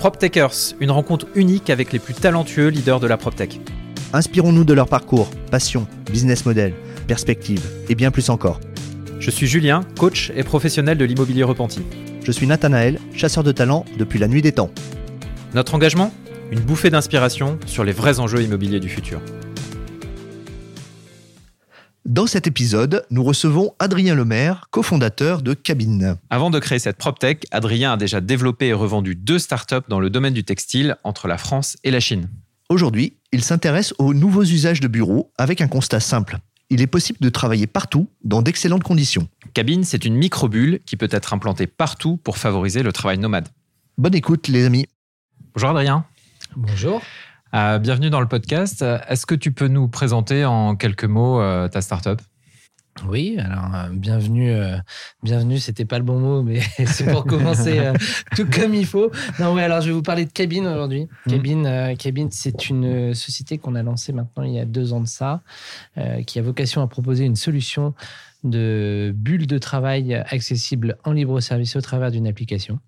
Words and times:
PropTechers, 0.00 0.76
une 0.80 0.90
rencontre 0.90 1.26
unique 1.34 1.68
avec 1.68 1.92
les 1.92 1.98
plus 1.98 2.14
talentueux 2.14 2.68
leaders 2.68 3.00
de 3.00 3.06
la 3.06 3.18
PropTech. 3.18 3.60
Inspirons-nous 4.14 4.64
de 4.64 4.72
leur 4.72 4.88
parcours, 4.88 5.28
passion, 5.50 5.86
business 6.10 6.46
model, 6.46 6.72
perspective 7.06 7.60
et 7.90 7.94
bien 7.94 8.10
plus 8.10 8.30
encore. 8.30 8.60
Je 9.18 9.30
suis 9.30 9.46
Julien, 9.46 9.82
coach 9.98 10.32
et 10.34 10.42
professionnel 10.42 10.96
de 10.96 11.04
l'immobilier 11.04 11.42
repenti. 11.42 11.82
Je 12.24 12.32
suis 12.32 12.46
Nathanaël, 12.46 12.98
chasseur 13.12 13.44
de 13.44 13.52
talent 13.52 13.84
depuis 13.98 14.18
la 14.18 14.26
nuit 14.26 14.40
des 14.40 14.52
temps. 14.52 14.70
Notre 15.52 15.74
engagement? 15.74 16.14
Une 16.50 16.60
bouffée 16.60 16.88
d'inspiration 16.88 17.58
sur 17.66 17.84
les 17.84 17.92
vrais 17.92 18.20
enjeux 18.20 18.42
immobiliers 18.42 18.80
du 18.80 18.88
futur. 18.88 19.20
Dans 22.10 22.26
cet 22.26 22.48
épisode, 22.48 23.06
nous 23.10 23.22
recevons 23.22 23.72
Adrien 23.78 24.16
Lemaire, 24.16 24.66
cofondateur 24.72 25.42
de 25.42 25.54
Cabine. 25.54 26.16
Avant 26.28 26.50
de 26.50 26.58
créer 26.58 26.80
cette 26.80 26.96
PropTech, 26.96 27.46
Adrien 27.52 27.92
a 27.92 27.96
déjà 27.96 28.20
développé 28.20 28.66
et 28.66 28.72
revendu 28.72 29.14
deux 29.14 29.38
startups 29.38 29.86
dans 29.88 30.00
le 30.00 30.10
domaine 30.10 30.34
du 30.34 30.42
textile 30.42 30.96
entre 31.04 31.28
la 31.28 31.38
France 31.38 31.76
et 31.84 31.92
la 31.92 32.00
Chine. 32.00 32.28
Aujourd'hui, 32.68 33.12
il 33.30 33.44
s'intéresse 33.44 33.94
aux 33.98 34.12
nouveaux 34.12 34.42
usages 34.42 34.80
de 34.80 34.88
bureaux 34.88 35.30
avec 35.38 35.60
un 35.60 35.68
constat 35.68 36.00
simple. 36.00 36.38
Il 36.68 36.82
est 36.82 36.88
possible 36.88 37.20
de 37.20 37.28
travailler 37.28 37.68
partout 37.68 38.08
dans 38.24 38.42
d'excellentes 38.42 38.82
conditions. 38.82 39.28
Cabine, 39.54 39.84
c'est 39.84 40.04
une 40.04 40.16
microbulle 40.16 40.80
qui 40.84 40.96
peut 40.96 41.06
être 41.12 41.32
implantée 41.32 41.68
partout 41.68 42.16
pour 42.16 42.38
favoriser 42.38 42.82
le 42.82 42.92
travail 42.92 43.18
nomade. 43.18 43.46
Bonne 43.98 44.16
écoute 44.16 44.48
les 44.48 44.64
amis. 44.64 44.88
Bonjour 45.54 45.70
Adrien. 45.70 46.04
Bonjour. 46.56 47.02
Euh, 47.52 47.80
bienvenue 47.80 48.10
dans 48.10 48.20
le 48.20 48.28
podcast. 48.28 48.84
Est-ce 49.08 49.26
que 49.26 49.34
tu 49.34 49.50
peux 49.50 49.66
nous 49.66 49.88
présenter 49.88 50.44
en 50.44 50.76
quelques 50.76 51.04
mots 51.04 51.40
euh, 51.40 51.66
ta 51.66 51.80
startup? 51.80 52.20
Oui, 53.08 53.38
alors 53.40 53.74
euh, 53.74 53.88
bienvenue, 53.92 54.56
bienvenue. 55.24 55.58
C'était 55.58 55.84
pas 55.84 55.98
le 55.98 56.04
bon 56.04 56.20
mot, 56.20 56.42
mais 56.42 56.60
c'est 56.86 57.10
pour 57.10 57.24
commencer 57.24 57.92
tout 58.36 58.46
comme 58.46 58.72
il 58.72 58.86
faut. 58.86 59.10
Non, 59.40 59.52
oui, 59.52 59.62
alors 59.62 59.80
je 59.80 59.88
vais 59.88 59.92
vous 59.92 60.02
parler 60.02 60.26
de 60.26 60.30
Cabine 60.30 60.66
aujourd'hui. 60.66 61.08
Mmh. 61.26 61.30
Cabine, 61.30 61.94
Cabine, 61.98 62.28
c'est 62.30 62.68
une 62.68 63.14
société 63.14 63.58
qu'on 63.58 63.74
a 63.74 63.82
lancée 63.82 64.12
maintenant 64.12 64.44
il 64.44 64.52
y 64.52 64.60
a 64.60 64.64
deux 64.64 64.92
ans 64.92 65.00
de 65.00 65.08
ça, 65.08 65.42
qui 66.26 66.38
a 66.38 66.42
vocation 66.42 66.82
à 66.82 66.86
proposer 66.86 67.24
une 67.24 67.36
solution 67.36 67.94
de 68.44 69.12
bulle 69.14 69.48
de 69.48 69.58
travail 69.58 70.14
accessible 70.14 70.98
en 71.04 71.12
libre 71.12 71.40
service 71.40 71.74
au 71.74 71.80
travers 71.80 72.12
d'une 72.12 72.28
application. 72.28 72.78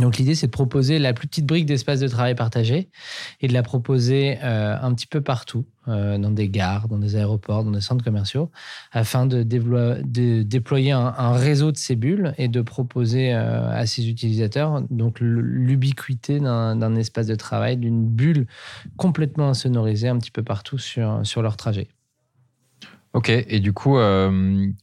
Donc 0.00 0.16
l'idée, 0.16 0.34
c'est 0.34 0.46
de 0.46 0.52
proposer 0.52 0.98
la 0.98 1.12
plus 1.12 1.28
petite 1.28 1.46
brique 1.46 1.66
d'espace 1.66 2.00
de 2.00 2.08
travail 2.08 2.34
partagé 2.34 2.88
et 3.40 3.46
de 3.48 3.52
la 3.52 3.62
proposer 3.62 4.38
euh, 4.42 4.76
un 4.80 4.92
petit 4.92 5.06
peu 5.06 5.20
partout, 5.20 5.66
euh, 5.86 6.18
dans 6.18 6.32
des 6.32 6.48
gares, 6.48 6.88
dans 6.88 6.98
des 6.98 7.14
aéroports, 7.14 7.62
dans 7.62 7.70
des 7.70 7.80
centres 7.80 8.04
commerciaux, 8.04 8.50
afin 8.90 9.26
de, 9.26 9.44
de 9.44 10.42
déployer 10.42 10.90
un, 10.90 11.32
réseau 11.32 11.70
de 11.70 11.76
ces 11.76 11.94
bulles 11.94 12.34
et 12.38 12.48
de 12.48 12.60
proposer 12.60 13.32
euh, 13.32 13.70
à 13.70 13.86
ses 13.86 14.08
utilisateurs 14.08 14.82
donc 14.90 15.18
l'ubiquité 15.20 16.40
d'un 16.40 16.96
espace 16.96 17.26
de 17.26 17.36
travail, 17.36 17.76
d'une 17.76 18.04
bulle 18.04 18.46
complètement 18.96 19.50
insonorisée 19.50 20.08
un 20.08 20.18
petit 20.18 20.32
peu 20.32 20.42
partout 20.42 20.78
sur, 20.78 21.20
sur 21.22 21.40
leur 21.40 21.56
trajet. 21.56 21.88
Ok, 23.12 23.28
et 23.28 23.60
du 23.60 23.72
coup, 23.72 23.96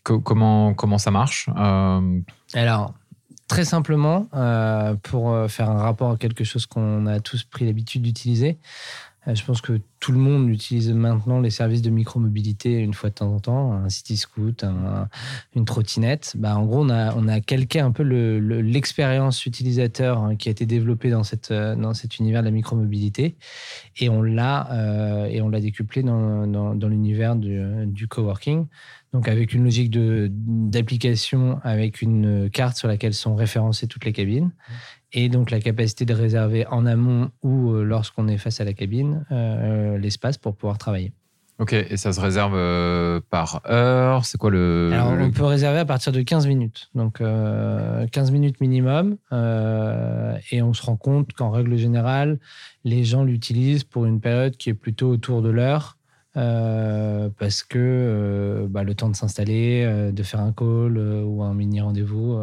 comment, 0.03 0.73
comment 0.73 0.97
ça 0.97 1.11
marche 1.11 1.49
Alors, 2.53 2.93
Très 3.51 3.65
simplement, 3.65 4.29
euh, 4.33 4.95
pour 5.03 5.33
euh, 5.33 5.49
faire 5.49 5.69
un 5.69 5.77
rapport 5.77 6.11
à 6.11 6.15
quelque 6.15 6.45
chose 6.45 6.65
qu'on 6.67 7.05
a 7.05 7.19
tous 7.19 7.43
pris 7.43 7.65
l'habitude 7.65 8.01
d'utiliser, 8.01 8.57
euh, 9.27 9.35
je 9.35 9.43
pense 9.43 9.59
que 9.59 9.81
tout 9.99 10.13
le 10.13 10.19
monde 10.19 10.47
utilise 10.47 10.89
maintenant 10.93 11.41
les 11.41 11.49
services 11.49 11.81
de 11.81 11.89
micromobilité 11.89 12.79
une 12.79 12.93
fois 12.93 13.09
de 13.09 13.15
temps 13.15 13.33
en 13.33 13.41
temps, 13.41 13.73
un 13.73 13.89
city 13.89 14.15
scoot, 14.15 14.63
une 15.53 15.65
trottinette. 15.65 16.35
Bah, 16.37 16.57
en 16.57 16.63
gros, 16.65 16.85
on 16.89 17.27
a, 17.27 17.41
calqué 17.41 17.81
un 17.81 17.91
peu 17.91 18.03
l'expérience 18.03 19.45
utilisateur 19.45 20.19
hein, 20.19 20.37
qui 20.37 20.47
a 20.47 20.51
été 20.51 20.65
développée 20.65 21.09
dans, 21.09 21.23
cet 21.25 21.49
univers 22.19 22.43
de 22.43 22.45
la 22.45 22.51
micromobilité 22.51 23.35
et 23.97 24.07
on 24.07 24.21
l'a 24.21 25.27
et 25.29 25.41
on 25.41 25.49
l'a 25.49 25.59
décuplé 25.59 26.03
dans, 26.03 26.87
l'univers 26.87 27.35
du 27.35 28.07
coworking. 28.07 28.67
Donc 29.13 29.27
avec 29.27 29.53
une 29.53 29.65
logique 29.65 29.91
d'application, 29.91 31.59
avec 31.63 32.01
une 32.01 32.49
carte 32.49 32.77
sur 32.77 32.87
laquelle 32.87 33.13
sont 33.13 33.35
référencées 33.35 33.87
toutes 33.87 34.05
les 34.05 34.13
cabines, 34.13 34.51
et 35.13 35.27
donc 35.27 35.51
la 35.51 35.59
capacité 35.59 36.05
de 36.05 36.13
réserver 36.13 36.65
en 36.67 36.85
amont 36.85 37.31
ou 37.43 37.71
euh, 37.71 37.83
lorsqu'on 37.83 38.27
est 38.27 38.37
face 38.37 38.61
à 38.61 38.63
la 38.63 38.73
cabine 38.73 39.25
euh, 39.31 39.97
l'espace 39.97 40.37
pour 40.37 40.55
pouvoir 40.55 40.77
travailler. 40.77 41.11
Ok, 41.59 41.73
et 41.73 41.95
ça 41.97 42.11
se 42.11 42.19
réserve 42.19 42.53
euh, 42.55 43.19
par 43.29 43.61
heure? 43.69 44.25
C'est 44.25 44.39
quoi 44.39 44.49
le. 44.49 44.89
Alors, 44.93 45.11
on 45.11 45.29
peut 45.29 45.43
réserver 45.43 45.77
à 45.77 45.85
partir 45.85 46.11
de 46.11 46.21
15 46.21 46.47
minutes. 46.47 46.89
Donc, 46.95 47.19
15 47.19 48.31
minutes 48.31 48.59
minimum. 48.61 49.17
et 49.31 50.61
on 50.63 50.73
se 50.73 50.81
rend 50.81 50.95
compte 50.95 51.33
qu'en 51.33 51.51
règle 51.51 51.77
générale, 51.77 52.39
les 52.83 53.03
gens 53.03 53.23
l'utilisent 53.23 53.83
pour 53.83 54.05
une 54.05 54.19
période 54.19 54.57
qui 54.57 54.71
est 54.71 54.73
plutôt 54.73 55.09
autour 55.09 55.43
de 55.43 55.49
l'heure. 55.49 55.97
Euh, 56.37 57.29
parce 57.39 57.61
que 57.63 57.77
euh, 57.77 58.67
bah, 58.69 58.83
le 58.83 58.95
temps 58.95 59.09
de 59.09 59.15
s'installer, 59.15 59.83
euh, 59.85 60.11
de 60.13 60.23
faire 60.23 60.39
un 60.39 60.53
call 60.53 60.97
ou 60.97 61.43
un 61.43 61.53
mini 61.53 61.81
rendez-vous, 61.81 62.39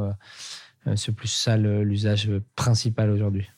c'est 0.96 1.14
plus 1.14 1.28
ça 1.28 1.56
l'usage 1.56 2.30
principal 2.56 3.10
aujourd'hui. 3.10 3.48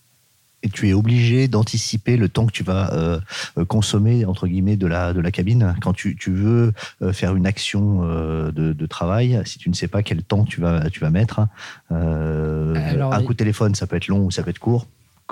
Et 0.62 0.68
tu 0.68 0.88
es 0.90 0.92
obligé 0.92 1.48
d'anticiper 1.48 2.18
le 2.18 2.28
temps 2.28 2.44
que 2.44 2.52
tu 2.52 2.64
vas 2.64 3.20
consommer 3.68 4.26
entre 4.26 4.46
guillemets 4.46 4.76
de 4.76 4.86
la 4.86 5.14
de 5.14 5.20
la 5.20 5.30
cabine 5.30 5.74
quand 5.80 5.94
tu, 5.94 6.16
tu 6.16 6.32
veux 6.32 6.72
faire 7.12 7.34
une 7.34 7.46
action 7.46 8.02
de, 8.02 8.86
travail. 8.86 9.40
Si 9.46 9.58
tu 9.58 9.70
ne 9.70 9.74
sais 9.74 9.88
pas 9.88 10.02
quel 10.02 10.22
temps 10.22 10.44
tu 10.44 10.60
vas 10.60 10.90
tu 10.90 11.00
vas 11.00 11.10
mettre, 11.10 11.46
un 11.88 13.22
coup 13.24 13.32
de 13.32 13.38
téléphone, 13.38 13.74
ça 13.74 13.86
peut 13.86 13.96
être 13.96 14.08
long 14.08 14.26
ou 14.26 14.30
ça 14.30 14.42
peut 14.42 14.50
être 14.50 14.58
court. 14.58 14.86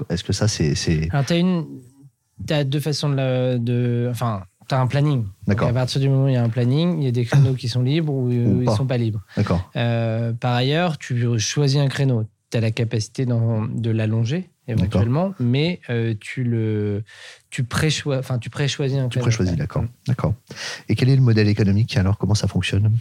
Est-ce 0.09 0.25
que 0.25 0.33
ça 0.33 0.49
c'est 0.49 1.09
Alors 1.11 1.27
tu 1.27 1.33
as 1.33 1.37
une 1.37 1.67
as 2.49 2.65
deux 2.65 2.81
façons 2.81 3.11
de, 3.11 3.59
de 3.59 4.09
enfin 4.11 4.45
tu 4.69 4.75
as 4.75 4.81
un 4.81 4.87
planning. 4.87 5.25
D'accord. 5.47 5.69
À 5.69 5.73
partir 5.73 6.01
du 6.01 6.09
moment 6.09 6.25
où 6.25 6.29
il 6.29 6.35
y 6.35 6.37
a 6.37 6.43
un 6.43 6.49
planning, 6.49 6.99
il 6.99 7.05
y 7.05 7.09
a 7.09 7.13
des 7.13 7.25
créneaux 7.25 7.55
qui 7.55 7.69
sont 7.69 7.83
libres 7.83 8.13
ou, 8.13 8.31
ils 8.31 8.65
ne 8.65 8.71
sont 8.71 8.87
pas 8.87 8.99
libres. 8.99 9.23
D'accord. 9.37 9.71
Euh, 9.77 10.33
par 10.33 10.55
ailleurs, 10.55 10.99
tu 10.99 11.39
choisis 11.39 11.79
un 11.79 11.89
créneau. 11.89 12.25
Tu 12.51 12.57
as 12.57 12.61
la 12.61 12.71
capacité 12.71 13.27
de 13.27 13.91
l'allonger 13.91 14.49
éventuellement, 14.69 15.35
mais 15.41 15.81
euh, 15.91 16.15
tu 16.21 16.45
le 16.45 17.03
tu 17.51 17.65
préchoisis, 17.65 18.21
enfin 18.21 18.39
préchoisis 18.39 18.97
un 18.99 19.09
créneau. 19.09 19.11
Tu 19.11 19.19
préchoisis, 19.19 19.57
d'accord. 19.57 19.85
D'accord. 20.07 20.35
Et 20.89 20.95
quel 20.95 21.09
est 21.09 21.17
le 21.17 21.23
modèle 21.23 21.49
économique 21.49 21.97
alors? 21.97 22.19
Comment 22.19 22.35
ça 22.35 22.49
fonctionne? 22.49 22.93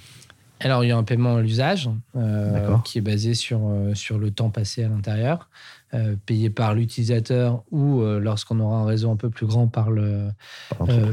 Alors, 0.68 0.84
il 0.84 0.90
y 0.90 0.92
a 0.92 0.98
un 0.98 1.04
paiement 1.04 1.36
à 1.36 1.42
l'usage 1.42 1.90
euh, 2.16 2.78
qui 2.86 3.00
est 3.00 3.02
basé 3.02 3.34
sur, 3.34 3.62
sur 3.94 4.18
le 4.18 4.32
temps 4.32 4.50
passé 4.50 4.84
à 4.84 4.90
l'intérieur. 4.90 5.50
Euh, 5.94 6.18
payé 6.26 6.50
par 6.50 6.74
l'utilisateur 6.74 7.64
ou 7.72 8.02
euh, 8.02 8.20
lorsqu'on 8.20 8.60
aura 8.60 8.80
un 8.80 8.86
réseau 8.86 9.10
un 9.10 9.16
peu 9.16 9.30
plus 9.30 9.46
grand 9.46 9.70
par 9.70 9.90
le 9.90 10.28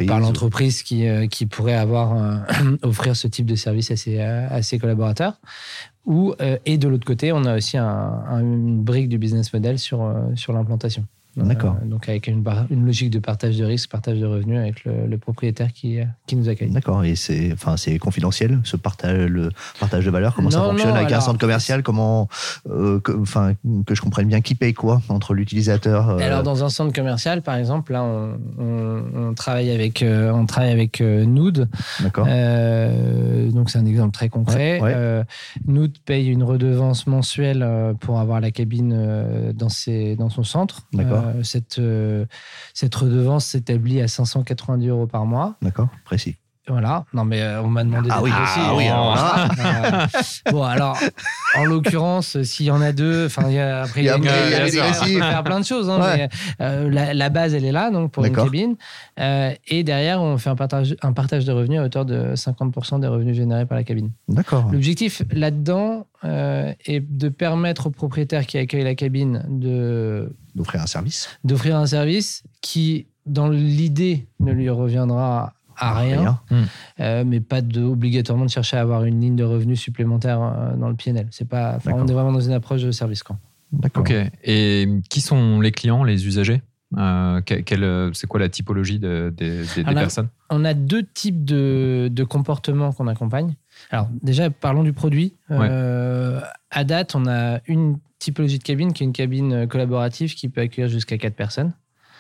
par 0.09 0.19
l'entreprise. 0.19 0.83
qui, 0.83 1.07
euh, 1.07 1.29
qui 1.29 1.47
pourrait 1.47 1.77
avoir 1.77 2.45
offrir 2.83 3.15
ce 3.15 3.29
type 3.29 3.47
de 3.47 3.55
service 3.55 3.93
à 3.93 3.97
ses, 3.97 4.21
à 4.21 4.63
ses 4.63 4.81
collaborateurs. 4.81 5.35
Ou 6.07 6.35
et 6.67 6.77
de 6.77 6.89
l'autre 6.89 7.07
côté 7.07 7.33
on 7.33 7.45
a 7.45 7.57
aussi 7.57 7.79
un, 7.79 8.41
une 8.41 8.83
brique 8.83 9.09
du 9.09 9.17
business 9.17 9.53
model 9.53 9.79
sur 9.79 10.13
sur 10.35 10.53
l'implantation 10.53 11.07
D'accord. 11.37 11.77
Euh, 11.83 11.87
donc 11.87 12.09
avec 12.09 12.29
une, 12.29 12.45
une, 12.71 12.87
logique 12.87 13.11
de 13.11 13.19
partage 13.19 13.57
de 13.57 13.65
risque, 13.65 13.91
partage 13.91 14.21
de 14.21 14.27
revenus 14.27 14.59
avec 14.59 14.85
le, 14.85 15.17
propriétaire 15.19 15.73
qui, 15.73 15.99
qui 16.27 16.37
nous 16.37 16.49
accueille. 16.49 16.71
D'accord. 16.71 17.05
Et 17.05 17.17
c'est, 17.17 17.53
enfin, 17.53 17.77
c'est 17.77 17.99
confidentiel 17.99 18.61
ce 18.65 18.77
partage, 18.77 19.29
le 19.29 19.51
partage 19.81 20.05
de 20.05 20.11
valeur? 20.11 20.35
Comment 20.35 20.51
ça 20.51 20.61
fonctionne 20.61 20.97
avec 20.97 21.13
un 21.13 21.21
centre 21.21 21.39
commercial? 21.39 21.83
Comment, 21.83 22.29
euh, 22.69 23.01
que, 23.01 23.13
enfin, 23.13 23.55
que 23.87 23.95
je 23.95 24.01
comprenne 24.01 24.29
bien 24.29 24.41
qui 24.41 24.55
paye 24.55 24.75
quoi 24.75 25.01
entre 25.09 25.35
l'utilisateur. 25.35 26.11
Euh? 26.11 26.19
Alors 26.19 26.43
dans 26.43 26.65
un 26.65 26.69
centre 26.69 26.93
commercial, 26.93 27.43
par 27.43 27.57
exemple, 27.57 27.93
là, 27.93 28.05
on, 28.05 28.39
on, 28.59 29.35
travaille 29.35 29.71
avec, 29.71 30.05
on 30.05 30.47
travaille 30.47 30.73
avec 30.73 31.01
Nood. 31.01 31.69
D'accord. 32.01 32.27
donc 32.27 33.71
c'est 33.71 33.79
un 33.79 33.87
exemple 33.87 34.13
très 34.13 34.29
concret. 34.29 35.25
Nood 35.67 35.93
paye 36.05 36.29
une 36.29 36.43
redevance 36.43 37.07
mensuelle 37.07 37.67
pour 38.01 38.21
avoir 38.21 38.41
la 38.41 38.51
cabine 38.51 39.53
dans 39.55 39.69
ses, 39.69 40.17
dans 40.17 40.29
son 40.29 40.45
centre. 40.45 40.83
D'accord. 40.93 41.24
Euh, 41.25 41.43
cette, 41.43 41.79
euh, 41.79 42.27
cette 42.73 42.95
redevance 42.95 43.47
s'établit 43.47 44.01
à 44.01 44.09
590 44.09 44.89
euros 44.89 45.07
par 45.07 45.27
mois. 45.27 45.57
D'accord, 45.63 45.89
précis. 46.05 46.37
Voilà, 46.67 47.05
non 47.13 47.27
mais 47.27 47.43
euh, 47.43 47.63
on 47.63 47.69
m'a 47.69 47.85
demandé 47.85 48.09
ah, 48.11 48.23
oui. 48.23 48.31
Ah, 48.33 48.73
oui, 48.75 48.87
alors 48.87 50.09
bon 50.51 50.63
alors, 50.63 50.99
en 51.57 51.65
l'occurrence, 51.65 52.43
s'il 52.43 52.67
y 52.67 52.71
en 52.71 52.81
a 52.81 52.93
deux, 52.93 53.27
enfin 53.27 53.43
après 53.43 54.01
il 54.01 54.07
y 54.07 54.09
a, 54.09 54.17
faire 54.17 55.45
plein 55.45 55.61
de 55.61 55.65
choses. 55.65 55.91
Hein, 55.91 56.01
mais, 56.59 57.15
la, 57.15 57.29
base 57.29 57.55
elle 57.55 57.67
est 57.67 57.73
là 57.73 57.91
donc 57.91 58.13
pour 58.13 58.25
une 58.25 58.35
cabine 58.35 58.77
et 59.19 59.85
derrière 59.85 60.23
on 60.23 60.39
fait 60.39 60.51
un 60.51 60.57
partage, 60.57 60.97
un 61.03 61.13
partage 61.13 61.45
de 61.45 61.53
revenus 61.53 61.81
à 61.81 61.85
hauteur 61.85 62.07
de 62.07 62.35
50% 62.35 63.01
des 63.01 63.09
revenus 63.09 63.37
générés 63.37 63.67
par 63.67 63.77
la 63.77 63.85
cabine. 63.85 64.11
D'accord. 64.29 64.71
L'objectif 64.73 65.23
là-dedans 65.33 66.07
est 66.23 67.01
de 67.01 67.29
permettre 67.29 67.89
aux 67.89 67.91
propriétaires 67.91 68.47
qui 68.47 68.57
accueillent 68.57 68.85
la 68.85 68.95
cabine 68.95 69.45
de 69.49 70.33
d'offrir 70.55 70.81
un 70.81 70.87
service. 70.87 71.29
D'offrir 71.45 71.77
un 71.77 71.87
service 71.87 72.43
qui, 72.61 73.07
dans 73.27 73.49
l'idée, 73.49 74.27
ne 74.41 74.53
lui 74.53 74.71
reviendra 74.71 75.53
à 75.77 75.99
rien, 75.99 76.41
hmm. 76.51 76.63
euh, 77.01 77.25
mais 77.27 77.41
pas 77.41 77.61
de, 77.61 77.83
obligatoirement 77.83 78.45
de 78.45 78.51
chercher 78.51 78.77
à 78.77 78.81
avoir 78.81 79.05
une 79.05 79.21
ligne 79.21 79.37
de 79.37 79.45
revenus 79.45 79.81
supplémentaire 79.81 80.41
euh, 80.43 80.77
dans 80.77 80.89
le 80.89 80.95
PNL. 80.95 81.29
C'est 81.31 81.49
pas, 81.49 81.79
on 81.87 82.07
est 82.07 82.13
vraiment 82.13 82.33
dans 82.33 82.41
une 82.41 82.53
approche 82.53 82.83
de 82.83 82.91
service 82.91 83.23
quand. 83.23 83.39
D'accord. 83.73 84.03
Ok. 84.03 84.15
Et 84.45 84.89
qui 85.09 85.21
sont 85.21 85.61
les 85.61 85.73
clients, 85.73 86.05
les 86.05 86.27
usagers? 86.27 86.63
Euh, 86.97 87.41
C'est 88.13 88.27
quoi 88.27 88.41
la 88.41 88.49
typologie 88.49 88.99
de- 88.99 89.33
des- 89.37 89.65
personnes? 89.85 90.29
On 90.51 90.65
a 90.65 90.75
deux 90.75 91.03
types 91.03 91.45
de, 91.45 92.09
de 92.13 92.25
comportements 92.25 92.93
qu'on 92.93 93.09
accompagne. 93.09 93.55
Alors 93.91 94.09
déjà, 94.23 94.51
parlons 94.51 94.85
du 94.85 94.93
produit. 94.93 95.35
Euh, 95.51 96.41
à 96.71 96.85
date, 96.85 97.15
on 97.15 97.27
a 97.27 97.61
une 97.67 97.99
typologie 98.19 98.59
de 98.59 98.63
cabine 98.63 98.93
qui 98.93 99.03
est 99.03 99.07
une 99.07 99.13
cabine 99.13 99.67
collaborative 99.67 100.35
qui 100.35 100.49
peut 100.49 100.61
accueillir 100.61 100.89
jusqu'à 100.89 101.19
4 101.19 101.35
personnes. 101.35 101.73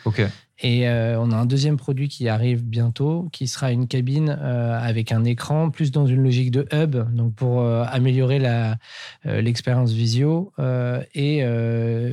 Ok. 0.04 0.22
Et 0.60 0.88
euh, 0.88 1.20
on 1.20 1.32
a 1.32 1.36
un 1.36 1.46
deuxième 1.46 1.76
produit 1.76 2.06
qui 2.08 2.28
arrive 2.28 2.62
bientôt, 2.64 3.28
qui 3.32 3.48
sera 3.48 3.72
une 3.72 3.88
cabine 3.88 4.38
euh, 4.40 4.78
avec 4.80 5.10
un 5.10 5.24
écran, 5.24 5.70
plus 5.70 5.90
dans 5.90 6.06
une 6.06 6.22
logique 6.22 6.52
de 6.52 6.66
hub, 6.72 6.94
donc 7.12 7.34
pour 7.34 7.60
euh, 7.60 7.84
améliorer 7.88 8.38
l'expérience 9.24 9.90
visio. 9.92 10.52
et 11.14 11.44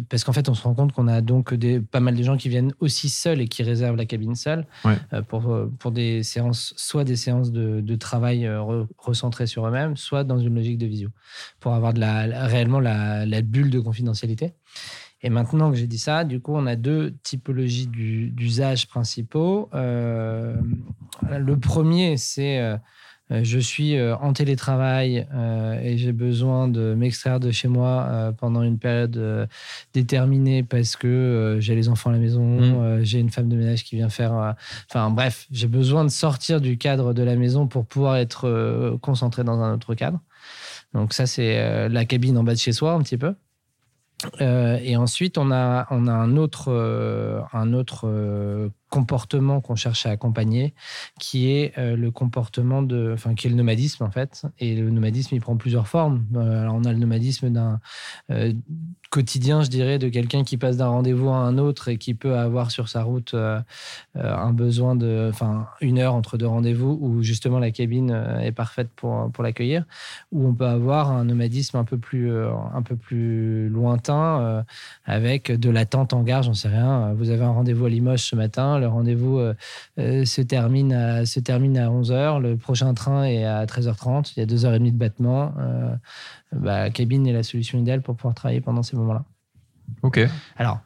parce 0.09 0.23
qu'en 0.23 0.33
fait, 0.33 0.49
on 0.49 0.53
se 0.55 0.63
rend 0.63 0.73
compte 0.73 0.91
qu'on 0.91 1.07
a 1.07 1.21
donc 1.21 1.53
des, 1.53 1.79
pas 1.79 1.99
mal 1.99 2.15
de 2.15 2.23
gens 2.23 2.35
qui 2.37 2.49
viennent 2.49 2.73
aussi 2.79 3.09
seuls 3.09 3.41
et 3.41 3.47
qui 3.47 3.61
réservent 3.63 3.95
la 3.95 4.05
cabine 4.05 4.35
seule 4.35 4.65
Ouais. 4.85 4.97
pour, 5.27 5.55
pour 5.79 5.91
des 5.91 6.23
séances, 6.23 6.73
soit 6.77 7.03
des 7.03 7.15
séances 7.15 7.51
de, 7.51 7.81
de 7.81 7.95
travail 7.95 8.45
re- 8.45 8.87
recentrées 8.97 9.47
sur 9.47 9.67
eux-mêmes, 9.67 9.97
soit 9.97 10.23
dans 10.23 10.39
une 10.39 10.55
logique 10.55 10.77
de 10.77 10.87
visio, 10.87 11.09
pour 11.59 11.73
avoir 11.73 11.93
de 11.93 11.99
la, 11.99 12.25
la- 12.27 12.47
réellement 12.47 12.79
la, 12.79 13.25
la 13.25 13.41
bulle 13.41 13.69
de 13.69 13.79
confidentialité. 13.79 14.53
Et 15.23 15.29
maintenant 15.29 15.69
que 15.71 15.77
j'ai 15.77 15.87
dit 15.87 15.99
ça, 15.99 16.23
du 16.23 16.39
coup, 16.39 16.53
on 16.55 16.65
a 16.65 16.75
deux 16.75 17.13
typologies 17.23 17.87
du- 17.87 18.29
d'usages 18.31 18.87
principaux. 18.87 19.69
Euh, 19.73 20.55
le 21.29 21.57
premier, 21.59 22.17
c'est 22.17 22.59
euh, 22.59 22.77
je 23.43 23.59
suis 23.59 23.95
euh, 23.95 24.15
en 24.17 24.33
télétravail 24.33 25.25
euh, 25.33 25.79
et 25.81 25.97
j'ai 25.97 26.11
besoin 26.11 26.67
de 26.67 26.95
m'extraire 26.95 27.39
de 27.39 27.49
chez 27.51 27.67
moi 27.69 28.33
pendant 28.39 28.61
une 28.63 28.77
période 28.77 29.47
déterminée 29.93 30.63
parce 30.63 30.95
que 30.95 31.57
j'ai 31.59 31.75
les 31.75 31.87
enfants 31.87 32.09
à 32.09 32.13
la 32.13 32.19
maison, 32.19 32.41
Mm. 32.59 32.61
euh, 32.81 33.03
j'ai 33.03 33.19
une 33.19 33.29
femme 33.29 33.47
de 33.47 33.55
ménage 33.55 33.83
qui 33.83 33.95
vient 33.95 34.09
faire. 34.09 34.55
Enfin 34.89 35.09
bref, 35.11 35.47
j'ai 35.51 35.67
besoin 35.67 36.03
de 36.03 36.09
sortir 36.09 36.59
du 36.61 36.77
cadre 36.77 37.13
de 37.13 37.23
la 37.23 37.35
maison 37.35 37.67
pour 37.67 37.85
pouvoir 37.85 38.17
être 38.17 38.97
concentré 39.01 39.43
dans 39.43 39.61
un 39.61 39.75
autre 39.75 39.93
cadre. 39.95 40.19
Donc 40.93 41.13
ça, 41.13 41.25
c'est 41.27 41.87
la 41.89 42.05
cabine 42.05 42.37
en 42.37 42.43
bas 42.43 42.53
de 42.53 42.59
chez 42.59 42.73
soi 42.73 42.93
un 42.93 43.01
petit 43.01 43.17
peu. 43.17 43.33
Euh, 44.41 44.77
et 44.81 44.95
ensuite, 44.95 45.37
on 45.37 45.51
a, 45.51 45.87
on 45.91 46.07
a 46.07 46.13
un 46.13 46.37
autre, 46.37 46.69
euh, 46.69 47.41
un 47.53 47.73
autre 47.73 48.07
euh, 48.07 48.69
comportement 48.91 49.61
qu'on 49.61 49.75
cherche 49.75 50.05
à 50.05 50.09
accompagner, 50.09 50.75
qui 51.17 51.49
est 51.49 51.73
euh, 51.77 51.95
le 51.95 52.11
comportement 52.11 52.83
de, 52.83 53.11
enfin, 53.13 53.35
qui 53.35 53.47
est 53.47 53.49
le 53.49 53.55
nomadisme 53.55 54.03
en 54.03 54.11
fait. 54.11 54.43
Et 54.59 54.75
le 54.75 54.91
nomadisme, 54.91 55.33
il 55.33 55.39
prend 55.39 55.55
plusieurs 55.55 55.87
formes. 55.87 56.25
Euh, 56.35 56.61
alors, 56.61 56.75
on 56.75 56.83
a 56.83 56.91
le 56.91 56.99
nomadisme 56.99 57.49
d'un 57.49 57.79
euh, 58.31 58.51
quotidien, 59.09 59.63
je 59.63 59.69
dirais, 59.69 59.97
de 59.97 60.09
quelqu'un 60.09 60.43
qui 60.43 60.57
passe 60.57 60.75
d'un 60.75 60.89
rendez-vous 60.89 61.29
à 61.29 61.37
un 61.37 61.57
autre 61.57 61.87
et 61.87 61.97
qui 61.97 62.13
peut 62.13 62.35
avoir 62.37 62.69
sur 62.69 62.89
sa 62.89 63.03
route 63.03 63.33
un 64.15 64.53
besoin 64.53 64.95
de, 64.95 65.27
enfin, 65.29 65.67
une 65.81 65.99
heure 65.99 66.13
entre 66.13 66.37
deux 66.37 66.47
rendez-vous 66.47 66.97
où 67.01 67.21
justement 67.21 67.59
la 67.59 67.71
cabine 67.71 68.11
est 68.41 68.53
parfaite 68.53 68.89
pour, 68.95 69.29
pour 69.31 69.43
l'accueillir. 69.43 69.83
Ou 70.31 70.47
on 70.47 70.53
peut 70.53 70.65
avoir 70.65 71.11
un 71.11 71.25
nomadisme 71.25 71.75
un 71.75 71.83
peu 71.83 71.97
plus, 71.97 72.31
un 72.31 72.81
peu 72.83 72.95
plus 72.95 73.67
lointain 73.67 74.63
avec 75.03 75.51
de 75.51 75.69
l'attente 75.69 76.13
en 76.13 76.23
gare, 76.23 76.43
j'en 76.43 76.53
sais 76.53 76.69
rien. 76.69 77.13
Vous 77.13 77.31
avez 77.31 77.43
un 77.43 77.51
rendez-vous 77.51 77.87
à 77.87 77.89
Limoges 77.89 78.23
ce 78.23 78.37
matin, 78.37 78.80
le 78.81 78.87
rendez-vous 78.87 79.39
euh, 79.39 79.53
euh, 79.99 80.25
se, 80.25 80.41
termine 80.41 80.91
à, 80.91 81.25
se 81.25 81.39
termine 81.39 81.77
à 81.77 81.87
11h, 81.87 82.41
le 82.41 82.57
prochain 82.57 82.93
train 82.93 83.23
est 83.23 83.45
à 83.45 83.65
13h30, 83.65 84.33
il 84.35 84.39
y 84.39 84.43
a 84.43 84.45
2h30 84.45 84.91
de 84.91 84.97
battement. 84.97 85.53
Euh, 85.59 85.95
bah, 86.53 86.89
cabine 86.89 87.25
est 87.27 87.33
la 87.33 87.43
solution 87.43 87.79
idéale 87.79 88.01
pour 88.01 88.15
pouvoir 88.15 88.35
travailler 88.35 88.61
pendant 88.61 88.83
ces 88.83 88.97
moments-là. 88.97 89.23
Ok. 90.03 90.19
Alors, 90.57 90.79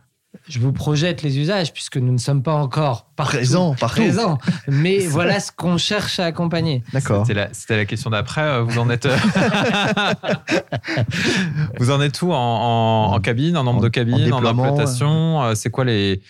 je 0.50 0.60
vous 0.60 0.74
projette 0.74 1.22
les 1.22 1.40
usages 1.40 1.72
puisque 1.74 1.98
nous 1.98 2.12
ne 2.12 2.18
sommes 2.18 2.44
pas 2.44 2.54
encore 2.54 3.08
partout 3.16 3.38
Présent, 3.38 3.74
partout. 3.80 4.02
présents. 4.02 4.38
Mais 4.68 5.00
voilà 5.08 5.40
ce 5.40 5.52
qu'on 5.52 5.78
cherche 5.78 6.20
à 6.20 6.26
accompagner. 6.26 6.84
D'accord. 6.94 7.26
C'était 7.26 7.78
la, 7.78 7.86
question 7.86 8.10
d'après. 8.10 8.62
Vous 8.62 8.78
en 8.78 8.90
êtes. 8.90 9.08
vous 11.80 11.92
en 11.92 12.02
êtes 12.02 12.22
où 12.22 12.32
en, 12.34 12.38
en- 12.38 13.14
en 13.16 13.20
cabine, 13.22 13.56
en 13.58 13.64
nombre 13.64 13.80
En- 13.80 13.84
de 13.84 13.90
cabines, 13.90 14.34
en, 14.34 14.44
implantation 14.46 15.56
C'est 15.56 15.70
quoi 15.70 15.86
les, 15.86 16.22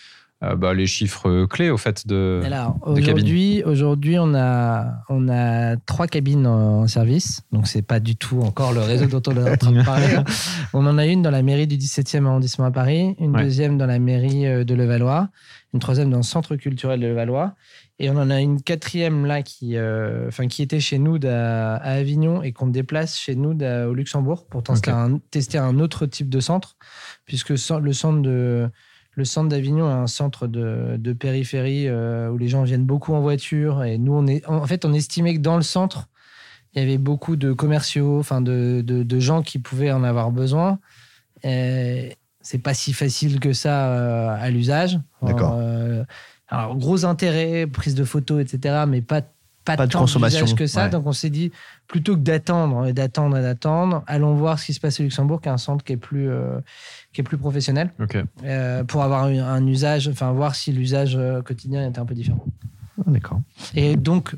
bah, 0.42 0.74
les 0.74 0.86
chiffres 0.86 1.46
clés 1.46 1.70
au 1.70 1.76
fait 1.78 2.06
de. 2.06 2.40
Aujourd'hui, 2.82 3.62
aujourd'hui, 3.64 4.18
on 4.18 4.34
a 4.34 5.02
on 5.08 5.28
a 5.28 5.76
trois 5.76 6.06
cabines 6.06 6.46
en 6.46 6.86
service, 6.86 7.42
donc 7.52 7.66
c'est 7.66 7.82
pas 7.82 8.00
du 8.00 8.16
tout 8.16 8.40
encore 8.42 8.72
le 8.72 8.80
réseau 8.80 9.06
dont 9.06 9.22
on 9.32 9.36
est 9.36 9.50
en 9.50 9.56
train 9.56 9.72
de 9.72 9.82
parler. 9.82 10.16
On 10.74 10.84
en 10.86 10.98
a 10.98 11.06
une 11.06 11.22
dans 11.22 11.30
la 11.30 11.42
mairie 11.42 11.66
du 11.66 11.76
17e 11.76 12.26
arrondissement 12.26 12.66
à 12.66 12.70
Paris, 12.70 13.14
une 13.18 13.34
Ouais. 13.34 13.44
deuxième 13.44 13.78
dans 13.78 13.86
la 13.86 13.98
mairie 13.98 14.46
euh, 14.46 14.64
de 14.64 14.74
Levallois, 14.74 15.30
une 15.72 15.80
troisième 15.80 16.10
dans 16.10 16.18
le 16.18 16.22
centre 16.22 16.56
culturel 16.56 17.00
de 17.00 17.06
Levallois, 17.06 17.54
et 17.98 18.10
on 18.10 18.16
en 18.16 18.28
a 18.28 18.40
une 18.40 18.60
quatrième 18.60 19.24
là 19.24 19.42
qui, 19.42 19.76
euh, 19.76 20.28
enfin 20.28 20.48
qui 20.48 20.60
était 20.62 20.80
chez 20.80 20.98
nous 20.98 21.18
à 21.24 21.76
Avignon 21.76 22.42
et 22.42 22.52
qu'on 22.52 22.66
déplace 22.66 23.18
chez 23.18 23.34
nous 23.36 23.56
au 23.58 23.94
Luxembourg 23.94 24.46
pour 24.46 24.62
tester, 24.62 24.90
un, 24.90 25.18
tester 25.30 25.56
un 25.56 25.78
autre 25.78 26.04
type 26.04 26.28
de 26.28 26.40
centre, 26.40 26.76
puisque 27.24 27.50
le 27.50 27.92
centre 27.92 28.20
de 28.20 28.68
le 29.16 29.24
centre 29.24 29.48
d'Avignon 29.48 29.88
est 29.88 29.92
un 29.94 30.06
centre 30.06 30.46
de, 30.46 30.96
de 30.98 31.12
périphérie 31.12 31.88
euh, 31.88 32.30
où 32.30 32.38
les 32.38 32.48
gens 32.48 32.62
viennent 32.62 32.84
beaucoup 32.84 33.14
en 33.14 33.20
voiture. 33.20 33.82
Et 33.82 33.98
nous, 33.98 34.12
on 34.12 34.26
est, 34.26 34.46
en 34.46 34.66
fait, 34.66 34.84
on 34.84 34.92
estimait 34.92 35.34
que 35.34 35.40
dans 35.40 35.56
le 35.56 35.62
centre, 35.62 36.06
il 36.74 36.80
y 36.80 36.84
avait 36.84 36.98
beaucoup 36.98 37.36
de 37.36 37.52
commerciaux, 37.54 38.18
enfin 38.18 38.42
de, 38.42 38.82
de, 38.84 39.02
de 39.02 39.18
gens 39.20 39.42
qui 39.42 39.58
pouvaient 39.58 39.90
en 39.90 40.04
avoir 40.04 40.30
besoin. 40.30 40.78
Et 41.42 42.16
C'est 42.42 42.58
pas 42.58 42.74
si 42.74 42.92
facile 42.92 43.40
que 43.40 43.52
ça 43.54 43.86
euh, 43.88 44.36
à 44.38 44.50
l'usage. 44.50 45.00
D'accord. 45.22 45.56
Euh, 45.58 46.04
alors, 46.48 46.76
gros 46.76 47.04
intérêt, 47.06 47.66
prise 47.66 47.94
de 47.94 48.04
photos, 48.04 48.40
etc., 48.42 48.84
mais 48.86 49.00
pas, 49.02 49.22
pas, 49.64 49.76
Pas 49.76 49.86
de 49.86 49.92
tant 49.92 50.00
consommation, 50.00 50.46
que 50.54 50.66
ça. 50.68 50.84
ouais. 50.84 50.90
Donc, 50.90 51.06
on 51.06 51.12
s'est 51.12 51.30
dit, 51.30 51.50
plutôt 51.88 52.14
que 52.14 52.20
d'attendre 52.20 52.86
et 52.86 52.92
d'attendre 52.92 53.36
et 53.36 53.42
d'attendre, 53.42 54.04
allons 54.06 54.34
voir 54.34 54.58
ce 54.60 54.66
qui 54.66 54.74
se 54.74 54.78
passe 54.78 55.00
au 55.00 55.02
Luxembourg, 55.02 55.40
qui 55.40 55.48
est 55.48 55.52
un 55.52 55.58
centre 55.58 55.82
qui 55.82 55.94
est 55.94 55.96
plus, 55.96 56.30
qui 57.16 57.22
est 57.22 57.24
plus 57.24 57.38
professionnel 57.38 57.90
euh, 58.44 58.84
pour 58.84 59.02
avoir 59.02 59.24
un, 59.24 59.66
usage, 59.66 60.06
enfin 60.08 60.32
voir 60.32 60.54
si 60.54 60.70
l'usage 60.70 61.16
euh, 61.16 61.40
quotidien 61.40 61.88
était 61.88 61.98
un 61.98 62.04
peu 62.04 62.14
différent. 62.14 62.44
Ah, 62.98 63.04
D'accord. 63.10 63.40
Et 63.74 63.96
donc, 63.96 64.36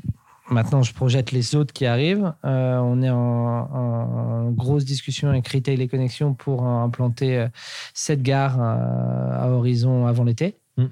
maintenant, 0.49 0.81
je 0.81 0.93
projette 0.93 1.33
les 1.33 1.55
autres 1.55 1.73
qui 1.73 1.85
arrivent. 1.85 2.31
Euh, 2.45 2.77
on 2.77 3.01
est 3.01 3.09
en, 3.09 3.17
en- 3.17 4.45
en 4.47 4.51
grosse 4.51 4.85
discussion 4.85 5.27
avec 5.29 5.45
Retail 5.49 5.81
et 5.81 5.87
Connexions 5.89 6.33
pour 6.33 6.65
implanter 6.65 7.45
cette 7.93 8.21
gare 8.21 8.61
à 8.61 9.49
horizon 9.49 10.07
avant 10.07 10.23
l'été. 10.23 10.55
Mm. 10.77 10.85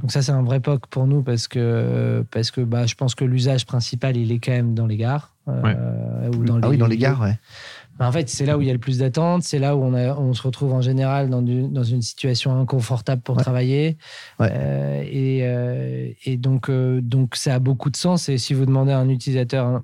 Donc 0.00 0.12
ça, 0.12 0.22
c'est 0.22 0.32
un 0.32 0.42
vrai 0.42 0.60
POC 0.60 0.86
pour 0.86 1.06
nous 1.06 1.22
parce 1.22 1.46
que, 1.46 2.24
parce 2.30 2.50
que 2.50 2.62
bah, 2.62 2.86
je 2.86 2.94
pense 2.94 3.14
que 3.14 3.24
l'usage 3.26 3.66
principal, 3.66 4.16
il 4.16 4.32
est 4.32 4.38
quand 4.38 4.52
même 4.52 4.74
dans 4.74 4.86
les 4.86 4.96
gares. 4.96 5.34
euh, 5.48 6.30
ou 6.34 6.42
dans 6.44 6.58
ah 6.62 6.68
oui, 6.70 6.78
dans 6.78 6.86
les 6.86 6.96
gares, 6.96 7.20
ouais. 7.20 7.38
Bah, 7.98 8.08
en 8.08 8.12
fait, 8.12 8.28
c'est 8.28 8.44
là 8.46 8.58
où 8.58 8.60
il 8.60 8.66
y 8.66 8.70
a 8.70 8.72
le 8.72 8.78
plus 8.78 8.98
d'attentes, 8.98 9.42
c'est 9.44 9.58
là 9.58 9.76
où 9.76 9.82
on, 9.82 9.94
a- 9.94 10.16
on 10.16 10.32
se 10.34 10.42
retrouve 10.42 10.72
en 10.72 10.80
général 10.80 11.30
dans, 11.30 11.42
du- 11.42 11.68
dans 11.68 11.84
une 11.84 12.02
situation 12.02 12.58
inconfortable 12.60 13.22
pour 13.22 13.36
Ouais. 13.36 13.42
travailler. 13.42 13.96
Ouais. 14.40 14.48
Euh, 14.52 15.02
et, 15.06 15.40
euh, 15.42 16.10
et 16.24 16.36
donc, 16.36 16.68
euh, 16.70 17.00
donc, 17.00 17.36
ça 17.36 17.54
a 17.54 17.58
beaucoup 17.58 17.90
de 17.90 17.96
sens. 17.96 18.28
Et 18.28 18.38
si 18.38 18.52
vous 18.54 18.66
demandez 18.66 18.92
à 18.92 18.98
un 18.98 19.08
utilisateur, 19.08 19.82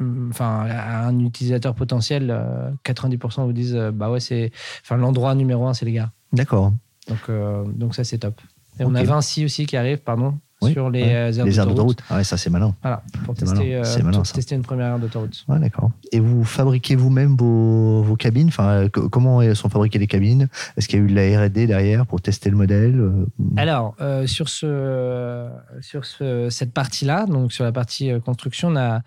hum, 0.00 0.28
enfin, 0.30 0.66
à 0.70 1.06
un 1.06 1.18
utilisateur 1.20 1.74
potentiel, 1.74 2.30
euh, 2.30 2.70
90% 2.84 3.44
vous 3.44 3.52
disent, 3.52 3.78
bah 3.92 4.10
ouais, 4.10 4.20
c'est, 4.20 4.50
enfin, 4.82 4.96
l'endroit 4.96 5.34
numéro 5.34 5.66
un, 5.66 5.74
c'est 5.74 5.84
les 5.84 5.92
gars. 5.92 6.12
D'accord. 6.32 6.72
Donc, 7.08 7.30
donc 7.76 7.94
ça, 7.94 8.04
c'est 8.04 8.18
top. 8.18 8.40
Et 8.80 8.84
on 8.84 8.94
a 8.94 9.02
Vinci 9.04 9.44
aussi 9.44 9.66
qui 9.66 9.76
arrive, 9.76 9.98
pardon, 9.98 10.38
Oui, 10.64 10.72
sur 10.72 10.90
les 10.90 11.02
ouais. 11.02 11.14
euh, 11.14 11.32
aires 11.32 11.44
Les 11.44 11.58
aires 11.58 11.66
d'autoroute. 11.66 11.98
Ah 12.10 12.16
ouais, 12.16 12.24
ça 12.24 12.36
c'est 12.36 12.50
malin. 12.50 12.74
Voilà, 12.82 13.02
pour 13.24 13.34
tester, 13.34 13.56
malin. 13.56 13.70
euh, 13.84 14.02
malin, 14.02 14.18
pour 14.18 14.32
tester 14.32 14.54
une 14.54 14.62
première 14.62 14.86
aire 14.88 14.98
d'autoroute. 14.98 15.44
Ouais, 15.48 15.58
d'accord. 15.58 15.90
Et 16.12 16.20
vous 16.20 16.44
fabriquez 16.44 16.96
vous-même 16.96 17.36
vos, 17.36 18.02
vos 18.02 18.16
cabines? 18.16 18.48
Enfin, 18.48 18.68
euh, 18.84 18.88
co- 18.88 19.08
Comment 19.08 19.54
sont 19.54 19.68
fabriquées 19.68 19.98
les 19.98 20.06
cabines? 20.06 20.48
Est-ce 20.76 20.88
qu'il 20.88 20.98
y 20.98 21.02
a 21.02 21.04
eu 21.04 21.08
de 21.10 21.14
la 21.14 21.44
R&D 21.46 21.66
derrière 21.66 22.06
pour 22.06 22.20
tester 22.20 22.50
le 22.50 22.56
modèle 22.56 23.00
Alors, 23.56 23.94
euh, 24.00 24.26
sur, 24.26 24.48
ce, 24.48 25.48
sur 25.80 26.04
ce- 26.04 26.48
cette 26.50 26.72
partie-là, 26.72 27.26
donc 27.26 27.52
sur 27.52 27.64
la 27.64 27.72
partie 27.72 28.10
construction, 28.24 28.68
on, 28.68 28.76
a, 28.76 29.00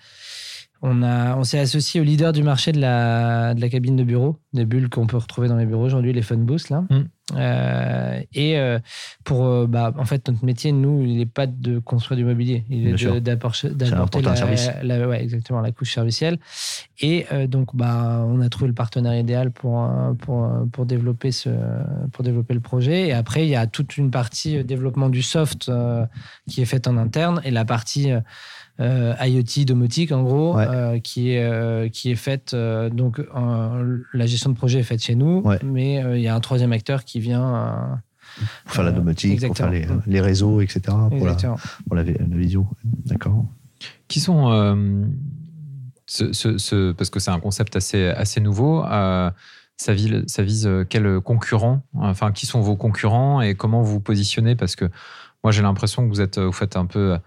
on, 0.82 1.02
a, 1.04 1.36
on 1.36 1.44
s'est 1.44 1.60
associé 1.60 2.00
au 2.00 2.04
leader 2.04 2.34
du 2.34 2.44
marché 2.44 2.72
de 2.72 2.80
la, 2.80 3.54
de 3.54 3.62
la 3.62 3.70
cabine 3.70 3.96
de 3.96 4.04
bureau, 4.04 4.38
des 4.54 4.66
bulles 4.66 4.90
qu'on 4.90 5.08
peut 5.08 5.18
retrouver 5.18 5.48
dans 5.48 5.58
les 5.58 5.66
bureaux 5.66 5.86
aujourd'hui, 5.86 6.14
les 6.14 6.22
Funboost. 6.22 6.70
Là. 6.70 6.84
Mm. 6.90 7.04
Euh, 7.36 8.22
et 8.34 8.58
euh, 8.58 8.80
pour, 9.26 9.46
euh, 9.46 9.68
bah, 9.68 9.94
en 9.98 10.06
fait, 10.06 10.28
notre 10.30 10.46
métier, 10.46 10.72
nous, 10.72 11.02
il 11.04 11.18
n'est 11.18 11.26
pas 11.26 11.46
de 11.46 11.80
construire 11.80 12.18
du 12.18 12.24
mobilier, 12.24 12.64
il 12.70 12.88
est 12.88 13.20
d'apporter 13.20 13.70
la, 14.22 14.36
service. 14.36 14.70
la- 14.82 15.08
ouais, 15.08 15.22
exactement, 15.22 15.60
la 15.60 15.72
couche 15.72 15.94
servicielle. 15.94 16.40
Et 17.00 17.26
euh, 17.34 17.48
donc, 17.48 17.76
bah, 17.76 18.24
on 18.26 18.40
a 18.40 18.50
trouvé 18.50 18.68
le 18.68 18.74
partenaire 18.74 19.18
idéal 19.18 19.52
pour, 19.52 19.90
pour, 20.20 20.50
pour, 20.72 20.86
développer 20.86 21.32
ce, 21.32 21.50
pour 22.14 22.24
développer 22.24 22.54
le 22.54 22.62
projet. 22.62 23.08
Et 23.08 23.14
après, 23.14 23.46
il 23.46 23.50
y 23.50 23.56
a 23.56 23.68
toute 23.68 23.98
une 23.98 24.10
partie 24.10 24.64
développement 24.64 25.10
du 25.10 25.22
soft 25.22 25.70
qui 26.48 26.62
est 26.62 26.66
faite 26.66 26.88
en 26.88 26.98
interne 26.98 27.42
et 27.44 27.52
la 27.52 27.66
partie 27.66 28.10
euh, 28.80 29.14
IoT 29.22 29.66
domotique, 29.66 30.12
en 30.12 30.24
gros, 30.24 30.56
Ouais. 30.56 30.68
euh, 30.68 31.00
qui, 31.00 31.32
est, 31.32 31.44
euh, 31.44 31.90
qui 31.90 32.12
est 32.12 32.16
faite. 32.16 32.54
euh, 32.54 32.90
donc, 32.90 33.20
la 34.14 34.26
gestion 34.26 34.52
de 34.52 34.56
projet 34.56 34.80
est 34.80 34.84
faite 34.84 35.02
chez 35.04 35.16
nous, 35.16 35.42
Ouais. 35.42 35.60
mais 35.64 36.04
euh, 36.04 36.18
il 36.18 36.22
y 36.24 36.28
a 36.28 36.36
un 36.36 36.40
troisième 36.40 36.72
acteur 36.74 37.04
qui 37.04 37.20
vient. 37.20 37.56
euh, 37.56 37.96
Pour 38.66 38.74
faire 38.74 38.84
la 38.84 38.92
domotique, 38.92 39.46
pour 39.48 39.58
faire 39.58 39.72
les, 39.72 39.88
les 40.06 40.22
réseaux, 40.22 40.62
etc. 40.62 40.82
Pour 41.10 41.26
la, 41.26 41.36
pour 41.88 41.96
la, 41.96 42.04
vi- 42.04 42.18
la 42.20 42.38
visio. 42.38 42.68
D'accord. 43.06 43.46
Qui 44.08 44.20
sont. 44.20 44.52
euh, 44.52 45.06
ce- 46.06 46.32
ce- 46.34 46.58
ce- 46.58 46.92
parce 46.94 47.10
que 47.10 47.20
c'est 47.20 47.32
un 47.32 47.40
concept 47.40 47.76
assez, 47.76 48.06
assez 48.08 48.40
nouveau. 48.40 48.86
euh, 48.86 49.30
ça, 49.76 49.94
vise, 49.94 50.24
ça 50.28 50.42
vise 50.42 50.70
quels 50.90 51.20
concurrents 51.20 51.82
Enfin, 51.96 52.32
qui 52.32 52.46
sont 52.46 52.62
vos 52.62 52.76
concurrents 52.76 53.42
et 53.42 53.54
comment 53.56 53.82
vous 53.82 53.94
vous 53.94 54.00
positionnez? 54.00 54.56
Parce 54.56 54.76
que 54.76 54.86
moi, 55.44 55.52
j'ai 55.52 55.62
l'impression 55.62 56.04
que 56.04 56.10
vous, 56.10 56.22
êtes, 56.22 56.40
vous 56.40 56.52
faites 56.52 56.76
un 56.78 56.86
peu. 56.86 57.18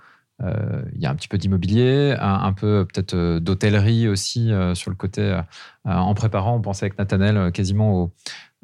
Euh, 0.43 0.83
Il 0.95 1.01
y 1.03 1.07
a 1.07 1.11
un 1.11 1.15
petit 1.15 1.29
peu 1.29 1.39
d'immobilier, 1.39 2.15
un, 2.19 2.35
un 2.43 2.53
peu 2.53 2.87
peut-être 2.93 3.15
euh, 3.15 3.41
d'hôtellerie 3.41 4.09
aussi 4.09 4.53
euh, 4.53 4.75
sur 4.75 4.91
le 4.91 4.97
côté. 4.97 5.21
euh, 5.23 5.43
en 5.85 6.15
préparant, 6.15 6.57
on 6.57 6.61
pensait 6.61 6.87
avec 6.87 6.99
Nathanel 6.99 7.37
euh, 7.37 7.51
quasiment 7.51 7.95
aux, 8.03 8.13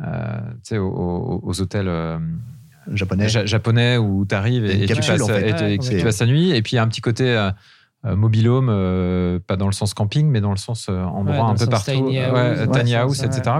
euh, 0.02 0.40
aux, 0.72 0.76
aux- 0.78 1.40
aux 1.42 1.60
hôtels 1.60 1.88
euh, 1.88 2.18
Japonais. 2.92 3.28
ja- 3.28 3.44
japonais 3.46 3.96
où 3.98 4.24
tu 4.26 4.34
arrives 4.34 4.64
et, 4.64 4.84
et 4.84 4.86
tu 4.86 4.94
passes, 4.94 5.20
en 5.22 5.26
fait. 5.26 5.48
et 5.50 5.54
tu- 5.54 5.62
Ouais, 5.64 5.74
et 5.74 5.74
tu 5.74 5.78
complètement. 5.78 6.04
passes 6.04 6.20
la 6.20 6.26
nuit. 6.26 6.50
Et 6.50 6.62
puis 6.62 6.72
il 6.72 6.76
y 6.76 6.78
a 6.78 6.82
un 6.82 6.88
petit 6.88 7.00
côté 7.00 7.28
euh, 7.36 7.50
euh, 8.04 8.14
mobilhome, 8.14 8.68
euh, 8.70 9.40
pas 9.44 9.56
dans 9.56 9.66
le 9.66 9.72
sens 9.72 9.92
camping, 9.92 10.28
mais 10.28 10.40
dans 10.40 10.52
le 10.52 10.56
sens 10.58 10.86
euh, 10.88 11.02
endroit 11.02 11.34
Ouais, 11.46 11.50
un 11.50 11.54
peu 11.56 11.66
partout. 11.66 11.90
tiny 11.90 12.18
house, 12.20 12.36
euh, 12.36 12.66
ouais, 12.66 12.78
tiny 12.78 12.90
c'est 12.90 12.96
house, 12.96 13.16
ça, 13.16 13.26
etc. 13.26 13.56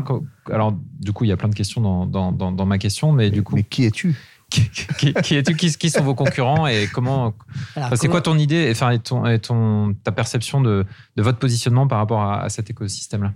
Alors, 0.52 0.72
du 1.00 1.12
coup, 1.12 1.24
il 1.24 1.28
y 1.28 1.32
a 1.32 1.36
plein 1.36 1.48
de 1.48 1.54
questions 1.54 1.80
dans, 1.80 2.06
dans, 2.06 2.30
dans, 2.30 2.52
dans 2.52 2.66
ma 2.66 2.78
question, 2.78 3.10
mais 3.12 3.30
du 3.30 3.42
coup, 3.42 3.56
Mais 3.56 3.64
qui 3.64 3.84
es-tu? 3.84 4.14
Qui, 4.50 4.70
qui, 4.70 5.12
qui 5.14 5.42
qui, 5.42 5.76
qui 5.76 5.90
sont 5.90 6.02
vos 6.04 6.14
concurrents 6.14 6.66
et 6.66 6.88
comment. 6.92 7.34
Enfin, 7.76 7.96
c'est 7.96 8.08
quoi 8.08 8.20
ton 8.22 8.38
idée, 8.38 8.68
enfin, 8.70 8.90
et 8.90 8.98
ton, 8.98 9.26
et 9.26 9.38
ton, 9.38 9.94
ta 10.04 10.12
perception 10.12 10.60
de, 10.60 10.84
de 11.16 11.22
votre 11.22 11.38
positionnement 11.38 11.88
par 11.88 11.98
rapport 11.98 12.22
à, 12.22 12.42
à 12.42 12.48
cet 12.48 12.70
écosystème-là? 12.70 13.32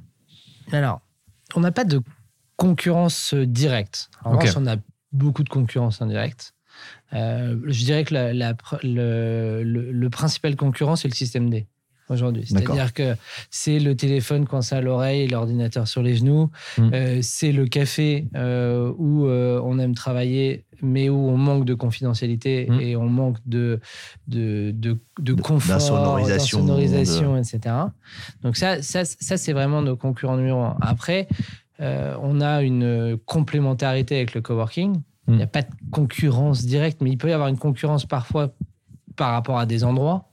Alors, 0.72 1.00
on 1.56 1.60
n'a 1.60 1.72
pas 1.72 1.84
de 1.84 2.00
concurrence 2.56 3.34
euh, 3.34 3.46
directe. 3.46 4.10
En 4.24 4.34
Ok. 4.34 4.42
revanche, 4.42 4.56
on 4.56 4.66
a 4.66 4.76
beaucoup 5.12 5.42
de 5.42 5.48
concurrence 5.48 6.00
indirecte. 6.00 6.54
Euh, 7.12 7.58
je 7.66 7.84
dirais 7.84 8.04
que 8.04 8.14
la- 8.14 8.32
la 8.32 8.54
pr- 8.54 8.78
le, 8.84 9.62
le- 9.64 9.90
le 9.90 10.10
principal 10.10 10.54
concurrent, 10.54 10.94
c'est 10.94 11.08
le 11.08 11.14
système 11.14 11.50
D 11.50 11.66
aujourd'hui. 12.10 12.44
C'est-à-dire 12.46 12.92
que 12.92 13.14
c'est 13.50 13.78
le 13.78 13.96
téléphone 13.96 14.46
coincé 14.46 14.74
à 14.74 14.80
l'oreille 14.80 15.28
l'ordinateur 15.28 15.88
sur 15.88 16.02
les 16.02 16.16
genoux. 16.16 16.50
Mm. 16.78 16.90
Euh, 16.92 17.18
c'est 17.22 17.52
le 17.52 17.66
café 17.66 18.26
euh, 18.36 18.92
où 18.98 19.26
euh, 19.26 19.60
on 19.64 19.78
aime 19.78 19.94
travailler, 19.94 20.64
mais 20.82 21.08
où 21.08 21.16
on 21.28 21.36
manque 21.36 21.64
de 21.64 21.74
confidentialité 21.74 22.66
Mm. 22.68 22.80
et 22.80 22.96
on 22.96 23.08
manque 23.08 23.36
de, 23.46 23.80
de, 24.28 24.74
de, 25.18 25.32
confort, 25.34 25.78
d'insonorisation, 26.26 27.36
etc. 27.36 27.74
Donc 28.42 28.56
ça, 28.56 28.82
ça, 28.82 29.04
ça 29.04 29.36
c'est 29.36 29.52
vraiment 29.52 29.82
nos 29.82 29.96
concurrents 29.96 30.36
numéro 30.36 30.60
un. 30.60 30.76
Après, 30.80 31.28
on 31.78 32.40
a 32.40 32.62
une 32.62 33.16
complémentarité 33.24 34.16
avec 34.16 34.34
le 34.34 34.40
coworking. 34.42 35.00
Il 35.28 35.34
Mm. 35.34 35.36
n'y 35.36 35.42
a 35.42 35.46
pas 35.46 35.62
de 35.62 35.68
concurrence 35.90 36.64
directe, 36.64 37.00
mais 37.00 37.10
il 37.10 37.16
peut 37.16 37.28
y 37.28 37.32
avoir 37.32 37.48
une 37.48 37.58
concurrence 37.58 38.04
parfois 38.04 38.52
par 39.16 39.32
rapport 39.32 39.58
à 39.58 39.66
des 39.66 39.84
endroits. 39.84 40.30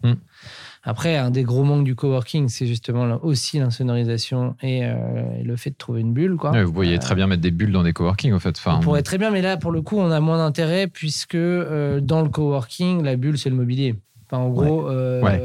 Après, 0.89 1.17
un 1.17 1.31
des 1.31 1.43
gros 1.43 1.63
manques 1.65 1.83
du 1.83 1.95
coworking, 1.95 2.47
c'est 2.47 2.65
justement 2.65 3.05
là 3.05 3.19
aussi 3.21 3.59
l'insonorisation 3.59 4.55
et 4.63 4.85
euh, 4.85 4.95
le 5.43 5.55
fait 5.57 5.71
de 5.71 5.75
trouver 5.75 5.99
une 5.99 6.13
bulle. 6.13 6.37
Quoi. 6.37 6.51
Ouais, 6.51 6.63
Vous 6.63 6.71
pourriez 6.71 6.95
Euh, 6.95 6.99
très 6.99 7.13
bien 7.13 7.27
mettre 7.27 7.41
des 7.41 7.51
bulles 7.51 7.73
dans 7.73 7.83
des 7.83 7.91
coworking, 7.91 8.31
en 8.33 8.39
fait. 8.39 8.55
Enfin, 8.57 8.77
on 8.77 8.79
pourrait 8.79 9.03
très 9.03 9.17
bien, 9.17 9.29
mais 9.29 9.41
là, 9.41 9.57
pour 9.57 9.71
le 9.71 9.81
coup, 9.81 9.97
on 9.99 10.09
a 10.11 10.19
moins 10.21 10.37
d'intérêt 10.37 10.87
puisque 10.87 11.35
euh, 11.35 11.99
dans 11.99 12.21
le 12.21 12.29
coworking, 12.29 13.03
la 13.03 13.17
bulle, 13.17 13.37
c'est 13.37 13.49
le 13.49 13.55
mobilier. 13.57 13.95
Enfin, 14.29 14.41
en 14.41 14.49
gros, 14.49 14.89
euh, 14.89 15.21
Ouais. 15.21 15.41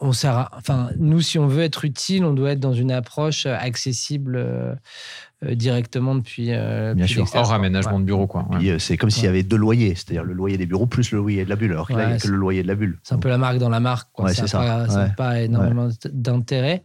on 0.00 0.12
sert 0.12 0.36
à- 0.36 0.50
enfin, 0.56 0.90
nous, 0.98 1.20
si 1.20 1.38
on 1.38 1.46
veut 1.46 1.62
être 1.62 1.84
utile, 1.84 2.24
on 2.24 2.32
doit 2.34 2.50
être 2.52 2.60
dans 2.60 2.72
une 2.74 2.90
approche 2.92 3.46
accessible 3.46 4.78
directement 5.42 6.14
depuis. 6.16 6.48
euh, 6.52 6.94
Bien 6.94 7.04
depuis 7.04 7.14
sûr. 7.14 7.22
l'extérieur, 7.22 7.48
hors 7.48 7.54
aménagement 7.54 7.92
Ouais. 7.94 8.00
de 8.00 8.04
bureau, 8.04 8.26
quoi. 8.26 8.46
Ouais. 8.50 8.58
Puis, 8.58 8.70
euh, 8.70 8.78
C'est 8.78 8.96
comme 8.96 9.10
s'il 9.10 9.24
y 9.24 9.28
avait 9.28 9.42
deux 9.44 9.56
loyers, 9.56 9.94
c'est-à-dire 9.94 10.24
le 10.24 10.34
loyer 10.34 10.56
des 10.58 10.66
bureaux 10.66 10.86
plus 10.86 11.12
le 11.12 11.18
loyer 11.18 11.44
de 11.44 11.48
la 11.50 11.56
bulle. 11.56 11.72
Alors 11.72 11.86
que 11.88 11.92
là, 11.92 12.04
il 12.04 12.08
n'y 12.08 12.12
a 12.14 12.18
que 12.18 12.28
le 12.28 12.36
loyer 12.36 12.62
de 12.62 12.68
la 12.68 12.74
bulle. 12.74 12.98
C'est 13.04 13.14
un 13.14 13.18
peu 13.18 13.28
la 13.28 13.38
marque 13.38 13.58
dans 13.58 13.68
la 13.68 13.80
marque. 13.80 14.08
Quoi. 14.12 14.26
Ouais, 14.26 14.34
ça 14.34 14.46
c'est 14.48 14.56
n'a 14.56 14.64
ça. 14.66 14.76
pas, 14.86 14.88
ça 14.88 15.00
a 15.00 15.04
Ouais. 15.04 15.12
pas 15.16 15.40
énormément 15.42 15.88
d'intérêt. 16.12 16.82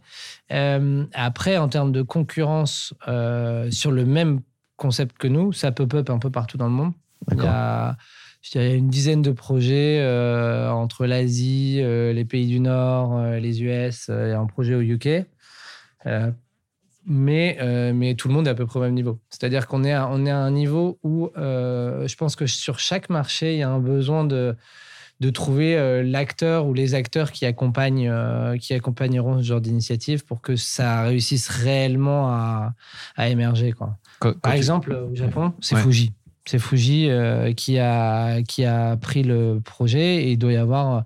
Euh, 0.52 1.04
après, 1.14 1.56
en 1.56 1.68
termes 1.68 1.90
de 1.92 2.02
concurrence 2.02 2.94
euh, 3.08 3.70
sur 3.70 3.90
le 3.90 4.04
même 4.04 4.40
concept 4.76 5.18
que 5.18 5.26
nous, 5.28 5.52
ça 5.52 5.72
pop-up 5.72 6.08
un 6.10 6.18
peu 6.18 6.30
partout 6.30 6.56
dans 6.56 6.66
le 6.66 6.72
monde. 6.72 6.92
Il 7.32 7.38
y 7.42 7.46
a, 7.46 7.96
je 8.42 8.50
dirais, 8.50 8.76
une 8.76 8.88
dizaine 8.88 9.22
de 9.22 9.30
projets 9.32 9.98
euh, 10.00 10.68
entre 10.70 11.06
l'Asie, 11.06 11.78
euh, 11.80 12.12
les 12.12 12.24
pays 12.24 12.46
du 12.46 12.60
Nord, 12.60 13.16
euh, 13.16 13.38
les 13.40 13.62
US, 13.62 14.06
euh, 14.10 14.30
et 14.30 14.34
un 14.34 14.46
projet 14.46 14.74
au 14.74 14.80
UK. 14.82 15.08
Mais, 17.06 17.58
euh, 17.60 17.92
mais 17.94 18.14
tout 18.14 18.28
le 18.28 18.34
monde 18.34 18.46
est 18.46 18.50
à 18.50 18.54
peu 18.54 18.66
près 18.66 18.78
au 18.78 18.82
même 18.82 18.94
niveau. 18.94 19.18
C'est-à-dire 19.30 19.66
qu'on 19.66 19.84
est, 19.84 19.92
à- 19.92 20.08
on 20.10 20.24
est 20.24 20.30
à 20.30 20.38
un 20.38 20.50
niveau 20.50 20.98
où 21.02 21.28
euh, 21.36 22.08
je 22.08 22.16
pense 22.16 22.34
que 22.36 22.46
sur 22.46 22.78
chaque 22.78 23.10
marché, 23.10 23.54
il 23.54 23.58
y 23.58 23.62
a 23.62 23.68
un 23.68 23.78
besoin 23.78 24.24
de, 24.24 24.56
de 25.20 25.30
trouver 25.30 25.76
euh, 25.76 26.02
l'acteur 26.02 26.66
ou 26.66 26.72
les 26.72 26.94
acteurs 26.94 27.30
qui, 27.30 27.44
accompagnent, 27.46 28.10
qui 28.58 28.72
accompagneront 28.72 29.38
ce 29.38 29.44
genre 29.44 29.60
d'initiative 29.60 30.24
pour 30.24 30.40
que 30.40 30.56
ça 30.56 31.02
réussisse 31.02 31.48
réellement 31.48 32.28
à, 32.30 32.72
à 33.16 33.28
émerger. 33.28 33.72
Quoi. 33.72 33.98
Quand- 34.18 34.32
quand 34.32 34.40
Par 34.40 34.52
tu- 34.52 34.56
exemple, 34.58 34.92
au 34.94 35.14
Japon, 35.14 35.52
c'est 35.60 35.74
Ouais. 35.74 35.82
Fuji. 35.82 36.12
C'est 36.46 36.58
Fuji 36.58 37.08
qui, 37.56 37.78
a, 37.78 38.42
qui 38.42 38.64
a 38.66 38.96
pris 38.98 39.22
le 39.22 39.60
projet 39.64 40.24
et 40.24 40.32
il 40.32 40.36
doit 40.38 40.52
y 40.52 40.56
avoir, 40.56 41.04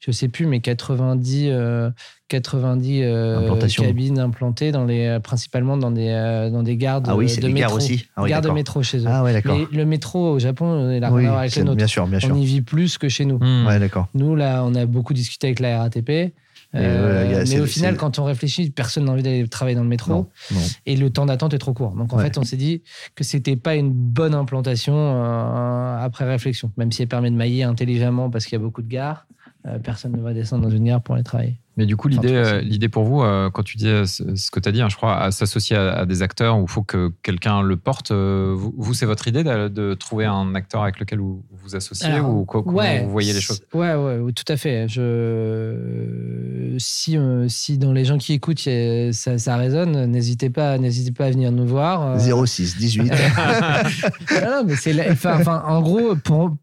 je 0.00 0.10
sais 0.12 0.28
plus, 0.28 0.46
mais 0.46 0.60
90, 0.60 1.48
euh, 1.50 1.90
90 2.28 3.02
euh, 3.02 3.38
Implantations. 3.40 3.82
cabines 3.84 4.18
implantées, 4.18 4.72
dans 4.72 4.84
les, 4.84 5.18
principalement 5.22 5.76
dans 5.76 5.90
des, 5.90 6.08
euh, 6.08 6.50
dans 6.50 6.62
des 6.62 6.76
gares 6.76 7.00
de, 7.02 7.10
Ah 7.10 7.16
oui, 7.16 7.28
c'est 7.28 7.40
de 7.40 7.46
des 7.46 7.52
métro. 7.52 7.68
gares 7.68 7.76
aussi. 7.76 8.06
Ah 8.16 8.22
oui, 8.22 8.30
gares 8.30 8.40
de 8.42 8.50
métro 8.50 8.82
chez 8.82 8.98
eux. 8.98 9.04
Ah 9.06 9.22
ouais, 9.22 9.32
d'accord. 9.32 9.58
Le 9.72 9.84
métro 9.84 10.32
au 10.32 10.38
Japon, 10.38 10.90
il 10.90 11.04
a 11.04 11.08
rien 11.08 11.16
Oui, 11.16 11.24
à 11.26 11.28
voir 11.28 11.40
avec 11.40 11.52
c'est- 11.52 11.60
le 11.60 11.66
nôtre. 11.66 11.76
bien 11.76 11.86
sûr, 11.86 12.06
bien 12.06 12.18
sûr. 12.20 12.30
On 12.32 12.36
y 12.38 12.44
vit 12.46 12.62
plus 12.62 12.98
que 12.98 13.08
chez 13.08 13.24
nous. 13.24 13.38
Hmm. 13.38 13.66
Ouais, 13.66 13.78
d'accord. 13.78 14.08
Nous, 14.14 14.34
là, 14.34 14.62
on 14.64 14.74
a 14.74 14.86
beaucoup 14.86 15.12
discuté 15.14 15.48
avec 15.48 15.60
la 15.60 15.78
RATP. 15.80 16.32
Euh, 16.76 16.78
euh, 16.78 17.44
mais 17.50 17.58
au 17.58 17.66
final, 17.66 17.96
quand 17.96 18.20
on 18.20 18.24
réfléchit, 18.24 18.70
personne 18.70 19.06
n'a 19.06 19.10
envie 19.12 19.24
d'aller 19.24 19.48
travailler 19.48 19.74
dans 19.74 19.82
le 19.82 19.88
métro 19.88 20.12
Non, 20.12 20.26
non. 20.52 20.60
et 20.86 20.94
le 20.94 21.10
temps 21.10 21.26
d'attente 21.26 21.52
est 21.52 21.58
trop 21.58 21.72
court. 21.72 21.90
Donc 21.96 22.12
en 22.12 22.16
Ouais. 22.18 22.22
fait, 22.22 22.38
on 22.38 22.44
s'est 22.44 22.56
dit 22.56 22.82
que 23.16 23.24
c'était 23.24 23.56
pas 23.56 23.74
une 23.74 23.90
bonne 23.90 24.34
implantation 24.34 24.94
euh, 24.96 25.96
après 26.04 26.26
réflexion, 26.26 26.70
même 26.76 26.92
si 26.92 27.02
elle 27.02 27.08
permet 27.08 27.30
de 27.32 27.34
mailler 27.34 27.64
intelligemment 27.64 28.30
parce 28.30 28.44
qu'il 28.46 28.56
y 28.56 28.60
a 28.60 28.64
beaucoup 28.64 28.82
de 28.82 28.88
gares. 28.88 29.26
Euh, 29.66 29.78
personne 29.78 30.12
ne 30.12 30.22
va 30.22 30.32
descendre 30.32 30.64
dans 30.64 30.70
une 30.70 30.84
gare 30.84 31.02
pour 31.02 31.14
aller 31.14 31.24
travailler. 31.24 31.58
Mais 31.76 31.84
du 31.86 31.96
coup, 31.96 32.08
l'idée, 32.08 32.32
euh, 32.32 32.60
l'idée 32.60 32.88
pour 32.88 33.04
vous, 33.04 33.22
euh, 33.22 33.50
quand 33.50 33.62
tu 33.62 33.76
dis 33.76 33.86
ce, 33.86 34.50
que 34.50 34.58
tu 34.58 34.68
as 34.68 34.72
dit, 34.72 34.82
hein, 34.82 34.88
je 34.88 34.96
crois, 34.96 35.18
à 35.18 35.30
s'associer 35.30 35.76
à, 35.76 36.04
des 36.04 36.22
acteurs 36.22 36.58
où 36.58 36.62
il 36.62 36.68
faut 36.68 36.82
que 36.82 37.12
quelqu'un 37.22 37.62
le 37.62 37.76
porte, 37.76 38.10
vous, 38.10 38.94
c'est 38.94 39.06
votre 39.06 39.28
idée 39.28 39.44
de, 39.44 39.94
trouver 39.94 40.24
un 40.24 40.54
acteur 40.54 40.82
avec 40.82 40.98
lequel 40.98 41.20
vous 41.20 41.44
vous 41.50 41.76
associez 41.76 42.06
Alors, 42.06 42.34
ou 42.34 42.44
quoi, 42.44 42.62
comment 42.62 42.76
ouais, 42.76 43.04
vous 43.04 43.10
voyez 43.10 43.32
les 43.32 43.40
choses? 43.40 43.62
Ouais, 43.74 43.94
ouais, 43.94 44.18
oui, 44.18 44.32
tout 44.34 44.44
à 44.48 44.56
fait. 44.56 44.88
Je... 44.88 46.74
Si, 46.78 47.18
si 47.48 47.78
dans 47.78 47.92
les 47.92 48.04
gens 48.04 48.18
qui 48.18 48.32
écoutent, 48.32 48.60
ça, 49.12 49.38
ça 49.38 49.56
résonne, 49.56 50.06
n'hésitez 50.06 50.50
pas, 50.50 50.78
n'hésitez 50.78 51.12
pas 51.12 51.26
à 51.26 51.30
venir 51.30 51.52
nous 51.52 51.66
voir. 51.66 52.18
Euh, 52.18 52.44
06, 52.46 52.76
18. 52.78 53.12
Non, 54.30 54.50
non, 54.50 54.64
mais 54.66 54.76
c'est 54.76 54.92
la- 54.92 55.12
enfin, 55.12 55.62
en 55.66 55.82
gros, 55.82 56.14
pour, 56.16 56.56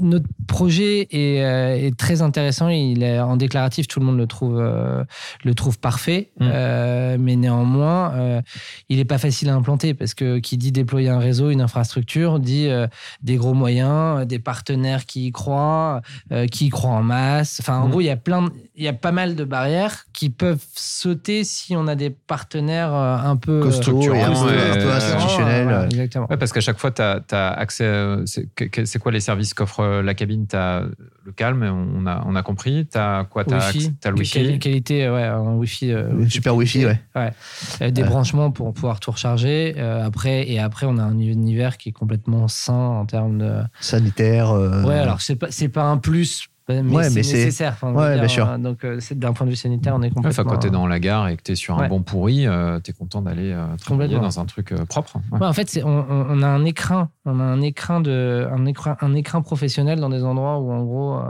notre 0.00 0.26
projet 0.46 1.08
est, 1.10 1.42
euh, 1.42 1.74
est 1.86 1.96
très 1.96 2.22
intéressant. 2.22 2.68
Il 2.68 3.02
est 3.02 3.20
en 3.20 3.36
déclaratif, 3.36 3.86
tout 3.88 4.00
le 4.00 4.06
monde 4.06 4.18
le 4.18 4.26
trouve, 4.26 4.58
euh, 4.60 5.04
le 5.44 5.54
trouve 5.54 5.78
parfait. 5.78 6.30
Mm. 6.40 6.48
Euh, 6.52 7.16
mais 7.18 7.36
néanmoins, 7.36 8.12
euh, 8.14 8.40
il 8.88 8.98
n'est 8.98 9.04
pas 9.04 9.18
facile 9.18 9.48
à 9.48 9.54
implanter 9.54 9.94
parce 9.94 10.14
que 10.14 10.38
qui 10.38 10.56
dit 10.56 10.72
déployer 10.72 11.08
un 11.08 11.18
réseau, 11.18 11.50
une 11.50 11.60
infrastructure, 11.60 12.38
dit 12.40 12.68
euh, 12.68 12.86
des 13.22 13.36
gros 13.36 13.54
moyens, 13.54 14.26
des 14.26 14.38
partenaires 14.38 15.06
qui 15.06 15.26
y 15.26 15.32
croient, 15.32 16.00
euh, 16.32 16.46
qui 16.46 16.66
y 16.66 16.68
croient 16.70 16.90
en 16.92 17.02
masse. 17.02 17.58
Enfin, 17.60 17.78
en 17.78 17.86
Mm. 17.86 17.90
gros, 17.90 18.00
il 18.00 18.06
y 18.06 18.10
a 18.10 18.16
plein, 18.16 18.42
de- 18.42 18.50
il 18.76 18.84
y 18.84 18.88
a 18.88 18.92
pas 18.92 19.12
mal 19.12 19.34
de 19.34 19.44
barrières 19.44 20.04
qui 20.12 20.30
peuvent 20.30 20.64
sauter 20.74 21.44
si 21.44 21.76
on 21.76 21.86
a 21.86 21.94
des 21.94 22.10
partenaires 22.10 22.94
euh, 22.94 23.16
un 23.16 23.36
peu 23.36 23.60
Costaud, 23.60 23.82
structurants, 23.82 24.24
un 24.24 24.32
peu- 24.32 24.50
ouais, 24.50 24.70
un 24.70 24.74
peu 24.74 24.80
euh, 24.90 24.96
institutionnel. 24.96 25.62
Voilà, 25.64 25.84
exactement. 25.86 26.26
Ouais, 26.28 26.36
parce 26.36 26.52
qu'à 26.52 26.60
chaque 26.60 26.78
fois, 26.78 26.90
tu 26.90 27.02
as, 27.02 27.48
accès. 27.52 27.88
c'est 28.26 28.98
quoi 28.98 29.12
les 29.12 29.20
services 29.20 29.39
services 29.40 29.54
qu'offre 29.54 30.02
la 30.02 30.14
cabine, 30.14 30.46
tu 30.46 30.56
as 30.56 30.84
le 31.24 31.32
calme, 31.32 31.62
on 31.62 32.06
a, 32.06 32.22
on 32.26 32.36
a 32.36 32.42
compris. 32.42 32.86
Tu 32.90 32.98
as 32.98 33.26
quoi 33.28 33.44
Tu 33.44 33.54
as, 33.54 33.72
le 34.10 34.16
Wi-Fi 34.16 34.58
Qualité, 34.58 35.08
ouais, 35.08 35.22
un 35.22 35.54
Wi-Fi. 35.54 35.94
super 36.28 36.56
Wi-Fi, 36.56 36.86
ouais. 36.86 37.00
ouais. 37.16 37.92
Des 37.92 38.02
branchements 38.02 38.50
pour 38.50 38.72
pouvoir 38.72 39.00
tout 39.00 39.10
recharger. 39.10 39.78
après, 39.78 40.48
et 40.48 40.58
après, 40.58 40.86
on 40.86 40.98
a 40.98 41.02
un 41.02 41.18
univers 41.18 41.78
qui 41.78 41.90
est 41.90 41.92
complètement 41.92 42.48
sain 42.48 42.74
en 42.74 43.06
termes 43.06 43.38
de. 43.38 43.62
Sanitaire. 43.80 44.52
Ouais, 44.52 44.98
alors 44.98 45.20
c'est 45.20 45.36
pas, 45.36 45.48
pas 45.72 45.84
un 45.84 45.96
plus 45.96 46.49
mais 46.82 47.04
c'est 47.04 47.14
nécessaire. 47.14 47.76
ouais, 47.82 48.18
bien 48.18 48.28
sûr. 48.28 48.58
Donc, 48.58 48.84
euh, 48.84 48.98
d'un 49.12 49.32
point 49.32 49.46
de 49.46 49.50
vue 49.50 49.56
sanitaire, 49.56 49.94
on 49.94 50.02
est 50.02 50.10
complètement. 50.10 50.44
quand 50.44 50.58
tu 50.58 50.66
es 50.68 50.70
dans 50.70 50.86
la 50.86 50.98
gare 50.98 51.28
et 51.28 51.36
que 51.36 51.42
tu 51.42 51.52
es 51.52 51.54
sur 51.54 51.78
un 51.78 51.88
bon 51.88 52.02
pourri, 52.02 52.46
euh, 52.46 52.80
tu 52.80 52.90
es 52.90 52.94
content 52.94 53.22
d'aller 53.22 53.52
euh, 53.52 53.76
travailler 53.76 54.18
dans 54.18 54.40
un 54.40 54.44
truc 54.46 54.74
propre. 54.86 55.18
en 55.32 55.52
fait, 55.52 55.80
on, 55.84 56.04
on, 56.08 56.42
a 56.42 56.46
un 56.46 56.64
écran, 56.64 57.08
on 57.24 57.40
a 57.40 57.44
un 57.44 57.60
écran, 57.60 58.00
de, 58.00 58.48
un, 58.50 58.66
écran, 58.66 58.96
un 59.00 59.14
écran 59.14 59.42
professionnel 59.42 60.00
dans 60.00 60.10
des 60.10 60.24
endroits 60.24 60.58
où, 60.58 60.72
en 60.72 60.82
gros, 60.84 61.20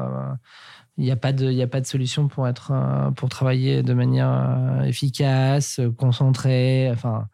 il 0.97 1.05
n'y 1.05 1.11
a, 1.11 1.17
pas 1.17 1.33
de, 1.33 1.61
a 1.61 1.67
pas 1.67 1.81
de 1.81 1.87
solution 1.87 2.29
pour, 2.29 2.47
être, 2.47 2.73
pour 3.17 3.29
travailler 3.29 3.83
de 3.83 3.95
manière 3.95 4.83
efficace, 4.85 5.81
concentrée, 5.97 6.91
enfin, 6.93 7.29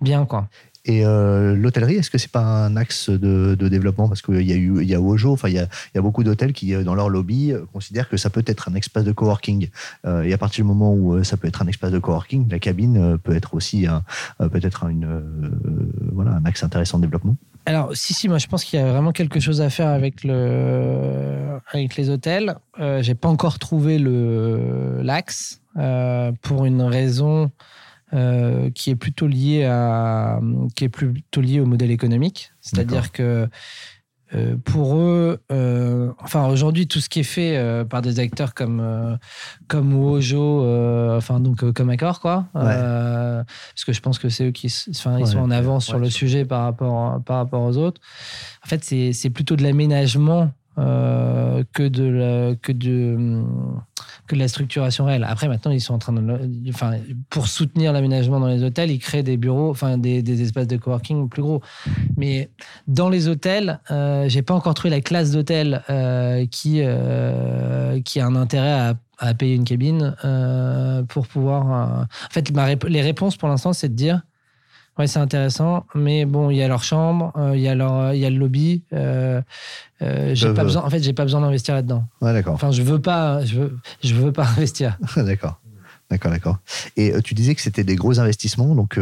bien, 0.00 0.24
quoi. 0.26 0.48
Et 0.86 1.04
euh, 1.04 1.56
l'hôtellerie, 1.56 1.96
est-ce 1.96 2.10
que 2.10 2.18
c'est 2.18 2.30
pas 2.30 2.42
un 2.42 2.76
axe 2.76 3.08
de, 3.08 3.54
développement? 3.54 4.06
Parce 4.06 4.20
qu'il 4.20 4.42
y 4.42 4.52
a 4.52 4.56
eu, 4.56 4.82
il 4.82 4.88
y 4.88 4.94
a 4.94 5.00
Ojo, 5.00 5.32
enfin 5.32 5.48
il 5.48 5.54
y 5.54 5.58
a, 5.58 6.02
beaucoup 6.02 6.24
d'hôtels 6.24 6.52
qui, 6.52 6.74
euh, 6.74 6.84
dans 6.84 6.94
leur 6.94 7.08
lobby, 7.08 7.52
euh, 7.52 7.64
considèrent 7.72 8.08
que 8.08 8.18
ça 8.18 8.28
peut 8.28 8.44
être 8.46 8.68
un 8.68 8.74
espace 8.74 9.04
de 9.04 9.12
coworking. 9.12 9.68
et 10.24 10.32
à 10.32 10.38
partir 10.38 10.64
du 10.64 10.68
moment 10.68 10.92
où 10.94 11.22
ça 11.24 11.36
peut 11.36 11.48
être 11.48 11.62
un 11.62 11.66
espace 11.66 11.90
de 11.90 11.98
coworking, 11.98 12.50
la 12.50 12.58
cabine 12.58 13.18
peut 13.18 13.34
être 13.34 13.54
aussi 13.54 13.86
un, 13.86 14.02
peut-être 14.48 14.84
un 14.84 16.44
axe 16.44 16.62
intéressant 16.62 16.98
de 16.98 17.06
développement. 17.06 17.36
Alors, 17.66 17.96
si, 17.96 18.12
si, 18.12 18.28
moi 18.28 18.36
je 18.38 18.46
pense 18.46 18.62
qu'il 18.64 18.78
y 18.78 18.82
a 18.82 18.90
vraiment 18.90 19.12
quelque 19.12 19.40
chose 19.40 19.62
à 19.62 19.70
faire 19.70 19.88
avec, 19.88 20.22
le, 20.22 21.58
avec 21.72 21.96
les 21.96 22.10
hôtels. 22.10 22.56
Euh, 22.78 23.02
J'ai 23.02 23.14
pas 23.14 23.28
encore 23.28 23.58
trouvé 23.58 23.98
l'axe 25.02 25.62
pour 26.42 26.66
une 26.66 26.82
raison 26.82 27.50
euh, 28.14 28.70
qui 28.70 28.90
est 28.90 28.96
plutôt 28.96 29.26
lié 29.26 29.64
à 29.64 30.40
qui 30.76 30.84
est 30.84 30.88
plutôt 30.88 31.40
lié 31.40 31.58
au 31.58 31.66
modèle 31.66 31.90
économique, 31.90 32.52
c'est-à-dire 32.60 33.10
que 33.10 33.48
euh, 34.34 34.56
pour 34.64 34.96
eux, 34.96 35.40
euh, 35.50 36.12
enfin 36.20 36.46
aujourd'hui 36.46 36.86
tout 36.86 37.00
ce 37.00 37.08
qui 37.08 37.20
est 37.20 37.24
fait 37.24 37.84
par 37.90 38.02
des 38.02 38.20
acteurs 38.20 38.54
comme 38.54 39.18
comme 39.66 39.94
Wojo, 39.94 40.64
enfin 41.16 41.40
donc 41.40 41.72
comme 41.72 41.90
Accor 41.90 42.20
quoi, 42.20 42.46
parce 42.52 43.84
que 43.84 43.92
je 43.92 44.00
pense 44.00 44.20
que 44.20 44.28
c'est 44.28 44.46
eux 44.46 44.52
qui, 44.52 44.72
enfin 44.90 45.18
ils 45.18 45.26
sont 45.26 45.38
en 45.38 45.50
avance 45.50 45.86
sur 45.86 45.98
le 45.98 46.08
sujet 46.08 46.44
par 46.44 46.62
rapport 46.62 47.20
par 47.24 47.38
rapport 47.38 47.62
aux 47.62 47.76
autres. 47.76 48.00
En 48.64 48.68
fait 48.68 48.84
c'est 48.84 49.30
plutôt 49.30 49.56
de 49.56 49.64
l'aménagement 49.64 50.52
que 50.76 51.88
de 51.88 52.04
la, 52.04 52.54
que 52.56 52.72
de 52.72 53.44
que 54.26 54.34
de 54.34 54.40
la 54.40 54.48
structuration 54.48 55.04
réelle. 55.04 55.24
Après, 55.28 55.48
maintenant, 55.48 55.70
ils 55.70 55.80
sont 55.80 55.94
en 55.94 55.98
train 55.98 56.12
de. 56.12 56.68
Enfin, 56.68 56.94
pour 57.30 57.48
soutenir 57.48 57.92
l'aménagement 57.92 58.40
dans 58.40 58.46
les 58.46 58.62
hôtels, 58.62 58.90
ils 58.90 58.98
créent 58.98 59.22
des 59.22 59.36
bureaux, 59.36 59.70
enfin, 59.70 59.98
des, 59.98 60.42
espaces 60.42 60.66
de 60.66 60.76
coworking 60.76 61.28
plus 61.28 61.42
gros. 61.42 61.60
Mais 62.16 62.50
dans 62.86 63.08
les 63.08 63.28
hôtels, 63.28 63.80
euh, 63.90 64.28
j'ai 64.28 64.42
pas 64.42 64.54
encore 64.54 64.74
trouvé 64.74 64.90
la 64.90 65.00
classe 65.00 65.30
d'hôtel 65.30 65.82
euh, 65.90 66.46
qui, 66.46 66.80
euh, 66.82 68.00
qui 68.00 68.20
a 68.20 68.26
un 68.26 68.36
intérêt 68.36 68.72
à, 68.72 68.94
à 69.18 69.34
payer 69.34 69.54
une 69.54 69.64
cabine 69.64 70.16
euh, 70.24 71.02
pour 71.04 71.26
pouvoir. 71.26 71.66
en 71.66 72.06
fait, 72.30 72.50
les 72.88 73.02
réponses 73.02 73.36
pour 73.36 73.48
l'instant, 73.48 73.72
c'est 73.72 73.88
de 73.88 73.94
dire 73.94 74.22
Ouais, 74.98 75.08
c'est 75.08 75.18
intéressant, 75.18 75.86
mais 75.94 76.24
bon, 76.24 76.50
il 76.50 76.56
y 76.56 76.62
a 76.62 76.68
leur 76.68 76.84
chambre, 76.84 77.32
il 77.52 77.60
y 77.60 77.68
a 77.68 77.74
leur, 77.74 78.14
il 78.14 78.20
y 78.20 78.26
a 78.26 78.30
le 78.30 78.36
lobby. 78.36 78.82
Euh, 78.92 79.42
euh, 80.02 80.34
j'ai 80.34 80.52
pas 80.54 80.62
besoin, 80.62 80.82
en 80.84 80.90
fait, 80.90 81.02
j'ai 81.02 81.12
pas 81.12 81.24
besoin 81.24 81.40
d'investir 81.40 81.74
là-dedans. 81.74 82.04
Ouais, 82.20 82.32
d'accord. 82.32 82.54
Enfin, 82.54 82.70
je 82.70 82.82
veux 82.82 83.00
pas, 83.00 83.44
je 83.44 83.58
veux, 83.58 83.78
je 84.04 84.14
veux 84.14 84.32
pas 84.32 84.46
investir. 84.56 84.98
d'accord. 85.16 85.60
D'accord, 86.10 86.30
d'accord. 86.30 86.58
Et 86.96 87.12
euh, 87.12 87.20
tu 87.22 87.34
disais 87.34 87.54
que 87.54 87.62
c'était 87.62 87.82
des 87.82 87.96
gros 87.96 88.20
investissements. 88.20 88.74
Donc, 88.74 88.98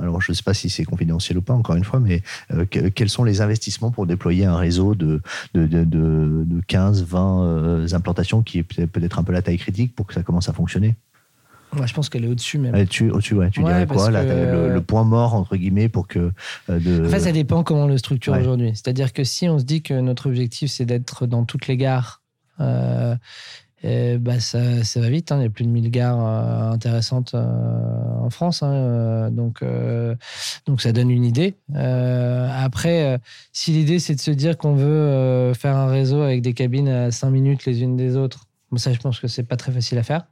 alors 0.00 0.22
je 0.22 0.32
ne 0.32 0.36
sais 0.36 0.42
pas 0.44 0.54
si 0.54 0.70
c'est 0.70 0.84
confidentiel 0.84 1.36
ou 1.36 1.42
pas, 1.42 1.52
encore 1.52 1.74
une 1.74 1.84
fois, 1.84 2.00
mais 2.00 2.22
quels 2.70 3.10
sont 3.10 3.24
les 3.24 3.40
investissements 3.42 3.90
pour 3.90 4.06
déployer 4.06 4.46
un 4.46 4.56
réseau 4.56 4.94
de, 4.94 5.20
de, 5.52 5.66
de, 5.66 5.84
de 5.84 6.60
15, 6.68 7.04
20 7.04 7.92
implantations 7.92 8.42
qui 8.42 8.60
est 8.60 8.62
peut-être 8.62 9.18
un 9.18 9.24
peu 9.24 9.32
la 9.32 9.42
taille 9.42 9.58
critique 9.58 9.94
pour 9.94 10.06
que 10.06 10.14
ça 10.14 10.22
commence 10.22 10.48
à 10.48 10.52
fonctionner? 10.54 10.94
Moi, 11.76 11.86
je 11.86 11.94
pense 11.94 12.08
qu'elle 12.08 12.24
est 12.24 12.28
au-dessus 12.28 12.58
même. 12.58 12.74
au-dessus, 12.74 13.34
ouais. 13.34 13.50
Tu 13.50 13.62
dirais 13.62 13.86
quoi 13.86 14.10
le, 14.10 14.80
point 14.80 15.04
mort, 15.04 15.34
entre 15.34 15.56
guillemets, 15.56 15.88
pour 15.88 16.06
que. 16.06 16.32
Euh, 16.70 16.78
de... 16.78 17.06
En 17.06 17.08
fait, 17.08 17.20
ça 17.20 17.32
dépend 17.32 17.62
comment 17.62 17.84
on 17.84 17.88
le 17.88 17.98
structure 17.98 18.34
aujourd'hui. 18.34 18.70
C'est-à-dire 18.74 19.12
que 19.12 19.24
si 19.24 19.48
on 19.48 19.58
se 19.58 19.64
dit 19.64 19.82
que 19.82 19.94
notre 19.94 20.28
objectif, 20.28 20.70
c'est 20.70 20.84
d'être 20.84 21.26
dans 21.26 21.44
toutes 21.44 21.66
les 21.66 21.76
gares, 21.76 22.22
euh, 22.60 23.16
bah, 24.18 24.40
ça, 24.40 24.84
ça, 24.84 25.00
va 25.00 25.10
vite. 25.10 25.32
Hein. 25.32 25.38
Il 25.40 25.42
y 25.42 25.46
a 25.46 25.50
plus 25.50 25.64
de 25.64 25.70
1000 25.70 25.90
gares 25.90 26.24
euh, 26.24 26.72
intéressantes 26.72 27.34
en 27.34 28.30
France. 28.30 28.62
Hein. 28.62 29.30
donc, 29.30 29.62
donc, 30.66 30.80
ça 30.80 30.92
donne 30.92 31.10
une 31.10 31.24
idée. 31.24 31.54
après, 31.74 33.20
si 33.52 33.72
l'idée, 33.72 33.98
c'est 33.98 34.14
de 34.14 34.20
se 34.20 34.30
dire 34.30 34.56
qu'on 34.56 34.74
veut 34.74 35.52
faire 35.54 35.76
un 35.76 35.88
réseau 35.88 36.22
avec 36.22 36.42
des 36.42 36.54
cabines 36.54 36.88
à 36.88 37.10
5 37.10 37.30
minutes 37.30 37.64
les 37.64 37.82
unes 37.82 37.96
des 37.96 38.16
autres, 38.16 38.46
ça, 38.78 38.92
je 38.92 38.98
pense 38.98 39.20
que 39.20 39.28
c'est 39.28 39.44
pas 39.44 39.56
très 39.56 39.72
facile 39.72 39.98
à 39.98 40.02
faire. 40.02 40.26